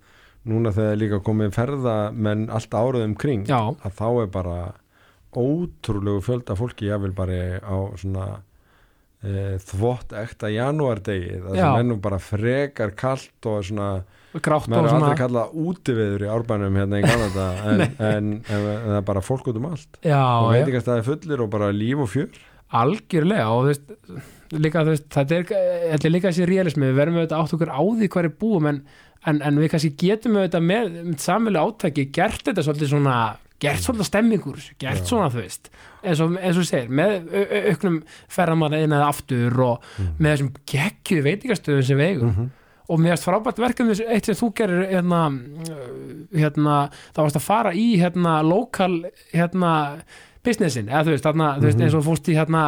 núna 0.49 0.73
þegar 0.77 0.99
líka 1.01 1.21
komið 1.25 1.55
ferða 1.57 1.99
menn 2.13 2.49
allt 2.53 2.75
árið 2.77 3.07
um 3.09 3.15
kring 3.17 3.47
Já, 3.49 3.61
að 3.73 3.95
þá 3.97 4.09
er 4.11 4.33
bara 4.33 4.59
ótrúlegu 5.35 6.23
fjölda 6.25 6.57
fólki 6.59 6.91
jáfnvel 6.91 7.15
bara 7.17 7.39
á 7.65 7.77
svona 7.99 8.27
e, 9.25 9.57
þvott 9.65 10.15
ekta 10.21 10.51
janúardegi 10.53 11.41
það 11.41 11.59
sem 11.59 11.81
er 11.81 11.89
nú 11.89 11.99
bara 12.05 12.21
frekar 12.23 12.95
kalt 12.99 13.49
og 13.51 13.65
svona, 13.67 13.89
grátt 14.43 14.67
maður 14.69 14.81
og 14.81 14.89
er 14.89 14.95
aldrei 14.95 15.05
svona, 15.05 15.21
kallað 15.21 15.53
útiviður 15.69 16.25
í 16.25 16.31
árbænum 16.35 16.79
hérna 16.81 16.99
í 17.01 17.05
Kanada 17.07 17.47
en, 17.71 17.81
en, 17.85 18.31
en, 18.49 18.67
en 18.73 18.89
það 18.89 18.97
er 18.99 19.07
bara 19.13 19.21
fólk 19.25 19.47
út 19.53 19.61
um 19.61 19.69
allt. 19.71 20.01
Já, 20.03 20.23
og 20.41 20.51
veitingastæði 20.57 21.07
fullir 21.11 21.45
og 21.47 21.51
bara 21.55 21.71
líf 21.75 22.03
og 22.07 22.11
fjör. 22.15 22.43
Algjörlega 22.75 23.47
og 23.55 23.63
þú 23.63 23.71
veist, 23.71 23.95
líka, 24.59 24.83
þú 24.83 24.95
veist, 24.97 25.09
þetta 25.15 25.39
er, 25.39 25.49
þetta 25.93 26.09
er 26.09 26.15
líka 26.15 26.33
þessi 26.33 26.49
realismi, 26.51 26.89
við 26.91 26.99
verðum 26.99 27.21
auðvitað 27.21 27.45
átt 27.45 27.55
okkur 27.59 27.71
á 27.71 27.81
því 27.85 28.09
hver 28.17 28.29
er 28.31 28.35
búum, 28.41 28.67
en, 28.71 28.83
en, 29.31 29.61
við 29.63 29.71
kannski 29.75 29.93
getum 30.01 30.39
auðvitað 30.41 30.67
með, 30.73 30.91
með 31.05 31.19
samilu 31.23 31.63
átæki 31.63 32.09
gert 32.17 32.43
þetta 32.49 32.65
svolítið 32.67 32.91
svona 32.97 33.19
gert 33.63 33.85
svolítið 33.85 34.09
stemmingur, 34.11 34.59
gert 34.83 35.05
Já. 35.05 35.07
svona 35.09 35.31
þú 35.33 35.41
veist, 35.45 35.71
eins 36.03 36.21
og, 36.25 36.35
þú 36.59 36.65
segir 36.67 36.91
með 36.91 37.15
au- 37.31 37.47
au- 37.47 37.63
auknum 37.71 38.01
ferðamanna 38.35 38.81
inn 38.85 38.97
eða 38.97 39.09
aftur 39.13 39.61
og 39.65 39.87
með 40.19 40.31
þessum 40.35 40.51
geggjuð 40.75 41.25
veitingastöðum 41.29 41.87
sem 41.89 42.01
við 42.03 42.11
eigum. 42.11 42.35
-hmm. 42.35 42.51
Og 42.89 43.01
mér 43.01 43.15
erst 43.17 43.25
frábært 43.25 43.59
verkefni 43.63 43.95
eitt 44.13 44.27
sem 44.29 44.35
þú 44.37 44.51
gerir 44.59 44.83
hérna, 44.91 45.21
hérna 46.35 46.77
þá 47.15 47.21
varst 47.23 47.39
að 47.39 47.47
fara 47.47 47.73
í 47.77 47.87
hérna 48.01 48.39
lokal 48.45 49.05
hérna 49.33 49.71
businessin, 50.45 50.91
eða 50.93 51.07
þú 51.07 51.15
veist, 51.15 51.25
þarna, 51.25 51.53
þú 51.59 51.69
veist 51.69 51.79
Mhm. 51.79 51.87
eins 51.87 51.95
og 51.97 52.05
fórst 52.05 52.29
í 52.29 52.35
hérna 52.37 52.65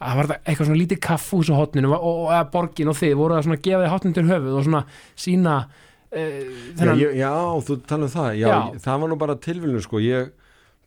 að 0.00 0.16
var 0.16 0.26
þetta 0.26 0.40
eitthvað 0.48 0.66
svona 0.66 0.80
lítið 0.82 1.00
kaffús 1.00 1.50
á 1.52 1.54
hotninu 1.60 1.92
og, 1.92 2.02
og 2.02 2.30
eða 2.32 2.50
borgin 2.50 2.88
og 2.88 2.96
þið 2.96 3.14
voru 3.20 3.34
að 3.36 3.44
svona 3.44 3.62
gefa 3.62 3.84
þið 3.84 3.92
hotninu 3.94 4.14
til 4.14 4.24
höfuð 4.30 4.56
og 4.56 4.64
svona 4.64 4.84
sína 5.16 5.54
uh, 5.60 6.18
já, 6.18 6.76
þennan, 6.80 6.98
ég, 6.98 7.14
já, 7.20 7.32
þú 7.68 7.76
tala 7.86 8.02
um 8.08 8.14
það 8.14 8.30
já, 8.40 8.48
Já. 8.48 8.78
það 8.80 9.00
var 9.00 9.08
nú 9.12 9.18
bara 9.20 9.36
tilvílun 9.36 9.82
sko 9.84 10.00
ég 10.00 10.30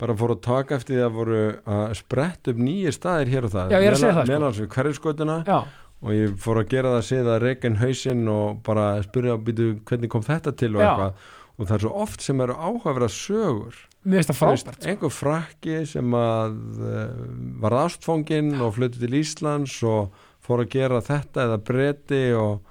bara 0.02 0.15
fór 0.17 0.34
að 0.34 0.41
taka 0.41 0.76
eftir 0.76 0.98
því 0.98 1.04
að 1.06 1.13
voru 1.13 1.41
að 1.69 1.93
spretta 1.96 2.52
upp 2.52 2.58
nýjir 2.58 2.91
staðir 2.98 3.30
hér 3.30 3.46
og 3.48 3.52
það 3.54 3.72
Já, 3.72 3.96
sko. 3.96 4.26
meðan 4.28 4.58
við 4.58 4.67
hverjusgötuna 4.74 5.38
já, 5.46 5.60
og 6.04 6.12
ég 6.12 6.36
fór 6.44 6.60
að 6.60 6.74
gera 6.74 6.98
það 6.98 7.08
síðan 7.08 7.32
að 7.32 7.46
reyka 7.46 7.72
hausinn 7.80 8.28
og 8.32 8.60
bara 8.66 8.88
spyrja 9.06 9.38
býtu 9.39 9.70
hvernig 9.88 10.12
kom 10.12 10.26
þetta 10.26 10.52
til? 10.60 10.76
og 10.76 10.84
eitthvað. 10.84 11.32
Og 11.54 11.70
það 11.70 11.76
er 11.76 11.84
svo 11.86 11.92
oft 12.04 12.24
sem 12.26 12.42
eru 12.42 12.56
áhafra 12.58 13.08
sögur. 13.13 13.80
Mér 14.04 14.20
finnst 14.20 14.34
það 14.34 14.39
frábært. 14.42 14.86
einhver 14.89 15.13
frakki 15.13 15.76
sem 15.88 16.16
að 16.18 16.56
uh, 16.84 17.18
var 17.63 17.76
ástfóngin 17.86 18.52
og 18.60 18.74
flutti 18.76 19.00
til 19.00 19.16
Íslands 19.22 19.78
og 19.88 20.18
fór 20.44 20.66
að 20.66 20.74
gera 20.74 21.00
þetta 21.06 21.46
eða 21.46 21.60
bretti 21.70 22.24
og, 22.36 22.66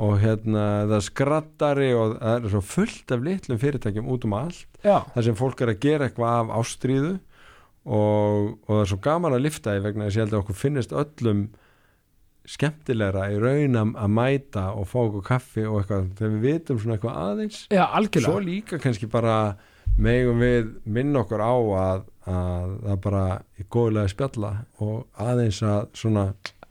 og 0.00 0.14
hérna 0.22 0.66
eða 0.86 1.02
skrattari 1.04 1.90
og 1.92 2.14
það 2.16 2.38
er 2.38 2.54
svo 2.54 2.62
fullt 2.64 3.12
af 3.12 3.26
litlum 3.26 3.60
fyrirtækjum 3.60 4.08
út 4.14 4.24
um 4.24 4.38
allt. 4.38 4.68
Já, 4.80 5.02
þar 5.12 5.26
sem 5.26 5.36
fólk 5.42 5.60
er 5.60 5.74
að 5.74 5.82
gera 5.84 6.08
eitthvað 6.08 6.38
af 6.38 6.54
ástríðu 6.62 7.12
og, 7.84 8.54
og 8.64 8.70
það 8.70 8.84
er 8.86 8.90
svo 8.94 9.00
gaman 9.04 9.36
að 9.36 9.44
lifta 9.50 9.76
í 9.76 9.84
vegna 9.84 10.06
þess 10.06 10.14
að 10.14 10.20
ég 10.20 10.24
held 10.24 10.38
að 10.38 10.42
okkur 10.44 10.60
finnist 10.62 10.96
öllum 10.96 11.44
skemmtilegra 12.48 13.26
í 13.32 13.38
raun 13.40 13.76
að 13.80 14.08
mæta 14.14 14.68
og 14.76 14.86
fá 14.90 14.98
okkur 15.02 15.24
kaffi 15.26 15.64
og 15.66 15.80
eitthvað 15.82 16.06
þegar 16.18 16.32
við 16.36 16.46
vitum 16.46 16.78
svona 16.82 16.96
eitthvað 16.98 17.20
aðeins 17.24 17.58
já, 17.70 17.84
svo 17.84 17.98
algjörlega 18.00 18.44
líka 18.46 18.78
kannski 18.82 19.10
bara 19.10 19.36
megum 19.98 20.40
við 20.40 20.72
minna 20.86 21.20
okkur 21.24 21.42
á 21.44 21.52
að, 21.84 22.02
að 22.30 22.72
það 22.86 22.98
bara 23.04 23.24
í 23.60 23.66
góðlega 23.76 24.08
spjalla 24.14 24.52
og 24.80 25.06
aðeins 25.20 25.62
að 25.62 25.86
svona 26.00 26.26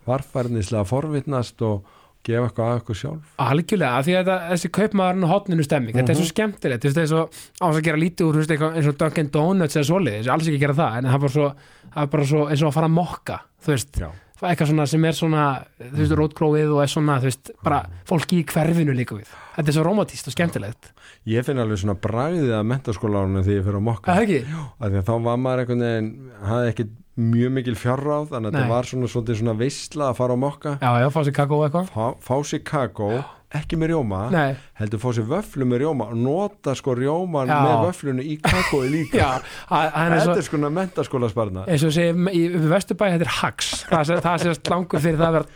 varfærnislega 0.09 0.85
forvitnast 0.89 1.61
og 1.65 1.87
gefa 2.25 2.49
eitthvað 2.49 2.69
að 2.73 2.79
okkur 2.81 2.97
sjálf 2.99 3.35
algjörlega, 3.39 3.99
því 4.03 4.13
að 4.15 4.23
þetta, 4.25 4.37
þessi 4.51 4.69
kaupmaðurinn 4.75 5.23
og 5.27 5.31
hotninu 5.31 5.63
stemming, 5.63 5.95
þetta 5.95 6.11
er 6.11 6.17
Mhm. 6.17 6.19
svo 6.19 6.33
skemmtilegt 6.33 6.83
þú 6.83 6.89
veist, 6.89 6.97
það 6.97 7.05
er 7.05 7.11
svo 7.13 7.21
á 7.29 7.65
þess 7.69 7.79
að 7.79 7.85
gera 7.87 8.01
lítið 8.03 8.25
úr 8.27 8.39
eitthvað, 8.43 8.75
eins 8.75 8.87
og 8.91 8.97
Dunkin 8.99 9.29
Donuts 9.31 9.75
eða 9.79 9.87
svoleiðis, 9.89 10.27
alls 10.33 10.47
ekki 10.49 10.59
gera 10.59 10.73
það 10.73 10.97
en 10.97 11.05
það 11.05 11.15
er 11.15 11.19
bara 11.23 11.31
svo, 11.37 11.47
það 11.93 12.03
er 12.03 12.11
bara 12.15 12.25
svo 12.33 12.41
eins 12.49 12.61
og 12.63 12.67
að 12.69 12.73
fara 12.79 12.87
að 12.89 12.97
mokka 12.97 13.39
þú 13.63 13.71
veist, 13.71 13.99
Já. 14.03 14.09
Eitthvað 14.41 14.71
svona 14.71 14.85
sem 14.87 15.05
er 15.09 15.17
svona 15.17 15.45
þú 15.79 15.99
veist, 15.99 16.15
rótgróið 16.19 16.71
og 16.75 16.81
er 16.83 16.91
svona, 16.93 17.17
þú 17.19 17.29
veist 17.29 17.51
bara 17.65 17.81
fólki 18.07 18.39
í 18.39 18.45
hverfinu 18.47 18.95
líka 18.95 19.17
við. 19.17 19.33
Þetta 19.57 19.73
er 19.73 19.77
svo 19.77 19.85
romantíst 19.87 20.29
og 20.31 20.35
skemmtilegt. 20.35 20.91
Ég 21.27 21.45
finn 21.47 21.59
alveg 21.59 21.81
svona 21.81 21.97
bragðið 21.99 22.55
að 22.55 22.69
mentaskólaunum 22.71 23.43
þegar 23.43 23.57
ég 23.57 23.67
fyrir 23.67 23.79
að 23.81 23.85
mokka. 23.89 24.17
Því 24.23 25.03
þá 25.09 25.13
var 25.27 25.41
maður 25.43 25.63
einhvern 25.65 25.85
veginn 25.85 26.11
hafði 26.47 26.73
ekki 26.73 26.87
mjög 27.19 27.51
mikil 27.57 27.75
fjárráð 27.75 28.29
þannig 28.31 28.53
að 28.53 28.55
þetta 28.55 28.71
var 28.71 28.87
svona, 28.87 29.09
svona, 29.11 29.35
svona 29.41 29.55
veistla 29.59 30.07
að 30.07 30.19
fara 30.21 30.35
að 30.37 30.41
mokka. 30.45 30.75
Já, 30.79 30.91
já, 31.03 31.07
fá 31.11 31.19
sér 31.27 31.35
kakó 31.35 31.59
eitthvað. 31.65 31.89
Fá, 31.91 32.05
fá 32.23 32.35
sér 32.47 32.61
kakó, 32.63 33.09
ekki 33.57 33.77
með 33.81 33.91
rjóma 33.93 34.19
Nei, 34.33 34.51
heldur 34.77 35.01
fá 35.01 35.07
sér 35.17 35.25
vöflu 35.29 35.65
með 35.65 35.81
rjóma 35.83 36.09
og 36.11 36.19
nota 36.21 36.75
sko 36.77 36.93
rjóman 36.97 37.49
Já. 37.49 37.57
með 37.65 37.85
vöflunu 37.87 38.25
í 38.25 38.35
kakói 38.43 38.89
líka. 38.93 39.17
Já, 39.23 39.29
að- 39.73 39.97
er 40.03 40.13
þetta 40.13 40.25
svo 40.27 40.35
er 40.37 40.47
sko 40.49 40.61
mentaskóla 40.77 41.29
sparna 41.31 41.65
eins 41.65 41.85
og 41.87 41.95
segir 41.95 42.13
í 42.33 42.43
upp 42.51 42.67
í 42.67 42.71
Vesturbæ, 42.75 43.05
þetta 43.15 43.25
er 43.27 43.33
hags 43.39 43.71
það 43.89 44.13
það 44.27 44.45
sé 44.45 44.55
langur 44.69 45.03
fyrir 45.05 45.17
það 45.21 45.27
að 45.31 45.37
vera 45.39 45.47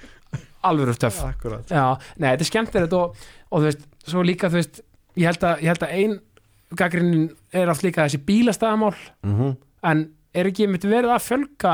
Já, 1.69 1.85
nei, 2.17 2.29
þetta 2.31 2.45
er 2.47 2.49
skemmtilegt 2.49 2.93
og, 2.97 3.23
og 3.51 3.61
þú 3.61 3.67
veist, 3.69 3.85
svo 4.07 4.23
líka 4.25 4.49
þú 4.49 4.61
veist 4.61 4.81
ég 5.19 5.27
held 5.29 5.43
að, 5.45 5.61
ég 5.61 5.73
held 5.73 5.83
að 5.85 5.95
ein 5.99 6.15
gaggrinnin 6.79 7.25
er 7.53 7.69
oft 7.69 7.83
líka 7.85 8.07
þessi 8.07 8.23
bílastæðamál. 8.25 8.95
Mm 9.27 9.37
en 9.83 10.05
er 10.33 10.47
ekki 10.49 10.65
mitt 10.71 10.85
verið 10.87 11.11
að 11.13 11.25
fjölga 11.27 11.71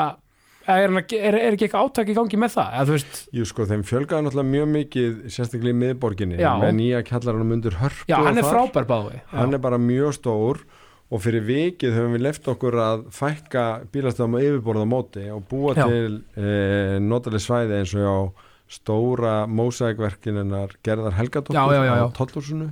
er, 0.69 0.93
er, 1.17 1.38
er 1.38 1.55
ekki 1.55 1.67
eitthvað 1.67 1.88
áttak 1.88 2.12
í 2.12 2.15
gangi 2.17 2.39
með 2.39 2.55
það? 2.55 2.73
Eða, 2.79 2.95
veist... 2.95 3.21
Jú 3.36 3.45
sko, 3.49 3.65
þeim 3.69 3.86
fjölgaði 3.88 4.25
náttúrulega 4.25 4.49
mjög 4.53 4.67
mikið 4.73 5.15
sérstaklega 5.36 5.75
í 5.75 5.79
miðborginni, 5.84 6.38
Já. 6.41 6.49
með 6.62 6.75
nýja 6.79 7.01
kjallarunum 7.08 7.55
undir 7.58 7.77
hörpu 7.79 8.10
Já, 8.10 8.17
hann 8.25 8.41
er 8.41 8.47
frábær 8.47 8.89
báði. 8.89 9.23
Hann 9.34 9.58
er 9.58 9.63
bara 9.63 9.79
mjög 9.82 10.17
stór 10.19 10.62
og 11.10 11.23
fyrir 11.23 11.45
vikið 11.47 11.95
höfum 11.97 12.17
við 12.17 12.25
left 12.27 12.49
okkur 12.53 12.77
að 12.86 13.05
fækka 13.15 13.65
bílastöðum 13.93 14.38
á 14.38 14.39
yfirborðamóti 14.45 15.25
og 15.34 15.45
búa 15.49 15.73
Já. 15.73 15.86
til 15.89 16.19
eh, 16.38 16.97
e, 16.97 16.99
notalega 17.01 17.45
svæði 17.45 17.79
eins 17.79 17.95
og 17.97 18.05
á 18.05 18.17
stóra 18.69 19.36
mósækverkininnar 19.49 20.75
Gerðar 20.86 21.15
Helgadóttur 21.17 21.58
á 21.58 22.13
Tollúsunu, 22.13 22.69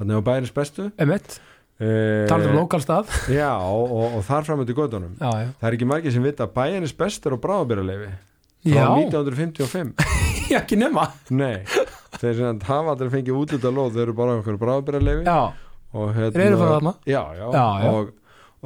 þannig 0.00 0.18
á 0.18 0.22
bæris 0.26 0.54
bestu. 0.54 0.90
M1 0.98 1.38
Eh, 1.76 2.24
Talar 2.30 2.48
um 2.54 2.56
lokalstað 2.62 3.10
Já 3.40 3.50
og, 3.52 3.90
og, 3.92 4.14
og 4.16 4.22
þar 4.24 4.46
framöndi 4.48 4.72
gödunum 4.76 5.16
Það 5.60 5.66
er 5.68 5.74
ekki 5.76 5.88
margir 5.90 6.14
sem 6.14 6.24
vita 6.24 6.46
að 6.46 6.54
bæjarnis 6.56 6.94
best 6.96 7.26
er 7.28 7.36
á 7.36 7.38
bráðbyrjuleifi 7.42 8.08
frá 8.66 8.86
1955 8.96 9.92
Já 10.48 10.56
ekki 10.62 10.78
nema. 10.80 11.04
Nei, 11.36 11.60
þeir 12.16 12.32
sem 12.38 12.46
hann 12.48 12.62
hafa 12.64 12.94
allir 12.94 13.10
fengið 13.12 13.36
útlita 13.42 13.72
lóð 13.74 13.92
þau 13.98 14.02
eru 14.06 14.14
bara 14.16 14.38
okkur 14.40 14.56
bráðbyrjuleifi 14.62 15.26
og 15.96 16.14
hérna 16.16 16.32
já, 17.06 17.20
já, 17.36 17.46
já, 17.52 17.90
og, 17.92 18.10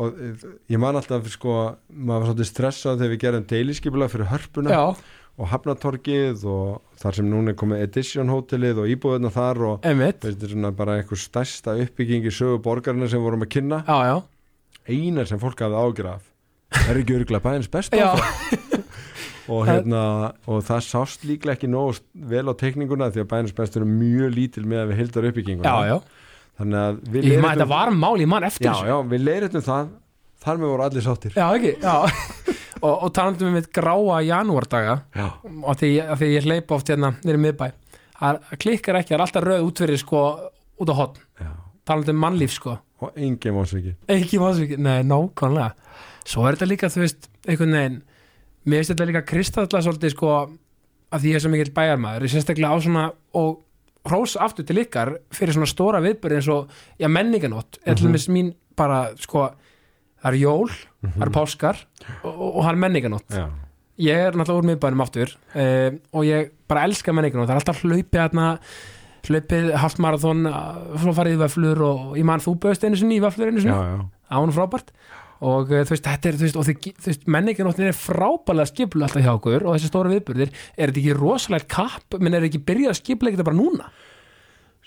og 0.00 0.22
ég 0.70 0.80
man 0.82 0.98
alltaf 1.00 1.26
sko 1.34 1.56
maður 1.90 2.20
var 2.22 2.28
svolítið 2.30 2.48
stressað 2.52 3.00
þegar 3.02 3.12
við 3.16 3.22
gerum 3.26 3.46
deiliskypula 3.50 4.08
fyrir 4.12 4.30
hörpuna 4.30 4.70
og 5.40 5.48
hafnatorkið 5.48 6.42
og 6.52 6.80
þar 7.00 7.16
sem 7.16 7.28
núna 7.30 7.54
er 7.54 7.56
komið 7.60 7.84
Edition 7.86 8.28
hótelið 8.28 8.82
og 8.82 8.90
íbúðuna 8.92 9.30
þar 9.32 9.60
og 9.70 9.86
þetta 9.86 10.28
er 10.36 10.50
svona 10.52 10.70
bara 10.76 10.98
einhver 11.00 11.20
stærsta 11.20 11.76
uppbygging 11.80 12.26
í 12.28 12.32
sögu 12.34 12.58
borgarina 12.64 13.08
sem 13.08 13.22
vorum 13.24 13.46
að 13.46 13.52
kynna. 13.56 13.78
Já, 13.88 13.96
já, 14.10 14.16
einar 14.92 15.30
sem 15.30 15.40
fólk 15.40 15.62
hafði 15.64 15.80
ágjur 15.80 16.10
af. 16.12 16.26
Það 16.76 16.90
er 16.92 17.00
ekki 17.00 17.16
örgulega 17.18 17.44
bæðins 17.48 17.70
besta 17.72 17.98
já, 17.98 18.10
og, 19.54 19.64
hérna, 19.66 20.02
og 20.46 20.60
það 20.68 20.84
sást 20.86 21.24
líklega 21.26 21.56
ekki 21.56 21.70
nóg 21.72 21.98
vel 22.30 22.44
á 22.46 22.54
tekninguna 22.60 23.08
því 23.10 23.24
að 23.24 23.30
bæðins 23.32 23.56
bestur 23.56 23.86
er 23.86 23.90
mjög 23.90 24.36
lítil 24.36 24.66
með 24.70 24.84
að 24.84 24.92
við 24.92 25.00
hildar 25.02 25.30
uppbygginguna. 25.32 25.74
Já, 25.90 25.96
þannig 26.60 26.80
að 26.84 27.00
við 27.16 27.26
leiðréttum- 27.30 27.48
þetta 27.56 27.70
var 27.72 27.94
mál, 27.96 28.14
ég 28.20 28.30
man 28.30 28.46
eftir 28.46 28.68
já, 28.68 28.76
já, 28.92 28.96
við 29.14 29.26
leiðrættum 29.26 29.66
það. 29.72 29.90
Þar 30.40 30.56
með 30.62 30.70
voru 30.72 30.84
allir 30.86 31.04
sáttir. 31.04 31.34
Já, 31.36 31.46
ekki, 31.56 31.74
já 31.82 32.56
og, 32.82 32.94
og 33.06 33.12
talandum 33.16 33.48
við 33.50 33.56
með 33.58 33.68
gráa 33.76 34.20
janúardaga. 34.26 34.98
Og 35.62 35.76
því, 35.80 35.90
því 36.20 36.28
ég 36.36 36.46
hleypa 36.48 36.74
oft 36.78 36.88
hérna 36.92 37.12
nýri 37.24 37.40
miðbæ. 37.40 37.70
Það 38.20 38.40
klikkar 38.60 38.98
ekki, 39.00 39.14
það 39.14 39.18
er 39.18 39.24
alltaf 39.26 39.44
rauð 39.46 39.66
útverið 39.70 40.00
sko 40.02 40.22
út 40.80 40.92
á 40.92 40.94
hotn, 40.96 41.20
já. 41.40 41.50
talandi 41.88 42.12
um 42.14 42.20
mannlíf 42.24 42.52
sko. 42.56 42.76
Og 43.00 43.16
engin 43.16 43.54
málsviki 43.56 43.94
ekki 44.12 44.38
mannlíf, 44.40 44.74
nei, 44.78 45.00
nákvæmlega. 45.08 45.70
Svo 46.28 46.44
er 46.48 46.56
þetta 46.58 46.68
líka, 46.68 46.90
þú 46.92 47.00
veist, 47.04 47.30
einhvern 47.48 47.72
veginn 47.78 48.00
mér 48.68 48.82
finnst 48.82 48.92
þetta 48.92 49.06
líka 49.08 49.22
kristalla 49.24 49.80
svolítið 49.80 50.12
sko, 50.12 50.34
að 51.10 51.22
því 51.24 51.30
ég 51.32 51.38
er 51.38 51.44
svo 51.46 51.50
mikill 51.54 51.72
bæjarmaður 51.74 52.26
ég 52.26 52.32
sérstaklega 52.34 52.76
á 52.76 52.76
svona 52.84 53.04
og 53.40 53.62
hrós 54.08 54.36
aftur 54.40 54.64
til 54.68 54.76
ykkar 54.84 55.14
fyrir 55.32 55.56
svona 55.56 55.68
stóra 55.68 56.00
viðbyrði 56.04 56.38
eins 56.42 56.50
og, 56.52 56.68
já, 57.00 57.08
menninganótt 57.08 57.80
er 57.84 57.94
til 57.96 58.04
Mhm. 58.06 58.12
dæmis 58.12 58.28
mín 58.28 58.52
bara, 58.76 59.10
sko 59.16 59.50
það 60.20 60.30
er 60.30 60.38
jól, 60.40 60.70
það 61.06 61.26
er 61.26 61.34
páskar 61.34 61.82
og, 62.22 62.30
og, 62.30 62.62
það 62.62 62.70
er 62.72 62.80
menninganótt 62.84 63.36
já, 63.36 63.44
ég 64.10 64.24
er 64.28 64.38
náttúrulega 64.38 64.62
úr 64.62 64.70
miðbænum 64.70 65.04
aftur 65.04 65.34
uh, 65.56 65.90
og 66.12 66.24
ég 66.28 66.54
bara 66.70 66.86
elska 66.88 67.14
menningun 67.16 67.44
og 67.44 67.50
það 67.50 67.56
er 67.56 67.62
alltaf 67.62 67.84
hlaupið 67.84 68.20
hérna 68.20 68.48
hlaupið 69.28 69.72
halvmarathon 69.80 70.46
svo 71.00 71.14
farið 71.16 71.42
vöflur 71.44 71.82
og 71.86 72.04
ég 72.18 72.26
man 72.26 72.42
þú 72.42 72.56
bauðst 72.62 72.86
einu 72.86 72.98
sinni 73.00 73.18
í 73.18 73.24
vöflur 73.24 73.50
einu 73.50 73.64
sinni, 73.64 74.06
án 74.30 74.46
og 74.46 74.54
frábært. 74.56 74.94
Og 75.40 75.70
uh, 75.72 75.82
þú 75.88 75.94
veist, 75.94 76.04
þetta 76.04 76.28
er, 76.28 76.36
þú 76.36 76.44
veist, 76.46 76.58
og 76.60 76.66
þið, 76.68 76.86
þú 77.00 77.10
veist 77.10 77.28
menningun 77.32 77.70
er 77.72 77.96
frábælega 77.96 78.68
skiplu 78.68 79.06
alltaf 79.06 79.24
hjá 79.24 79.32
okkur 79.32 79.64
og 79.64 79.76
þessi 79.76 79.88
stóra 79.88 80.12
viðburðir, 80.12 80.50
er 80.76 80.90
þetta 80.90 81.00
ekki 81.00 81.16
rosalegt 81.16 81.68
kapp, 81.72 82.18
menn 82.20 82.36
er 82.36 82.44
ekki 82.48 82.60
byrjað 82.68 82.92
að 82.92 82.98
skipla 83.00 83.32
þetta 83.32 83.46
bara 83.48 83.56
núna? 83.56 83.88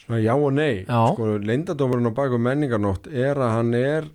Svona 0.04 0.20
já 0.22 0.34
og 0.36 0.54
nei. 0.54 0.84
Já. 0.86 1.00
sko, 1.16 1.32
leyndadómurinn 1.42 2.12
á 2.12 2.14
baku 2.14 2.38
menningarnótt 2.42 3.10
er 3.10 3.42
að 3.42 3.56
hann 3.56 3.74
er 3.80 4.12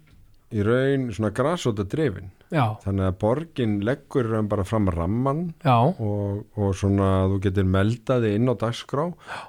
í 0.49 0.65
raun 0.65 1.09
svona 1.13 1.31
grasóta 1.37 1.85
drifin 1.85 2.31
já, 2.49 2.63
þannig 2.85 3.09
að 3.09 3.17
borgin 3.21 3.75
leggur 3.85 4.31
bara 4.49 4.65
fram 4.65 4.89
ramman 4.93 5.43
og, 5.69 6.47
og 6.57 6.73
svona 6.77 7.11
þú 7.29 7.41
getur 7.45 7.69
meldaði 7.69 8.35
inn 8.39 8.49
á 8.49 8.55
dagskrá. 8.57 9.05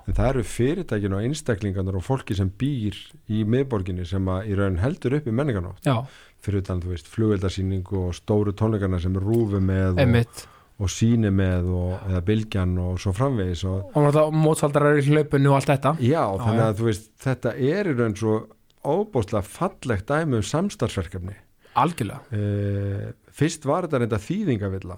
En 0.08 0.18
það 0.18 0.32
eru 0.34 0.46
fyrirtækin 0.54 1.16
og 1.16 1.24
einstaklingarnir 1.28 2.00
og 2.00 2.06
fólki 2.06 2.38
sem 2.38 2.52
býr 2.52 3.00
í 3.32 3.46
miðborginni 3.48 4.08
sem 4.08 4.28
að 4.32 4.52
í 4.52 4.60
raun 4.60 4.80
heldur 4.84 5.20
upp 5.20 5.30
í 5.30 5.36
menningarnótt. 5.40 5.88
Já, 5.88 6.04
fyrir 6.44 6.64
utan 6.64 6.84
þú 6.84 6.94
veist 6.94 7.12
flugveldasýningu 7.16 8.06
og 8.10 8.16
stóru 8.18 8.56
tónleikarna 8.56 9.00
sem 9.02 9.16
rúfi 9.16 9.64
með 9.64 10.04
og, 10.04 10.46
og 10.80 10.92
síni 10.92 11.32
með 11.36 11.72
og, 11.76 11.98
eða 12.12 12.24
bylgjan 12.28 12.78
og 12.84 13.02
svo 13.04 13.16
framvegis 13.16 13.66
og 13.68 13.90
og 13.94 14.06
náttúrulega 14.06 14.44
mótsaldar 14.46 14.92
eru 14.92 15.04
í 15.04 15.10
hlaupinu 15.10 15.52
og 15.54 15.60
allt 15.60 15.74
þetta. 15.74 15.98
Já, 16.04 16.24
þannig 16.44 16.66
að 16.68 16.80
þú 16.80 16.90
veist 16.92 17.12
þetta 17.24 17.60
er 17.72 17.92
í 17.92 18.00
raun 18.00 18.18
svo 18.20 18.40
óbúslega 18.86 19.44
fallegt 19.46 20.10
dæmi 20.10 20.40
um 20.40 20.46
samstarfsverkefni. 20.46 21.36
Algjörlega, 21.80 22.22
e, 22.34 23.14
fyrst 23.36 23.68
var 23.68 23.86
þetta 23.86 24.02
reynda 24.04 24.20
þýðingavilla. 24.24 24.98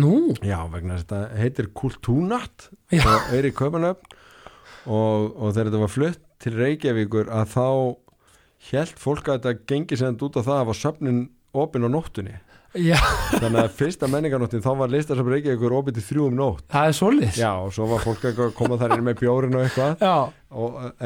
Nú? 0.00 0.34
Já, 0.42 0.58
vegna 0.72 0.98
þetta 1.00 1.20
heitir 1.38 1.70
Kultúnatt 1.76 2.70
og 2.90 3.34
er 3.34 3.46
í 3.46 3.52
Kaupanöfn 3.54 4.16
og, 4.90 5.34
og 5.36 5.52
þegar 5.54 5.68
þetta 5.70 5.82
var 5.84 5.92
flutt 5.92 6.24
til 6.42 6.54
Reykjavíkur 6.58 7.30
að 7.32 7.52
þá 7.54 7.68
held 8.70 8.98
fólk 9.00 9.28
að 9.28 9.38
þetta 9.38 9.68
gengi 9.70 9.98
sem 10.00 10.18
út 10.18 10.40
á 10.40 10.42
það 10.42 10.58
að 10.58 10.68
var 10.70 10.80
söfnin 10.80 11.22
opinn 11.54 11.86
á 11.86 11.90
nóttunni 11.92 12.38
já, 12.74 12.96
þannig 13.32 13.58
að 13.60 13.74
fyrsta 13.78 14.08
menningarnóttin 14.10 14.62
þá 14.64 14.70
var 14.80 14.92
listasafn 14.92 15.30
Reykjavíkur 15.30 15.74
opið 15.78 15.98
til 15.98 16.04
þrjú 16.08 16.24
um 16.28 16.38
nótt. 16.38 16.64
Það 16.72 16.88
er 16.88 16.96
svoleiðis. 16.98 17.38
Já 17.38 17.50
og 17.52 17.74
svo 17.76 17.86
var 17.90 18.02
fólk 18.02 18.24
að 18.30 18.40
koma 18.58 18.78
þar 18.80 18.96
inn 18.96 19.04
með 19.06 19.20
bjórin 19.20 19.58
og 19.58 19.66
eitthvað. 19.66 20.06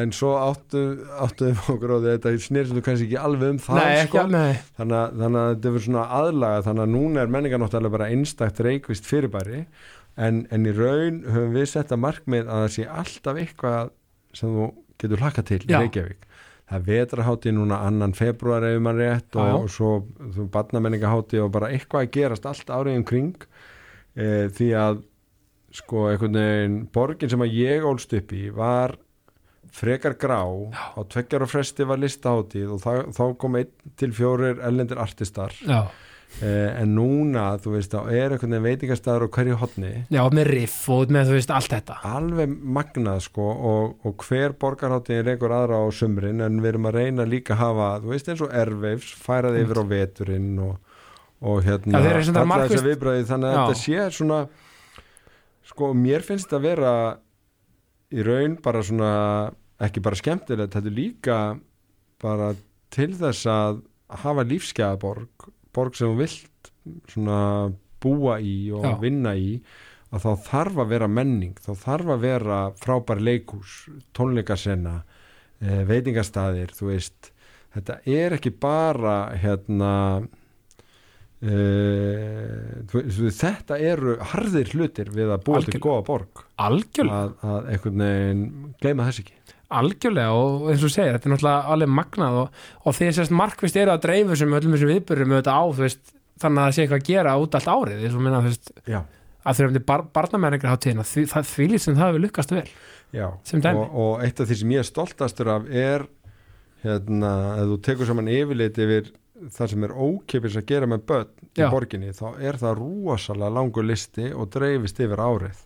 En 0.03 0.15
svo 0.17 0.33
áttu, 0.41 0.83
áttu 1.25 1.51
okkur 1.73 1.95
og 1.97 2.07
þetta 2.07 2.35
snýrstu 2.45 2.85
kannski 2.85 3.09
ekki 3.09 3.21
alveg 3.21 3.55
um 3.55 3.61
það 3.65 3.81
nei, 3.81 3.93
ekki, 4.03 4.11
sko. 4.13 4.25
nei. 4.33 4.63
Þannig, 4.81 4.99
að, 4.99 5.19
þannig 5.23 5.41
að 5.43 5.53
þetta 5.55 5.73
verður 5.75 5.87
svona 5.89 6.07
aðlaga 6.19 6.67
þannig 6.69 6.87
að 6.87 6.93
núna 6.97 7.23
er 7.23 7.33
menningarnótt 7.37 7.79
alveg 7.79 7.97
bara 7.97 8.11
einstakt 8.13 8.63
reykvist 8.67 9.09
fyrirbæri. 9.09 9.65
En, 10.19 10.45
en 10.53 10.67
í 10.67 10.75
raun 10.75 11.23
höfum 11.29 11.53
við 11.55 11.69
sett 11.73 11.95
að 11.95 12.03
markmið 12.05 12.49
að 12.49 12.65
það 12.65 12.73
sé 12.75 12.89
alltaf 13.03 13.43
eitthvað 13.45 13.93
sem 14.37 14.57
þú 14.57 14.73
getur 14.99 15.23
hlakka 15.23 15.45
til 15.47 15.61
í 15.63 15.71
Já. 15.71 15.79
Reykjavík 15.79 16.28
það 16.69 16.79
er 16.79 16.87
vetrahátti 16.89 17.53
núna 17.57 17.81
annan 17.87 18.15
februar 18.17 18.67
ef 18.69 18.81
mann 18.85 18.99
rétt 19.01 19.33
Já, 19.33 19.41
já. 19.41 19.55
og, 19.55 19.65
og 19.65 19.71
svo 19.73 19.93
þú 20.37 20.49
barnamenningahátti 20.53 21.41
og 21.43 21.53
bara 21.55 21.71
eitthvað 21.73 22.07
að 22.07 22.15
gerast 22.19 22.49
allt 22.49 22.73
árið 22.73 23.01
um 23.01 23.07
kring. 23.09 23.47
E, 24.19 24.49
því 24.53 24.71
að 24.77 25.03
sko 25.79 26.09
einhvern 26.11 26.39
veginn 26.41 26.79
borgin 26.93 27.31
sem 27.33 27.45
að 27.45 27.57
ég 27.59 27.87
ólst 27.89 28.13
upp 28.17 28.33
í 28.37 28.49
var 28.55 28.97
frekar 29.79 30.17
grá. 30.21 30.41
Á 30.97 31.01
tveggjar 31.05 31.45
og 31.45 31.53
fresti 31.53 31.87
var 31.89 32.01
listaháttið 32.01 32.77
og 32.77 32.85
þá 33.17 33.25
kom 33.41 33.59
einn 33.61 33.73
til 34.01 34.13
fjórir 34.17 34.63
ellendir 34.65 35.01
artistar. 35.01 35.55
Já, 35.65 35.87
en 36.39 36.93
núna, 36.95 37.45
þú 37.59 37.73
veist, 37.75 37.91
þá 37.95 38.11
er 38.15 38.35
einhvern 38.35 38.53
veginn 38.53 38.67
veitingastæður 38.69 39.25
á 39.27 39.29
hverju 39.35 39.57
hotni 39.59 39.93
já, 40.13 40.21
með 40.31 40.51
riff 40.53 40.77
og 40.95 41.11
með 41.15 41.31
þú 41.31 41.37
veist 41.39 41.53
allt 41.57 41.73
þetta. 41.73 41.97
Alveg 42.07 42.53
magnað 42.79 43.23
sko 43.25 43.47
og, 43.73 43.95
og 44.07 44.25
hver 44.29 44.55
borgarháttin 44.61 45.25
reykur 45.27 45.55
aðra 45.57 45.81
á 45.83 45.87
sumrin 45.91 46.45
en 46.45 46.61
við 46.63 46.71
erum 46.75 46.87
að 46.91 46.99
reyna 47.01 47.27
líka 47.27 47.57
að 47.57 47.63
hafa 47.65 47.89
þú 48.05 48.13
veist 48.13 48.31
eins 48.31 48.45
og 48.45 48.53
erveifs, 48.55 49.11
færa 49.25 49.51
þið 49.57 49.65
yfir 49.65 49.83
á 49.83 49.85
veturinn 49.95 50.53
og, 50.69 50.77
og 51.43 51.63
hérna 51.67 51.99
Já, 52.05 52.07
þetta 52.21 52.37
alla 52.37 52.51
markvisst- 52.53 52.77
þessa 52.77 52.89
viðbröði 52.91 53.29
þannig 53.33 53.49
að 53.49 53.57
Já. 53.57 53.63
þetta 53.65 53.83
sé 53.83 54.21
svona 54.21 54.41
sko 55.73 55.93
mér 55.97 56.25
finnst 56.29 56.47
þetta 56.49 56.61
að 56.61 56.69
vera 56.69 56.95
í 58.15 58.25
raun 58.25 58.55
bara 58.65 58.81
svona 58.87 59.13
ekki 59.85 60.01
bara 60.05 60.17
skemmtilegt, 60.19 60.73
þetta 60.75 60.89
er 60.91 60.97
líka 60.97 61.39
bara 62.23 62.53
til 62.95 63.11
þess 63.19 63.47
að 63.53 63.83
hafa 64.23 64.45
lífsgæðaborg 64.49 65.51
borg 65.79 65.99
sem 65.99 66.11
þú 66.11 66.19
vilt 66.21 66.73
svona 67.13 67.41
búa 68.03 68.39
í 68.43 68.57
og 68.75 68.87
Já. 68.87 68.95
vinna 69.03 69.35
í 69.39 69.59
að 70.15 70.25
þá 70.25 70.47
þarf 70.49 70.83
að 70.83 70.93
vera 70.95 71.09
menning 71.13 71.59
þá 71.61 71.71
þarf 71.83 72.13
að 72.15 72.25
vera 72.25 72.59
frábær 72.81 73.21
leikús 73.21 73.75
tónleikasenna 74.17 75.01
eh, 75.61 75.83
veitingastæðir, 75.89 76.73
þú 76.77 76.93
veist 76.93 77.33
þetta 77.77 77.99
er 78.09 78.39
ekki 78.39 78.55
bara 78.57 79.19
hérna 79.39 79.93
veist, 81.39 83.37
þetta 83.39 83.77
eru 83.79 84.17
harðir 84.33 84.73
hlutir 84.75 85.13
við 85.15 85.29
að 85.37 85.45
búa 85.47 85.61
til 85.63 85.69
Algjörlega. 85.69 85.85
góða 85.85 86.01
borg 86.09 86.41
algjörlega, 86.59 87.21
að, 87.21 87.53
að 87.53 87.69
einhvern 87.75 88.03
veginn 88.03 88.41
gleyma 88.83 89.07
þess 89.07 89.23
ekki 89.23 89.37
algjörlega 89.69 90.33
og 90.33 90.71
eins 90.73 90.85
og 90.87 90.93
segir, 90.93 91.13
þetta 91.17 91.29
er 91.29 91.35
náttúrulega 91.35 91.75
alveg 91.75 91.91
magnað 91.99 92.39
og, 92.43 92.61
og 92.85 92.97
því 92.97 93.11
sérst 93.19 93.35
markvist 93.37 93.77
eru 93.77 93.93
að 93.93 94.05
dreifu 94.07 94.39
sem 94.41 94.55
öllum 94.57 94.77
þessum 94.77 94.93
viðbyrjum 94.95 95.35
auðvitað 95.35 95.61
á 95.61 95.65
veist, 95.83 96.13
þannig 96.41 96.63
að 96.63 96.69
það 96.69 96.75
sé 96.79 96.83
eitthvað 96.87 97.03
að 97.03 97.09
gera 97.11 97.35
út 97.43 97.59
allt 97.59 97.71
árið 97.75 98.05
eins 98.07 98.17
og 98.17 98.25
minna 98.25 98.41
veist, 98.47 98.73
að 99.45 99.59
þurfum 99.61 99.77
til 99.77 99.85
bar, 99.91 100.05
barnamenningar 100.17 100.73
hátíðina 100.73 101.05
það 101.09 101.51
þvílið 101.53 101.85
sem 101.85 101.99
það 101.99 102.09
hefur 102.09 102.25
lukkast 102.25 102.55
vel 102.57 102.65
já. 103.13 103.27
Og, 103.85 103.95
og 104.05 104.25
eitt 104.25 104.41
af 104.41 104.49
því 104.51 104.59
sem 104.63 104.73
ég 104.77 104.83
er 104.85 104.89
stoltastur 104.89 105.53
af 105.53 105.69
er 105.69 106.09
hérna, 106.85 107.31
að 107.59 107.73
þú 107.75 107.79
tekur 107.89 108.09
saman 108.09 108.29
yfirlit 108.33 108.81
yfir 108.85 109.13
það 109.55 109.71
sem 109.73 109.85
er 109.87 109.95
ókipis 109.95 110.57
að 110.59 110.67
gera 110.73 110.89
með 110.91 111.05
börn 111.09 111.29
í 111.55 111.63
Já. 111.63 111.69
borginni, 111.71 112.11
þá 112.15 112.27
er 112.43 112.59
það 112.59 112.81
rosalega 112.81 113.55
langur 113.55 113.87
listi 113.87 114.33
og 114.35 114.49
dreifist 114.55 114.99
yfir 115.03 115.23
árið 115.23 115.61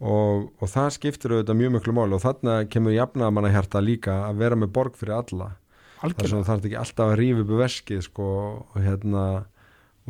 og, 0.00 0.48
og 0.58 0.70
það 0.70 0.90
skiptir 0.96 1.34
auðvitað 1.34 1.58
mjög 1.60 1.74
miklu 1.76 1.96
máli. 1.96 2.16
Og 2.16 2.24
þarna 2.24 2.58
kemur 2.72 2.96
jafnaða 2.96 3.34
manna 3.36 3.52
hjarta 3.52 3.82
líka 3.84 4.18
að 4.28 4.44
vera 4.44 4.58
með 4.58 4.72
borg 4.76 4.98
fyrir 5.00 5.18
alla. 5.18 5.52
Þar 6.02 6.28
sem 6.28 6.38
þú 6.40 6.44
þarf 6.48 6.64
ekki 6.66 6.78
alltaf 6.80 7.10
að 7.12 7.18
rífa 7.20 7.42
upp 7.44 7.50
veskið 7.60 8.00
sko, 8.08 8.28
og, 8.72 8.78
hérna, 8.82 9.26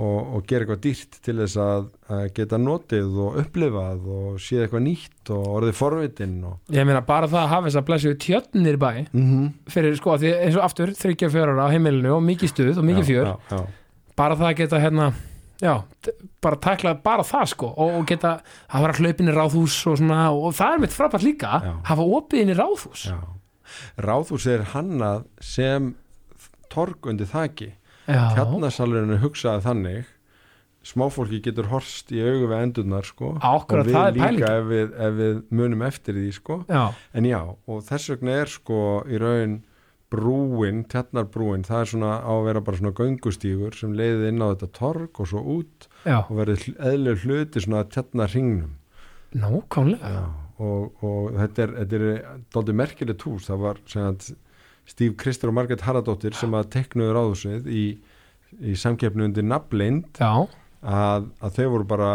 og, 0.00 0.36
og 0.36 0.46
gera 0.48 0.64
eitthvað 0.64 0.80
dýrt 0.86 1.18
til 1.26 1.34
þess 1.42 1.58
að, 1.60 1.90
að 2.16 2.22
geta 2.38 2.60
notið 2.60 3.18
og 3.24 3.36
upplifað 3.42 4.06
og 4.16 4.38
séð 4.40 4.64
eitthvað 4.64 4.84
nýtt 4.86 5.32
og 5.36 5.50
orðið 5.58 5.76
forvitin 5.76 6.38
og 6.48 6.72
ég 6.72 6.88
meina 6.88 7.02
bara 7.04 7.28
það 7.28 7.42
að 7.42 7.52
hafa 7.52 7.66
þess 7.66 7.80
að 7.82 7.86
blessu 7.90 8.14
tjötnir 8.24 8.78
bæ 8.80 8.90
mm 9.02 9.26
-hmm. 9.26 9.50
fyrir 9.74 9.98
sko, 10.00 10.16
því 10.22 10.32
eins 10.46 10.56
og 10.56 10.64
aftur, 10.64 10.94
þryggja 10.96 11.28
fjörar 11.34 11.60
á 11.60 11.72
heimilinu 11.74 12.14
og 12.16 12.24
mikið 12.24 12.54
stuð 12.54 12.78
og 12.78 12.88
mikið 12.88 13.04
fjör. 13.10 13.26
já, 13.26 13.36
já, 13.50 13.66
bara 14.16 14.36
það 14.36 14.48
að 14.48 14.56
geta 14.56 14.80
hérna 14.80 15.12
já, 15.62 15.74
bara 16.42 16.58
takla 16.58 16.94
bara 17.04 17.24
það 17.26 17.46
sko 17.52 17.68
og, 17.72 17.92
og 18.00 18.06
geta, 18.10 18.32
það 18.72 18.84
var 18.86 18.94
að 18.94 19.02
hlaupin 19.04 19.30
í 19.32 19.36
ráðhús 19.36 19.76
og 19.90 20.00
svona, 20.00 20.22
og 20.34 20.56
það 20.58 20.76
er 20.76 20.82
mitt 20.84 20.96
frábært 20.96 21.26
líka 21.26 21.52
Já. 21.62 21.72
hafa 21.90 22.08
opið 22.18 22.42
inn 22.44 22.52
í 22.54 22.58
ráðhús. 22.58 23.04
Já. 23.12 23.18
Ráðhús 24.02 24.46
er 24.52 24.66
hannað 24.74 25.22
sem 25.40 25.92
torg 26.72 27.06
undir 27.08 27.30
þaki. 27.30 27.70
Já, 28.10 28.34
tjarnasalurinn 28.34 29.14
er 29.14 29.22
hugsaði 29.22 29.62
þannig 29.68 30.10
smáfólki 30.82 31.38
getur 31.44 31.68
horst 31.70 32.10
í 32.10 32.18
augu 32.18 32.48
við 32.50 32.56
endurnar 32.58 33.06
sko 33.06 33.36
Akkúrat, 33.38 33.86
og 33.86 34.16
við 34.16 34.16
líka 34.18 34.48
ef 34.58 34.64
við, 34.66 34.88
ef 35.06 35.12
við 35.20 35.36
munum 35.54 35.84
eftir 35.86 36.16
því 36.18 36.32
sko. 36.34 36.56
Já, 36.66 36.88
en 37.14 37.28
já, 37.28 37.38
og 37.46 37.84
þess 37.86 38.10
vegna 38.16 38.34
er 38.42 38.50
sko 38.50 38.80
í 39.06 39.20
raun 39.22 39.60
brúin, 40.12 40.84
tjarnarbrúin 40.92 41.64
það 41.66 41.80
er 41.80 41.90
svona 41.94 42.12
á 42.20 42.32
að 42.32 42.44
vera 42.50 42.62
bara 42.66 42.80
svona 42.80 42.94
göngustígur 43.00 43.76
sem 43.78 43.96
leiði 43.96 44.30
inn 44.30 44.44
á 44.44 44.52
þetta 44.52 44.70
torg 44.76 45.20
og 45.22 45.32
svo 45.32 45.42
út 45.56 45.88
já, 46.04 46.20
og 46.20 46.32
verið 46.38 46.68
eðlur 46.76 47.24
hluti 47.24 47.64
svona 47.64 47.84
tjarnarringnum 47.88 48.78
nákvæmlega. 49.32 50.22
Og, 50.62 51.02
og 51.02 51.36
þetta 51.38 51.64
er, 51.64 51.76
þetta 51.80 51.98
er 51.98 52.42
dálítið 52.54 52.78
merkilegt 52.78 53.24
hús, 53.26 53.46
það 53.48 53.62
var 53.64 53.80
Steve 54.92 55.16
Krister 55.18 55.50
og 55.50 55.56
Margaret 55.56 55.84
Haraldóttir 55.86 56.36
sem 56.36 56.52
að 56.54 56.68
teknuður 56.74 57.20
áðursvið 57.22 57.70
í, 57.72 57.84
í 58.60 58.74
samkeppnu 58.78 59.26
undir 59.28 59.46
nafnleind 59.46 60.20
já, 60.20 60.44
að, 60.82 61.30
að 61.40 61.56
þau 61.58 61.66
voru 61.76 61.88
bara 61.94 62.12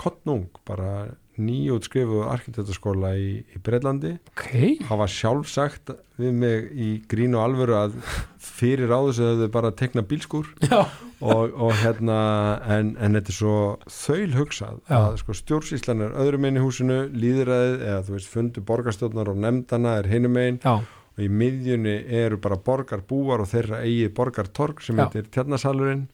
kottnung, 0.00 0.48
bara 0.66 1.12
nýjútskrifuðu 1.40 2.28
arkitektaskóla 2.30 3.14
í, 3.18 3.28
í 3.42 3.62
Breitlandi 3.64 4.14
ok. 4.32 4.86
Hafa 4.90 5.08
sjálf 5.10 5.50
sagt 5.50 5.94
við 6.20 6.36
mig 6.38 6.70
í 6.74 6.90
grín 7.10 7.34
og 7.34 7.48
alvöru 7.48 7.78
að 7.78 7.98
fyrir 8.44 8.92
áðursvið 8.92 9.30
höfðu 9.32 9.50
bara 9.54 9.72
tekna 9.74 10.04
bílskúr. 10.06 10.46
Já, 10.62 10.84
og, 11.24 11.54
og 11.56 11.72
hérna 11.80 12.18
en, 12.70 12.94
en 13.00 13.18
þetta 13.18 13.32
er 13.32 13.38
svo 13.38 13.56
þaul 13.90 14.34
hugsað 14.38 14.82
Já. 14.88 14.98
að 14.98 15.16
sko 15.22 15.38
stjórnsýslan 15.38 16.04
er 16.06 16.18
öðrum 16.24 16.48
einn 16.48 16.60
í 16.60 16.64
húsinu 16.64 16.98
líðræðið 17.14 17.86
eða 17.88 18.02
þú 18.06 18.16
veist 18.18 18.30
fundu 18.32 18.64
borgarstjórnar 18.68 19.32
og 19.32 19.40
nefndana 19.44 19.96
er 20.00 20.10
hinum 20.10 20.38
einn 20.40 20.60
og 20.64 21.22
í 21.22 21.30
miðjunni 21.30 21.94
eru 22.22 22.40
bara 22.42 22.58
borgarbúar 22.58 23.44
og 23.44 23.50
þeirra 23.50 23.84
eigið 23.86 24.14
borgartorg 24.16 24.82
sem 24.82 24.98
heitir 24.98 25.28
tjarnasalurinn 25.30 26.08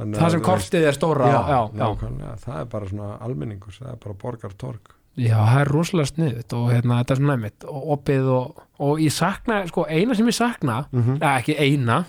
Þannig 0.00 0.20
það 0.20 0.26
að 0.26 0.34
sem 0.34 0.44
kortið 0.46 0.86
er 0.88 0.96
stóra 0.96 1.28
já, 1.28 1.40
já, 1.50 1.60
já, 1.76 2.30
það 2.46 2.56
er 2.60 2.70
bara 2.72 2.90
svona 2.90 3.10
almenningus, 3.20 3.80
það 3.82 3.92
er 3.92 4.00
bara 4.04 4.18
borgartorg. 4.24 4.94
Já, 5.20 5.36
það 5.36 5.60
er 5.60 5.70
rosalega 5.74 6.08
sniðut 6.08 6.54
og 6.56 6.68
hérna, 6.70 7.00
þetta 7.02 7.14
er 7.14 7.20
svona 7.20 7.36
næmitt. 7.36 7.66
Og 7.68 7.88
opið 7.96 8.30
og, 8.32 8.62
og 8.80 9.02
ég 9.02 9.12
sakna, 9.12 9.60
sko, 9.68 9.84
eina 9.90 10.16
sem 10.16 10.30
ég 10.30 10.38
sakna 10.38 10.84
mm 10.88 11.02
-hmm. 11.02 11.20
eða 11.20 11.34
ekki 11.42 11.56
eina 11.58 12.04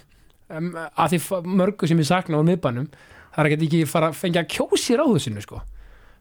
um, 0.49 0.71
að 0.75 1.15
því 1.15 1.41
mörgu 1.59 1.89
sem 1.89 1.99
ég 1.99 2.07
sakna 2.07 2.39
á 2.39 2.43
miðbænum 2.47 2.87
það 3.31 3.43
er 3.43 3.51
ekki 3.51 3.67
ekki 3.67 3.85
fara 3.89 4.11
að 4.11 4.17
fengja 4.19 4.43
að 4.43 4.49
kjósi 4.55 4.97
ráðusinu 4.99 5.43
sko. 5.43 5.61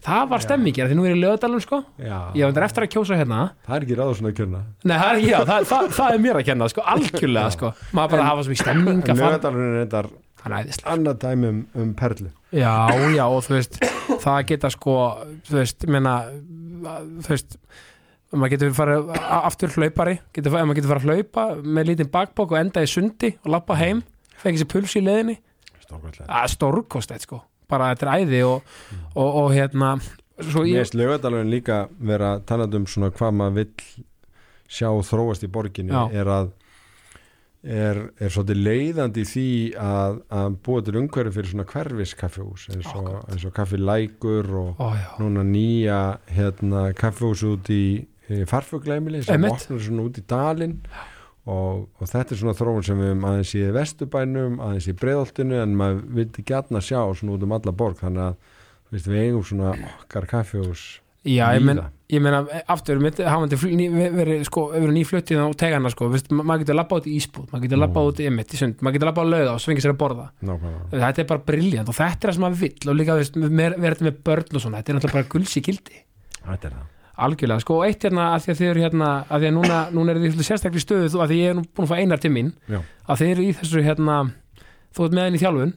það 0.01 0.29
var 0.31 0.41
stemmingir 0.41 0.89
því 0.89 0.97
nú 0.97 1.05
er 1.05 1.13
ég 1.13 1.19
í 1.19 1.21
lögadalum 1.21 1.61
sko. 1.61 1.83
Já, 2.01 2.33
ég 2.39 2.55
var 2.55 2.65
eftir 2.65 2.87
að 2.87 2.93
kjósa 2.95 3.19
hérna. 3.21 3.41
Það 3.67 3.77
er 3.77 3.83
ekki 3.85 3.99
ráður 3.99 4.17
svona 4.17 4.31
að 4.31 4.39
kjörna 4.39 4.61
Nei, 4.85 4.97
það 4.97 5.11
er 5.11 5.47
það, 5.51 5.67
það, 5.73 5.91
það 5.99 6.15
er 6.15 6.23
mér 6.25 6.41
að 6.41 6.47
kenna 6.49 6.69
sko, 6.73 6.85
algjörlega, 6.95 7.51
sko, 7.57 7.73
maður 7.93 8.15
bara 8.15 8.23
En- 8.23 8.31
hafa 8.31 8.45
svo 8.47 8.55
mikið 8.55 8.65
stemming 8.65 9.03
að 9.05 10.11
annað 10.45 11.21
dæmi 11.25 11.51
um, 11.51 11.61
um 11.77 11.95
perlu. 11.99 12.31
Já, 12.51 12.73
já, 13.15 13.25
og 13.27 13.45
þú 13.47 13.57
veist 13.57 13.79
það 14.25 14.41
geta 14.49 14.71
sko, 14.73 14.97
þú 15.47 15.59
veist 15.61 15.87
menna, 15.91 16.15
þú 17.21 17.29
veist 17.29 17.59
maður 18.31 18.55
getur 18.55 18.75
farið 18.77 19.13
aftur 19.19 19.73
hlaupari 19.75 20.17
getur, 20.35 20.55
maður 20.55 20.79
getur 20.79 20.93
farið 20.93 21.13
að 21.13 21.21
hlaupa 21.21 21.47
með 21.61 21.89
lítinn 21.91 22.11
bakbók 22.15 22.55
og 22.55 22.61
enda 22.61 22.85
í 22.85 22.91
sundi 22.91 23.33
og 23.43 23.55
lappa 23.57 23.79
heim 23.81 24.05
fengið 24.41 24.63
sér 24.63 24.71
puls 24.71 24.97
í 24.97 25.03
leðinni 25.05 25.37
stórkostið 26.51 27.25
sko. 27.27 27.41
Bara 27.71 27.93
þetta 27.93 28.07
er 28.07 28.23
æði 28.23 28.43
og, 28.47 28.71
og, 29.15 29.29
og 29.43 29.49
hérna 29.55 29.97
svo 30.41 30.65
Mér 30.65 30.71
ég, 30.71 30.85
finnst 30.85 30.97
lögadalurinn 30.99 31.51
líka 31.53 31.85
vera 31.99 32.37
talað 32.47 32.79
um 32.79 32.87
svona 32.91 33.11
hvað 33.15 33.37
maður 33.39 33.59
vill 33.61 34.07
sjá 34.71 34.89
þróast 35.11 35.45
í 35.47 35.51
borginni 35.51 35.95
Já. 35.95 36.05
er 36.23 36.31
að 36.31 36.53
er, 37.63 38.01
er 38.17 38.33
svolítið 38.33 38.63
leiðandi 38.65 39.25
því 39.29 39.49
að, 39.81 40.21
að 40.33 40.57
búa 40.65 40.85
til 40.85 40.97
umhverju 41.01 41.35
fyrir 41.35 41.53
svona 41.53 41.67
hverfis 41.69 42.15
kaffihús 42.19 42.67
eins 42.73 42.89
og, 42.97 43.11
og 43.37 43.55
kaffi 43.57 43.81
lækur 43.81 44.51
og 44.63 44.81
ó 44.81 44.91
núna 45.21 45.45
nýja 45.47 46.01
hérna, 46.33 46.91
kaffihús 46.97 47.45
út 47.49 47.71
í, 47.75 47.85
í 48.31 48.43
farfugleimili 48.49 49.23
sem 49.27 49.45
opnar 49.49 49.83
svona 49.83 50.07
út 50.09 50.21
í 50.21 50.27
dalinn. 50.29 50.79
Og, 51.51 51.87
og 51.97 52.07
þetta 52.07 52.35
er 52.35 52.39
svona 52.39 52.55
þróun 52.55 52.85
sem 52.85 52.99
við 53.01 53.25
aðeins 53.27 53.53
í 53.57 53.63
Vesturbænum, 53.75 54.59
aðeins 54.63 54.91
í 54.93 54.95
Breiðoltinu 55.01 55.57
en 55.59 55.73
maður 55.79 56.03
vildi 56.19 56.45
gætna 56.47 56.83
sjá 56.85 57.01
svona 57.17 57.35
út 57.35 57.47
um 57.47 57.55
alla 57.57 57.73
borg. 57.75 57.97
Þannig 58.03 58.27
að 58.27 58.99
við 59.09 59.17
eigum 59.23 59.47
svona 59.49 59.73
okkar 59.73 60.29
kaffjós 60.31 60.85
Já, 61.25 61.51
ég, 61.57 61.65
men, 61.65 61.81
víða. 61.81 61.89
Ég 62.11 62.23
meina 62.25 62.41
aftur, 62.71 62.99
mitt, 63.03 63.19
hafandi 63.23 63.57
verið 64.17 64.45
sko, 64.49 64.65
verið 64.75 64.95
nýfluttið 64.97 65.41
á 65.41 65.47
tegana 65.61 65.91
sko, 65.93 66.09
maður 66.41 66.63
getur 66.65 66.79
labbað 66.79 67.03
út 67.03 67.09
í 67.11 67.17
ísbúð, 67.21 67.49
maður 67.53 67.65
getur 67.67 67.81
labbað 67.83 68.11
út 68.11 68.21
í 68.23 68.29
emitt 68.31 68.55
í 68.55 68.61
sund, 68.61 68.79
maður 68.85 68.97
getur 68.99 69.11
labbað 69.11 69.27
á 69.27 69.33
lauða 69.35 69.55
og 69.57 69.61
svingið 69.65 69.85
sér 69.87 69.95
að 69.95 70.01
borða. 70.03 70.27
Nákvæmlega. 70.51 70.87
Þetta 70.95 71.23
er 71.25 71.29
bara 71.31 71.45
briljant 71.51 71.89
og 71.93 71.99
þetta 72.01 72.21
er 72.21 72.31
það 72.33 72.39
sem 72.39 72.47
maður 72.47 72.63
vill 72.65 72.91
og 72.93 72.99
líka 73.01 73.19
veist, 73.21 73.37
með, 73.41 73.77
verið 73.79 73.91
þetta 74.01 74.09
með 74.11 74.23
börn 74.31 74.57
og 74.61 74.65
svona 74.65 74.81
þetta 74.81 74.91
er 74.95 74.99
náttúrulega 75.01 75.19
bara 75.21 75.31
gulsi 75.37 75.63
er 76.71 76.75
það. 76.81 76.89
Algjörlega, 77.21 77.61
sko, 77.61 77.75
og 77.77 77.85
eitt 77.85 78.05
hérna 78.07 78.27
að 78.35 78.45
því 78.47 78.51
að 78.55 78.61
þið 78.61 78.69
eru 78.71 78.81
hérna 78.87 79.09
að 79.29 79.43
því 79.43 79.49
að 79.51 79.57
núna, 79.59 79.79
núna 79.93 80.13
er 80.15 80.21
þið 80.23 80.39
sérstaklega 80.47 80.85
stöðu 80.87 81.09
þú- 81.13 81.21
að 81.21 81.33
því 81.35 81.37
ég 81.43 81.51
er 81.51 81.57
nú 81.59 81.65
búin 81.69 81.85
að 81.85 81.91
fá 81.91 81.99
einar 82.01 82.23
til 82.23 82.31
mín 82.33 82.53
Já. 82.65 82.79
að 83.11 83.19
þið 83.21 83.33
eru 83.35 83.43
í 83.45 83.51
þessu 83.59 83.83
hérna 83.85 84.15
þú 84.97 85.07
ert 85.07 85.17
með 85.17 85.29
henni 85.29 85.41
í 85.41 85.43
þjálfun. 85.43 85.75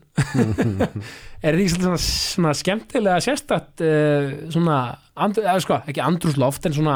Er 1.43 1.57
þið 1.59 1.73
svona, 1.73 1.97
svona 1.99 2.53
skemmtilega 2.55 3.23
sérstakt 3.23 3.83
uh, 3.83 4.29
svona, 4.53 4.77
andur, 5.19 5.43
eða 5.43 5.65
sko, 5.65 5.81
ekki 5.91 6.03
andrúsloft 6.03 6.69
en 6.69 6.77
svona, 6.77 6.95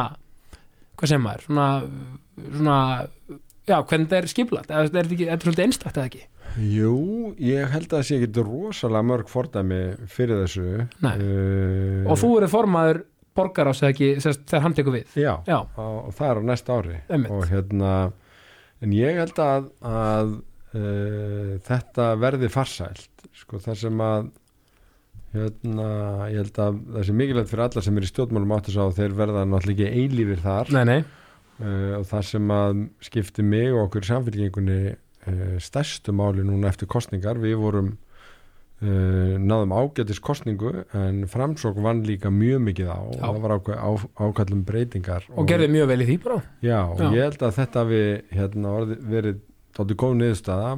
hvað 0.96 1.12
sem 1.12 1.24
maður? 1.24 1.44
Svona, 1.50 1.68
svona 2.46 2.78
já, 3.68 3.76
hvernig 3.82 4.08
þetta 4.08 4.22
er 4.22 4.32
skiplat, 4.32 4.72
er 4.72 4.88
þetta 4.88 5.04
er 5.04 5.44
svolítið 5.44 5.66
einstakt 5.66 6.00
eða 6.00 6.08
ekki? 6.12 6.24
Jú, 6.64 6.96
ég 7.44 7.68
held 7.70 7.90
að 7.92 7.98
það 7.98 8.08
sé 8.08 8.22
ekki 8.22 8.46
rosalega 8.48 9.06
mörg 9.06 9.28
fordæmi 9.30 9.82
fyrir 10.10 10.46
þessu. 10.46 10.88
Uh, 11.04 12.08
og 12.08 12.16
þú 12.18 12.32
eru 12.40 12.50
formaður 12.50 13.04
borgar 13.38 13.70
ás 13.70 13.84
eða 13.84 13.92
ekki, 13.94 14.14
þegar 14.24 14.64
hann 14.64 14.78
tekur 14.78 14.96
við? 14.96 15.12
Já, 15.20 15.34
já, 15.46 15.60
og 15.84 16.16
það 16.18 16.32
er 16.32 16.40
á 16.40 16.44
næsta 16.54 16.80
ári. 16.80 17.02
Einmitt. 17.12 17.36
og 17.36 17.52
hérna 17.52 17.92
en 18.84 18.94
ég 18.96 19.20
held 19.20 19.42
að, 19.42 19.68
að 19.86 20.34
uh, 20.78 21.54
þetta 21.68 22.12
verði 22.22 22.50
farsælt 22.54 23.28
sko 23.38 23.62
það 23.64 23.80
sem 23.84 24.04
að 24.04 24.30
hérna, 25.36 25.88
ég 26.32 26.42
held 26.42 26.60
að 26.64 26.82
það 26.96 27.08
sé 27.08 27.16
mikilvægt 27.20 27.52
fyrir 27.52 27.66
alla 27.68 27.84
sem 27.86 28.00
er 28.00 28.08
í 28.08 28.10
stjórnmálum 28.12 28.56
áttu 28.56 28.74
sá 28.74 28.82
þeir 28.96 29.16
verða 29.18 29.46
náttúrulega 29.46 29.90
ekki 29.90 30.04
eilífir 30.06 30.42
þar 30.46 30.74
nei, 30.78 30.84
nei, 30.88 31.00
uh, 31.60 31.94
og 32.00 32.08
það 32.10 32.26
sem 32.32 32.56
að 32.58 32.82
skipti 33.10 33.46
mig 33.46 33.70
og 33.74 33.88
okkur 33.88 34.08
í 34.08 34.12
samfélkingunni 34.14 34.82
uh, 34.96 35.56
stærstu 35.64 36.16
máli 36.16 36.46
núna 36.48 36.72
eftir 36.72 36.90
kostningar 36.92 37.42
við 37.44 37.58
vorum 37.64 37.96
náðum 38.78 39.72
ágætis 39.74 40.20
kostningu 40.22 40.84
en 40.94 41.24
framsók 41.26 41.80
vann 41.82 42.04
líka 42.06 42.30
mjög 42.30 42.60
mikið 42.62 42.92
á 42.94 43.00
og 43.02 43.16
Já. 43.16 43.24
það 43.24 43.40
var 43.42 43.54
á, 43.58 43.92
ákallum 44.22 44.60
breytingar 44.68 45.26
og 45.34 45.48
gerði 45.50 45.72
mjög 45.74 45.88
vel 45.90 46.04
í 46.04 46.06
því 46.06 46.18
bara 46.22 46.38
Já, 46.62 46.78
og 46.86 47.02
Já. 47.02 47.08
ég 47.10 47.24
held 47.26 47.46
að 47.48 47.56
þetta 47.56 47.84
við 47.90 48.12
hérna, 48.38 48.76
orði, 48.78 48.98
verið 49.16 49.40
tóttu 49.78 49.98
góð 49.98 50.20
niðurstaða. 50.20 50.76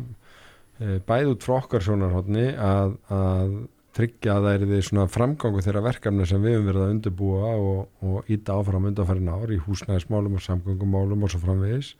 E, 0.79 0.99
bæð 1.07 1.33
út 1.33 1.45
frá 1.47 1.57
okkar 1.59 1.85
sjónarhóttni 1.85 2.47
að, 2.55 2.95
að 3.11 3.59
tryggja 3.97 4.37
að 4.37 4.45
það 4.45 4.55
er 4.55 4.65
því 4.69 4.79
svona 4.85 5.05
framgangu 5.11 5.61
þeirra 5.65 5.85
verkefni 5.89 6.27
sem 6.29 6.43
við 6.43 6.57
höfum 6.57 6.67
verið 6.69 6.83
að 6.83 6.91
undirbúa 6.93 7.53
og, 7.57 7.79
og 8.05 8.31
íta 8.31 8.55
áfram 8.59 8.87
undanfærin 8.91 9.31
ár 9.33 9.51
í 9.51 9.59
húsnæðismálum 9.65 10.37
og 10.37 10.45
samgöngumálum 10.45 11.25
og 11.25 11.33
svo 11.33 11.41
framvegis. 11.43 11.93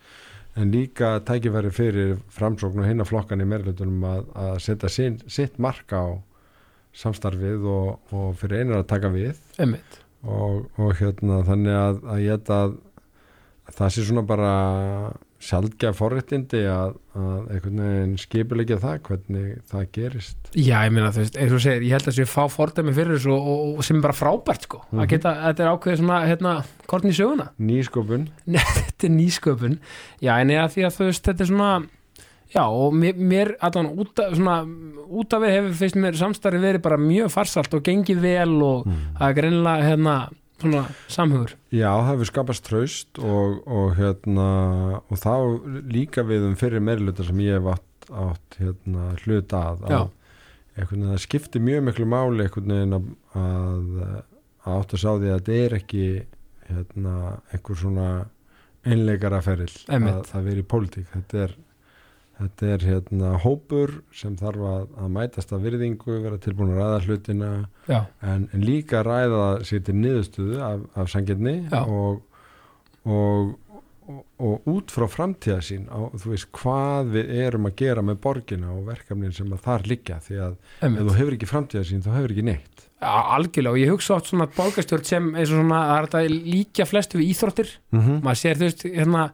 En 0.60 0.72
líka 0.74 1.18
tækifæri 1.28 1.72
fyrir 1.74 2.18
framsókn 2.34 2.82
og 2.82 2.88
hinna 2.88 3.06
flokkan 3.08 3.44
í 3.44 3.48
meirlutunum 3.48 4.06
að, 4.08 4.28
að 4.44 4.58
setja 4.66 4.92
sin, 4.92 5.20
sitt 5.30 5.60
mark 5.62 5.92
á 5.94 6.20
samstarfið 6.98 7.66
og, 7.70 8.14
og 8.16 8.32
fyrir 8.40 8.64
einar 8.64 8.84
að 8.84 8.90
taka 8.90 9.12
við. 9.14 9.40
Og, 10.26 10.66
og 10.80 10.94
hérna 11.00 11.44
þannig 11.48 11.80
að, 11.80 12.00
að 12.12 12.24
ég 12.26 12.36
held 12.36 12.54
að, 12.56 12.78
að 13.70 13.78
það 13.78 13.94
sé 13.96 14.06
svona 14.08 14.26
bara 14.28 14.54
sjálfgef 15.40 15.96
forréttindi 15.96 16.62
að, 16.68 16.96
að 17.16 17.52
einhvern 17.56 17.82
veginn 17.84 18.16
skipulegja 18.20 18.78
það 18.84 18.98
hvernig 19.08 19.52
það 19.72 19.86
gerist. 19.96 20.50
Já, 20.56 20.82
ég 20.84 20.92
meina 20.96 21.12
þú 21.16 21.22
veist, 21.24 21.38
eins 21.40 21.54
og 21.56 21.62
segir, 21.64 21.86
ég 21.88 21.94
held 21.96 22.08
að 22.10 22.12
þessu 22.18 22.26
fá 22.28 22.42
fordæmi 22.52 22.96
fyrir 22.98 23.16
þessu 23.16 23.32
og, 23.36 23.48
og, 23.54 23.62
og 23.80 23.88
sem 23.88 24.00
er 24.02 24.06
bara 24.10 24.18
frábært 24.20 24.68
sko, 24.68 24.82
Mhm. 24.90 25.00
að 25.06 25.08
geta, 25.14 25.34
þetta 25.46 25.64
er 25.64 25.72
ákveðið 25.76 26.02
svona 26.04 26.18
hérna, 26.28 26.56
kortin 26.92 27.14
í 27.14 27.16
söguna. 27.20 27.48
Nýsköpun. 27.70 28.28
Nei, 28.52 28.66
þetta 28.82 29.08
er 29.08 29.16
nýsköpun. 29.16 29.80
Já, 30.22 30.34
en 30.42 30.52
eða 30.58 30.68
því 30.76 30.86
að 30.90 31.00
þú 31.00 31.08
veist, 31.12 31.24
þetta 31.32 31.46
er 31.48 31.52
svona 31.54 31.72
já, 32.50 32.64
og 32.66 32.94
mér, 32.98 33.14
mér 33.22 33.52
allan 33.62 33.92
út 33.94 34.20
af, 34.20 34.32
svona, 34.36 34.56
út 35.08 35.34
af 35.38 35.44
við 35.46 35.52
hefur 35.56 35.76
fyrst 35.84 35.98
mér 36.02 36.16
samstarfi 36.18 36.60
verið 36.64 36.82
bara 36.82 36.98
mjög 36.98 37.30
farsalt 37.32 37.76
og 37.78 37.84
gengið 37.86 38.20
vel 38.24 38.56
og 38.66 38.88
það 38.90 39.28
er 39.30 39.36
greinilega 39.38 39.86
hérna, 39.92 40.16
svona 40.62 40.86
samhugur? 41.12 41.56
Já 41.74 41.90
það 41.92 42.10
hefur 42.12 42.32
skapast 42.32 42.66
traust 42.68 43.22
og, 43.22 43.60
og 43.68 43.94
hérna 44.00 44.48
og 45.02 45.22
þá 45.22 45.34
líka 45.92 46.26
við 46.28 46.50
um 46.50 46.58
fyrir 46.60 46.84
meirluta 46.84 47.26
sem 47.28 47.44
ég 47.46 47.60
hef 47.60 47.70
átt, 47.76 48.10
átt 48.10 48.60
hérna, 48.62 49.12
hluta 49.24 49.64
að, 49.74 49.86
að 49.90 50.10
það 51.14 51.24
skiptir 51.26 51.64
mjög 51.66 51.86
miklu 51.90 52.10
máli 52.10 52.50
að, 52.98 53.08
að, 53.36 54.04
að 54.66 54.76
átt 54.76 54.94
að 54.96 55.02
sá 55.04 55.10
því 55.12 55.32
að 55.32 55.40
þetta 55.40 55.58
er 55.64 55.80
ekki 55.80 56.04
hérna 56.70 57.16
einhver 57.54 57.80
svona 57.80 58.10
einleikara 58.88 59.42
Einmitt. 59.90 60.16
að, 60.16 60.36
að 60.38 60.48
vera 60.50 60.62
í 60.62 60.68
pólitík. 60.74 61.10
Þetta 61.14 61.42
er, 61.46 61.56
þetta 62.40 62.74
er 62.74 62.86
hérna 62.88 63.32
hópur 63.44 63.96
sem 64.16 64.36
þarf 64.40 64.66
að, 64.72 64.84
að 65.04 65.14
mætast 65.16 65.54
að 65.56 65.66
virðingu, 65.68 66.20
vera 66.24 66.40
tilbúin 66.42 66.74
að 66.74 66.82
ræða 66.82 67.00
hlutina 67.06 67.52
en, 67.90 68.46
en 68.48 68.64
líka 68.64 69.04
ræða 69.06 69.48
sér 69.68 69.84
til 69.88 69.98
niðurstöðu 70.00 70.62
af, 70.64 70.86
af 70.96 71.12
sangirni 71.12 71.56
Já. 71.66 71.82
og, 71.84 72.22
og, 73.04 73.52
og, 74.08 74.24
og 74.40 74.72
út 74.72 74.94
frá 74.96 75.08
framtíða 75.12 75.60
sín 75.66 75.90
á, 75.92 76.00
þú 76.16 76.34
veist 76.34 76.50
hvað 76.56 77.14
við 77.18 77.36
erum 77.44 77.70
að 77.70 77.78
gera 77.84 78.06
með 78.06 78.22
borgina 78.24 78.72
og 78.76 78.88
verkefnin 78.88 79.36
sem 79.36 79.52
að 79.56 79.66
þar 79.68 79.88
liggja. 79.92 80.22
Því 80.24 80.40
að 80.40 80.56
ef 80.56 80.88
einmitt. 80.88 81.04
þú 81.04 81.20
hefur 81.20 81.38
ekki 81.38 81.52
framtíða 81.54 81.86
sín 81.92 82.04
þá 82.08 82.12
hefur 82.16 82.36
ekki 82.38 82.48
neitt. 82.54 82.88
Algjörlega. 83.00 83.76
Og 83.76 83.80
ég 83.80 83.94
hugsa 83.94 84.18
oft 84.18 84.32
svona 84.32 84.50
borgarstjórn 84.56 85.06
sem 85.08 85.30
eins 85.36 85.54
og 85.54 85.62
svona, 85.62 85.86
það 85.88 86.00
er 86.00 86.10
þetta 86.10 86.50
líka 86.56 86.88
flestu 86.88 87.20
við 87.20 87.30
íþróttir, 87.34 87.78
mm 87.94 88.02
-hmm. 88.02 88.20
maður 88.26 88.42
sér 88.42 88.60
þú 88.60 88.68
veist 88.68 88.84
hérna 88.88 89.30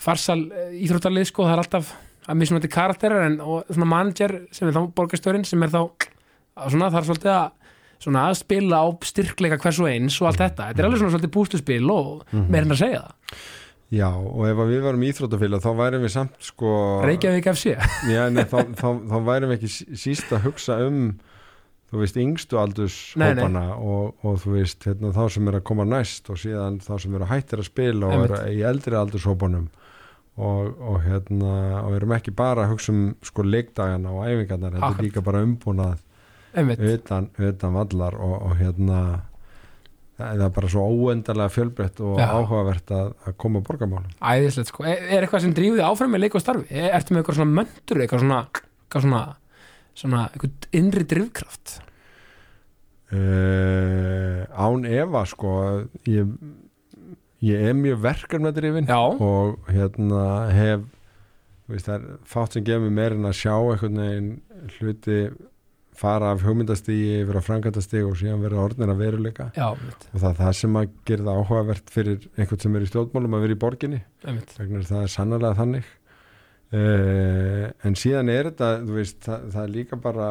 farsal 0.00 0.40
eh, 0.52 0.78
íþróttarlið 0.86 1.26
sko, 1.28 1.46
það 1.48 1.56
er 1.56 1.62
alltaf 1.64 1.90
að 2.30 2.38
mismunandi 2.40 2.70
karakterar 2.72 3.26
en 3.28 3.38
svona 3.42 3.88
manager 3.90 4.36
sem 4.54 4.68
er 4.70 4.76
þá 4.76 4.82
borgarstjórinn 4.96 5.46
sem 5.48 5.62
er 5.66 5.72
þá 5.74 5.80
að 5.84 6.74
svona 6.74 6.90
þarf 6.94 7.08
svolítið 7.10 7.32
að 7.36 7.48
svona 8.00 8.26
að 8.30 8.36
spila 8.40 8.78
á 8.80 8.86
styrkleika 9.04 9.58
hvers 9.60 9.78
og 9.82 9.88
eins 9.90 10.14
og 10.22 10.30
allt 10.30 10.40
þetta, 10.40 10.68
þetta 10.70 10.80
er 10.80 10.86
alveg 10.88 11.00
svona 11.02 11.14
svolítið 11.16 11.32
bústuspil 11.36 11.90
og 11.92 12.22
meira 12.48 12.64
en 12.64 12.72
að 12.76 12.80
segja 12.84 13.00
það. 13.02 13.42
Já, 13.90 14.06
og 14.14 14.44
ef 14.46 14.60
að 14.62 14.68
við 14.70 14.84
varum 14.86 15.02
íþróttafélag 15.08 15.64
þá 15.64 15.70
værum 15.80 16.04
við 16.06 16.12
samt 16.14 16.36
sko 16.46 16.70
Reykjavík 17.02 17.48
FC, 17.50 17.72
Já, 18.06 18.22
nei, 18.30 18.44
þá, 18.46 18.60
þá, 18.78 18.86
þá 19.10 19.16
værum 19.26 19.50
við 19.50 19.56
ekki 19.58 19.70
sí- 19.74 19.98
síst 19.98 20.30
að 20.36 20.44
hugsa 20.46 20.76
um 20.86 21.00
þú 21.90 21.98
veist, 22.04 22.20
yngstu 22.22 22.60
aldurs 22.62 22.98
Nei, 23.18 23.32
nei. 23.34 23.42
hópana 23.42 23.64
og, 23.82 24.12
og 24.22 24.36
þú 24.44 24.52
veist, 24.54 24.86
hérna, 24.86 25.10
þá 25.16 25.24
sem 25.34 25.50
er 25.50 25.58
að 25.58 25.64
koma 25.72 25.88
næst 25.90 26.30
og 26.30 26.38
síðan 26.38 26.78
þá 26.86 26.92
sem 27.02 27.16
eru 27.18 27.26
hættir 27.32 27.64
að 27.64 27.66
spila 27.72 28.06
og 28.06 28.14
Einmitt. 28.14 28.36
eru 28.38 28.54
í 28.54 28.62
eldri 28.70 28.94
aldurshópanum 29.00 29.66
og, 30.40 30.76
og 30.80 31.00
hérna 31.04 31.54
og 31.84 31.96
erum 31.98 32.14
ekki 32.16 32.34
bara 32.36 32.64
að 32.64 32.74
hugsa 32.74 32.94
um 32.94 33.02
sko 33.26 33.44
leikdagana 33.46 34.12
og 34.12 34.28
æfingarnar, 34.28 34.76
þetta 34.76 34.92
er 34.96 35.04
líka 35.06 35.24
bara 35.24 35.42
umbúnað 35.46 35.98
utan, 36.90 37.28
utan 37.38 37.76
vallar 37.76 38.16
og, 38.18 38.36
og 38.50 38.56
hérna 38.58 39.00
það 40.20 40.44
er 40.44 40.54
bara 40.56 40.70
svo 40.72 40.84
óendarlega 40.84 41.52
fjölbreytt 41.54 42.00
og 42.04 42.18
Já. 42.20 42.26
áhugavert 42.28 42.90
að, 42.92 43.12
að 43.24 43.36
koma 43.40 43.62
á 43.62 43.66
borgamálum 43.68 44.16
æðislegt 44.20 44.72
sko, 44.72 44.84
er, 44.84 45.04
er 45.06 45.24
eitthvað 45.24 45.46
sem 45.46 45.54
drífði 45.56 45.84
áfram 45.86 46.12
með 46.12 46.26
leik 46.26 46.36
og 46.36 46.44
starfi, 46.44 46.66
er, 46.68 46.90
ertu 46.98 47.14
með 47.14 47.22
eitthvað 47.22 47.38
svona 47.40 47.56
möndur 47.60 48.02
eitthvað 48.04 48.24
svona, 48.26 48.40
eitthvað 48.50 49.06
svona 49.06 49.22
svona, 50.00 50.26
eitthvað 50.30 50.68
innri 50.76 51.06
drifkraft? 51.08 51.78
Uh, 53.10 54.46
án 54.54 54.84
efa 54.86 55.24
sko 55.26 55.52
ég, 56.06 56.28
ég 57.44 57.68
er 57.70 57.76
mjög 57.76 58.02
verkefnadrifin 58.04 58.90
og 58.90 59.70
hérna 59.70 60.24
hef 60.52 60.88
veist, 61.70 61.86
það 61.86 61.94
er 61.94 62.18
fátt 62.28 62.56
sem 62.56 62.66
gefur 62.66 62.92
mér 62.92 63.16
en 63.16 63.28
að 63.28 63.38
sjá 63.40 63.54
einhvern 63.54 64.02
veginn 64.02 64.30
hluti 64.78 65.20
fara 66.00 66.32
af 66.32 66.44
hugmyndastígi 66.46 67.20
yfir 67.20 67.38
að 67.38 67.46
framkvæmtastígi 67.46 68.06
og 68.08 68.16
síðan 68.16 68.42
vera 68.44 68.60
orðnir 68.62 68.92
að 68.92 69.02
veruleika. 69.02 69.48
Já, 69.56 69.66
og 69.74 70.14
það 70.14 70.28
er 70.30 70.38
það 70.38 70.52
sem 70.60 70.78
að 70.80 70.92
gera 71.10 71.26
það 71.26 71.40
áhugavert 71.40 71.92
fyrir 71.92 72.28
einhvern 72.36 72.62
sem 72.64 72.76
er 72.76 72.84
í 72.84 72.90
stjórnmálum 72.90 73.36
að 73.36 73.44
vera 73.44 73.56
í 73.56 73.60
borginni. 73.64 74.02
Vegna 74.24 74.84
það 74.88 75.02
er 75.02 75.12
sannlega 75.14 75.58
þannig. 75.58 75.90
Uh, 76.70 77.64
en 77.84 77.98
síðan 77.98 78.30
er 78.30 78.52
þetta 78.52 78.70
veist, 78.86 79.18
það, 79.26 79.46
það 79.52 79.62
er 79.64 79.72
líka 79.74 79.96
bara 80.00 80.28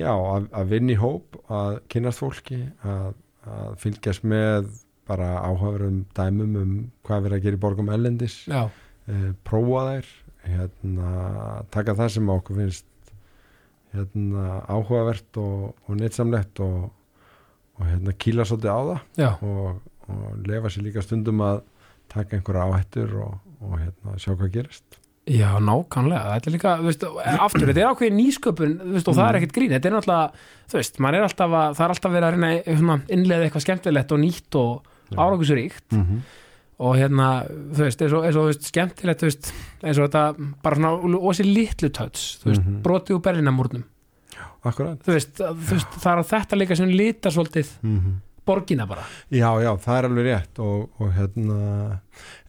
já, 0.00 0.12
að, 0.14 0.46
að 0.56 0.70
vinna 0.70 0.94
í 0.94 1.00
hóp 1.00 1.36
að 1.52 1.74
kynast 1.92 2.22
fólki 2.22 2.62
að, 2.88 3.10
að 3.44 3.74
fylgjast 3.84 4.24
með 4.24 4.70
bara 5.08 5.30
áhugaverum 5.42 6.04
dæmum 6.16 6.56
um 6.60 6.72
hvað 7.06 7.16
er 7.16 7.24
verið 7.26 7.38
að 7.38 7.46
gera 7.46 7.58
í 7.58 7.62
borgum 7.64 7.92
ellendis 7.94 8.36
já, 8.50 8.62
uh, 8.66 9.30
prófa 9.46 9.86
þær 9.88 10.10
hérna, 10.44 11.10
taka 11.74 11.96
það 11.98 12.14
sem 12.14 12.32
okkur 12.32 12.60
finnst 12.60 13.12
hérna, 13.94 14.46
áhugavert 14.70 15.40
og, 15.42 15.74
og 15.86 16.00
neittsamlegt 16.00 16.62
og, 16.64 16.90
og 17.78 17.84
hérna, 17.88 18.14
kýla 18.14 18.46
svolítið 18.48 18.72
á 18.72 18.80
það. 18.80 19.04
Og, 19.44 19.82
og 20.10 20.40
lefa 20.46 20.72
sér 20.72 20.86
líka 20.86 21.04
stundum 21.04 21.42
að 21.44 21.62
taka 22.10 22.38
einhverja 22.38 22.66
áhættur 22.66 23.16
og, 23.24 23.36
og 23.60 23.76
hérna, 23.78 24.16
sjá 24.18 24.32
hvað 24.34 24.54
gerist 24.56 24.99
Já, 25.28 25.50
nákvæmlega, 25.62 26.30
þetta 26.32 26.48
er 26.48 26.54
líka, 26.54 26.70
veist, 26.82 27.02
aftur, 27.44 27.68
þetta 27.68 27.82
er 27.82 27.90
ákveðin 27.92 28.16
nýsköpun, 28.16 28.70
veist, 28.94 29.08
og 29.10 29.16
það 29.18 29.26
er 29.28 29.36
ekkert 29.38 29.52
grín, 29.54 29.72
þetta 29.74 29.90
er 29.90 29.94
náttúrulega, 29.94 30.46
þú 30.72 30.78
veist, 30.78 31.00
er 31.10 31.26
alltaf 31.26 31.56
að, 31.58 31.74
það 31.76 31.84
er 31.84 31.94
alltaf 31.94 32.14
verið 32.14 32.26
að 32.26 32.36
reyna 32.36 32.78
svona, 32.80 32.96
innlega 33.16 33.46
eitthvað 33.46 33.64
skemmtilegt 33.66 34.14
og 34.16 34.22
nýtt 34.22 34.58
og 34.58 34.72
Já. 35.10 35.18
árangusuríkt 35.20 35.92
mm 35.92 36.02
-hmm. 36.06 36.20
og 36.80 36.96
hérna, 36.96 37.28
þú 37.76 37.84
veist, 37.84 38.02
eins 38.02 38.12
og, 38.16 38.24
eins 38.24 38.36
og 38.36 38.42
þú 38.42 38.46
veist, 38.50 38.66
skemmtilegt, 38.72 39.20
þú 39.20 39.26
veist, 39.28 39.52
eins 39.84 39.98
og 39.98 40.08
þetta 40.08 40.52
bara 40.62 40.76
svona, 40.76 40.90
ósi 41.20 41.44
litlu 41.44 41.88
töts, 41.90 42.40
þú 42.40 42.44
veist, 42.50 42.64
Mhm. 42.64 42.82
brotið 42.82 43.16
úr 43.16 43.22
berlinamúrnum, 43.22 43.84
þú 44.64 45.12
veist, 45.12 45.36
þú 45.36 45.72
veist, 45.74 45.90
það 46.00 46.12
er 46.12 46.18
á 46.18 46.30
þetta 46.32 46.56
líka 46.56 46.76
sem 46.76 46.88
lítar 46.88 47.30
svolítið. 47.30 47.68
Mm 47.82 48.20
borgina 48.46 48.86
bara. 48.90 49.04
Já, 49.32 49.48
já, 49.62 49.70
það 49.84 49.98
er 49.98 50.08
alveg 50.08 50.28
rétt 50.30 50.62
og, 50.64 50.88
og 51.00 51.12
hérna 51.16 51.58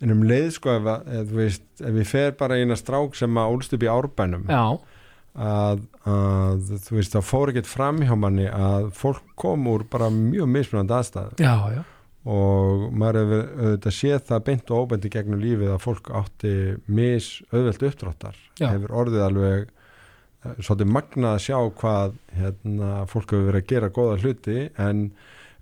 en 0.02 0.16
um 0.16 0.24
leið 0.28 0.50
sko 0.58 0.76
ef, 0.78 0.89
ef, 1.20 1.36
veist, 1.36 1.68
ef 1.82 1.94
við 2.00 2.10
fer 2.10 2.36
bara 2.39 2.58
eina 2.60 2.78
strák 2.80 3.16
sem 3.20 3.38
að 3.42 3.56
ólst 3.56 3.76
upp 3.78 3.86
í 3.86 3.92
árbænum 3.92 4.48
að, 4.52 5.86
að 6.04 6.72
þú 6.88 6.98
veist, 6.98 7.16
það 7.16 7.28
fór 7.30 7.54
ekkert 7.54 7.70
fram 7.72 8.02
hjá 8.04 8.16
manni 8.20 8.48
að 8.52 8.92
fólk 8.98 9.24
kom 9.39 9.68
úr 9.72 9.86
bara 9.92 10.10
mjög 10.14 10.50
mismunandi 10.52 10.98
aðstæðu 10.98 11.46
já, 11.46 11.54
já, 11.78 11.84
og 12.30 12.88
maður 12.94 13.22
auðvitað 13.32 13.96
séð 13.98 14.26
það 14.30 14.44
beint 14.50 14.72
og 14.72 14.84
óbeint 14.84 15.06
í 15.08 15.14
gegnum 15.14 15.42
lífið 15.42 15.72
að 15.74 15.84
fólk 15.86 16.10
átti 16.20 16.56
mis 16.86 17.30
auðvelt 17.52 17.86
uppdráttar 17.89 18.42
Já. 18.60 18.68
hefur 18.68 18.94
orðið 19.04 19.24
alveg 19.26 19.64
eh, 19.66 20.60
svolítið 20.60 20.92
magnað 20.98 21.38
að 21.38 21.46
sjá 21.48 21.58
hvað 21.82 22.18
hérna, 22.38 22.92
fólk 23.10 23.34
hefur 23.34 23.48
verið 23.50 23.64
að 23.64 23.72
gera 23.72 23.94
góða 23.96 24.20
hluti 24.22 24.60
en, 24.78 25.06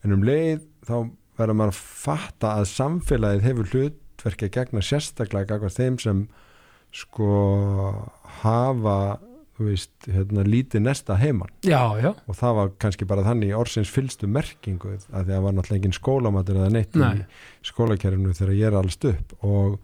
en 0.04 0.16
um 0.16 0.26
leið 0.26 0.66
þá 0.88 0.96
verður 1.40 1.58
maður 1.62 1.74
að 1.74 1.82
fatta 2.04 2.54
að 2.60 2.70
samfélagið 2.74 3.48
hefur 3.48 3.74
hlutverki 3.74 4.50
að 4.50 4.56
gegna 4.58 4.84
sérstaklega 4.84 5.54
gagvart 5.54 5.78
þeim 5.80 6.00
sem 6.04 6.22
sko 6.96 7.34
hafa 8.42 9.00
veist, 9.60 9.92
hérna, 10.08 10.44
lítið 10.48 10.84
nesta 10.86 11.18
heiman. 11.20 11.52
Já, 11.68 11.82
já, 12.00 12.14
og 12.16 12.38
það 12.38 12.58
var 12.60 12.74
kannski 12.82 13.08
bara 13.10 13.26
þannig 13.28 13.56
orsins 13.58 13.92
fylstu 13.92 14.30
merkingu 14.32 14.94
að 14.96 15.08
því 15.08 15.20
að 15.20 15.32
það 15.32 15.46
var 15.46 15.56
náttúrulega 15.58 15.80
engin 15.82 15.98
skólamatur 15.98 16.60
eða 16.62 16.74
neitt 16.76 17.00
Nei. 17.00 17.24
í 17.24 17.70
skólakerfinu 17.70 18.36
þegar 18.38 18.56
ég 18.56 18.70
er 18.70 18.78
allst 18.80 19.08
upp. 19.10 19.34
Og, 19.44 19.76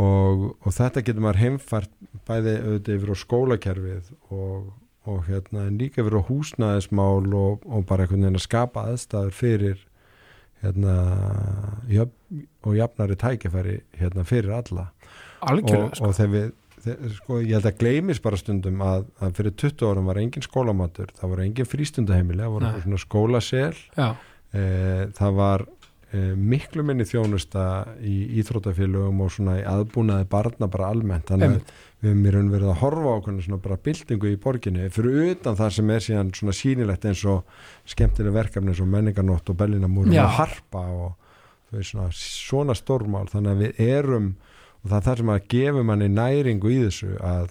og, 0.00 0.46
og 0.64 0.76
þetta 0.76 1.04
getur 1.04 1.26
maður 1.26 1.42
heimfært 1.44 1.92
bæði 2.28 2.56
auðvitað 2.62 2.96
yfir 2.96 3.12
á 3.12 3.16
skólakerfið 3.24 4.12
og, 4.30 4.70
og 5.08 5.24
hérna 5.28 5.66
en 5.68 5.78
líka 5.80 6.02
yfir 6.02 6.18
á 6.20 6.22
húsnæðismál 6.28 7.30
og, 7.34 7.64
og 7.64 7.86
bara 7.88 8.04
einhvern 8.04 8.26
veginn 8.26 8.40
að 8.40 8.46
skapa 8.46 8.86
aðstæður 8.90 9.36
fyrir 9.36 9.84
hérna 10.60 10.96
jöfn, 11.88 12.42
og 12.68 12.76
jafnari 12.76 13.16
tækifæri 13.16 13.78
hérna 13.96 14.26
fyrir 14.28 14.52
alla. 14.58 14.90
Algjörlega, 15.40 15.94
og, 15.96 16.10
og 16.10 16.18
þegar 16.18 16.34
við 16.34 16.50
þegar, 16.84 17.14
sko, 17.16 17.38
ég 17.42 17.54
held 17.56 17.68
að 17.70 17.78
gleymis 17.80 18.20
bara 18.24 18.40
stundum 18.40 18.82
að, 18.84 19.06
að 19.20 19.36
fyrir 19.38 19.56
20 19.62 19.86
árum 19.90 20.10
var 20.10 20.20
engin 20.20 20.44
skólamatur 20.44 21.12
það 21.18 21.34
voru 21.34 21.46
engin 21.46 21.68
frístundaheimili 21.68 22.44
það 22.44 22.54
voru 22.56 22.72
svona 22.84 23.00
skólasel. 23.04 23.72
E, 24.50 24.62
það 25.16 25.36
var 25.38 25.66
miklu 26.10 26.82
minni 26.82 27.04
þjónusta 27.06 27.64
í 28.02 28.40
íþrótafélögum 28.40 29.20
og 29.22 29.30
svona 29.30 29.60
í 29.60 29.66
aðbúnaði 29.68 30.26
barna 30.30 30.66
bara 30.70 30.88
almennt. 30.90 31.28
Þannig 31.30 31.52
að 31.54 31.70
við 32.00 32.10
erum 32.10 32.24
í 32.24 32.32
raun 32.34 32.50
verið 32.50 32.72
að 32.72 32.80
horfa 32.80 33.12
á 33.14 33.18
okkur 33.20 33.38
svona 33.44 33.60
bara 33.62 33.78
byltingu 33.84 34.32
í 34.32 34.40
borginni 34.42 34.88
fyrir 34.90 35.36
utan 35.36 35.58
það 35.60 35.70
sem 35.76 35.94
er 35.94 36.04
síðan 36.06 36.34
svona 36.34 36.56
sýnilegt 36.56 37.06
eins 37.06 37.22
og 37.30 37.54
skemmtileg 37.94 38.34
verkefni 38.34 38.74
eins 38.74 38.82
og 38.82 38.90
menningarnótt 38.90 39.54
og 39.54 39.60
bellinamúrum 39.62 40.18
og 40.18 40.36
harpa 40.40 40.84
og 40.90 41.08
veist 41.70 41.94
svona, 41.94 42.10
svona 42.16 42.78
stórmál. 42.78 43.30
Þannig 43.30 43.54
að 43.54 43.64
við 43.64 43.82
erum 43.86 44.30
og 44.82 44.90
það 44.90 44.98
er 44.98 45.08
það 45.08 45.22
sem 45.22 45.34
að 45.36 45.48
gefa 45.54 45.88
manni 45.92 46.12
næringu 46.16 46.74
í 46.74 46.82
þessu 46.88 47.14
að, 47.22 47.50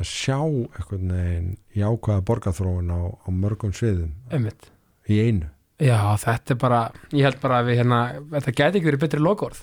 að 0.00 0.10
sjá 0.10 0.38
einhvern 0.42 1.14
veginn 1.14 1.50
jákvæða 1.78 2.26
borgarþróun 2.26 2.90
á, 2.90 3.00
á 3.22 3.28
mörgum 3.30 3.74
sviðum. 3.76 4.16
Einmitt. 4.34 4.72
Í 5.06 5.22
einu 5.28 5.53
Já, 5.82 5.98
þetta 6.22 6.54
er 6.54 6.58
bara, 6.60 6.80
ég 7.10 7.26
held 7.26 7.40
bara 7.42 7.60
að 7.60 7.70
við 7.70 7.80
hérna, 7.82 8.00
þetta 8.36 8.52
gæti 8.54 8.78
ekki 8.78 8.88
verið 8.92 9.04
betri 9.06 9.22
logorð 9.22 9.62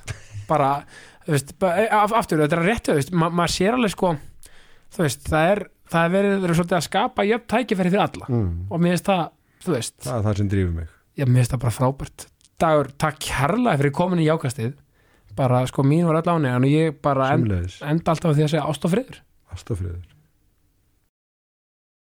bara, 0.49 0.71
þú 1.23 1.37
veist, 1.37 1.53
af, 1.63 2.15
aftur 2.19 2.41
þetta 2.43 2.57
er 2.57 2.63
að 2.63 2.67
réttu, 2.67 2.91
þú 2.91 2.97
veist, 2.99 3.13
ma 3.15 3.29
maður 3.31 3.53
sér 3.55 3.77
alveg 3.77 3.93
sko, 3.93 4.11
þú 4.91 5.05
veist, 5.05 5.23
það 5.31 5.51
er 5.53 5.63
það 5.91 6.05
er 6.05 6.13
verið, 6.15 6.35
verið 6.43 6.59
svolítið 6.59 6.77
að 6.77 6.85
skapa 6.87 7.25
jöfn 7.27 7.49
tækifæri 7.53 7.93
fyrir 7.93 8.03
alla. 8.05 8.29
Mm. 8.29 8.51
og 8.69 8.83
mér 8.83 8.95
finnst 8.95 9.09
það, 9.09 9.23
þú 9.65 9.75
veist. 9.75 9.97
Það 10.05 10.17
er 10.17 10.27
það 10.27 10.37
sem 10.39 10.51
drífur 10.53 10.77
mig. 10.77 10.93
Já, 11.11 11.25
mér 11.25 11.41
finnst 11.41 11.55
það 11.55 11.63
bara 11.65 11.75
frábært. 11.77 12.27
Dagur, 12.61 12.93
takk 13.01 13.19
kærlega 13.25 13.81
fyrir 13.81 13.95
komin 13.97 14.21
í 14.21 14.29
jákastið. 14.29 14.71
Bara, 15.35 15.63
sko, 15.69 15.83
mín 15.87 16.07
var 16.07 16.21
öll 16.21 16.31
áni 16.35 16.51
en 16.51 16.67
ég 16.67 16.97
bara 17.03 17.31
end, 17.35 17.51
enda 17.87 18.13
alltaf 18.13 18.31
á 18.31 18.35
því 18.35 18.47
að 18.47 18.53
segja 18.55 18.65
ást 18.67 18.87
og 18.87 18.93
friður. 18.93 19.21
Ástofriður 19.51 20.10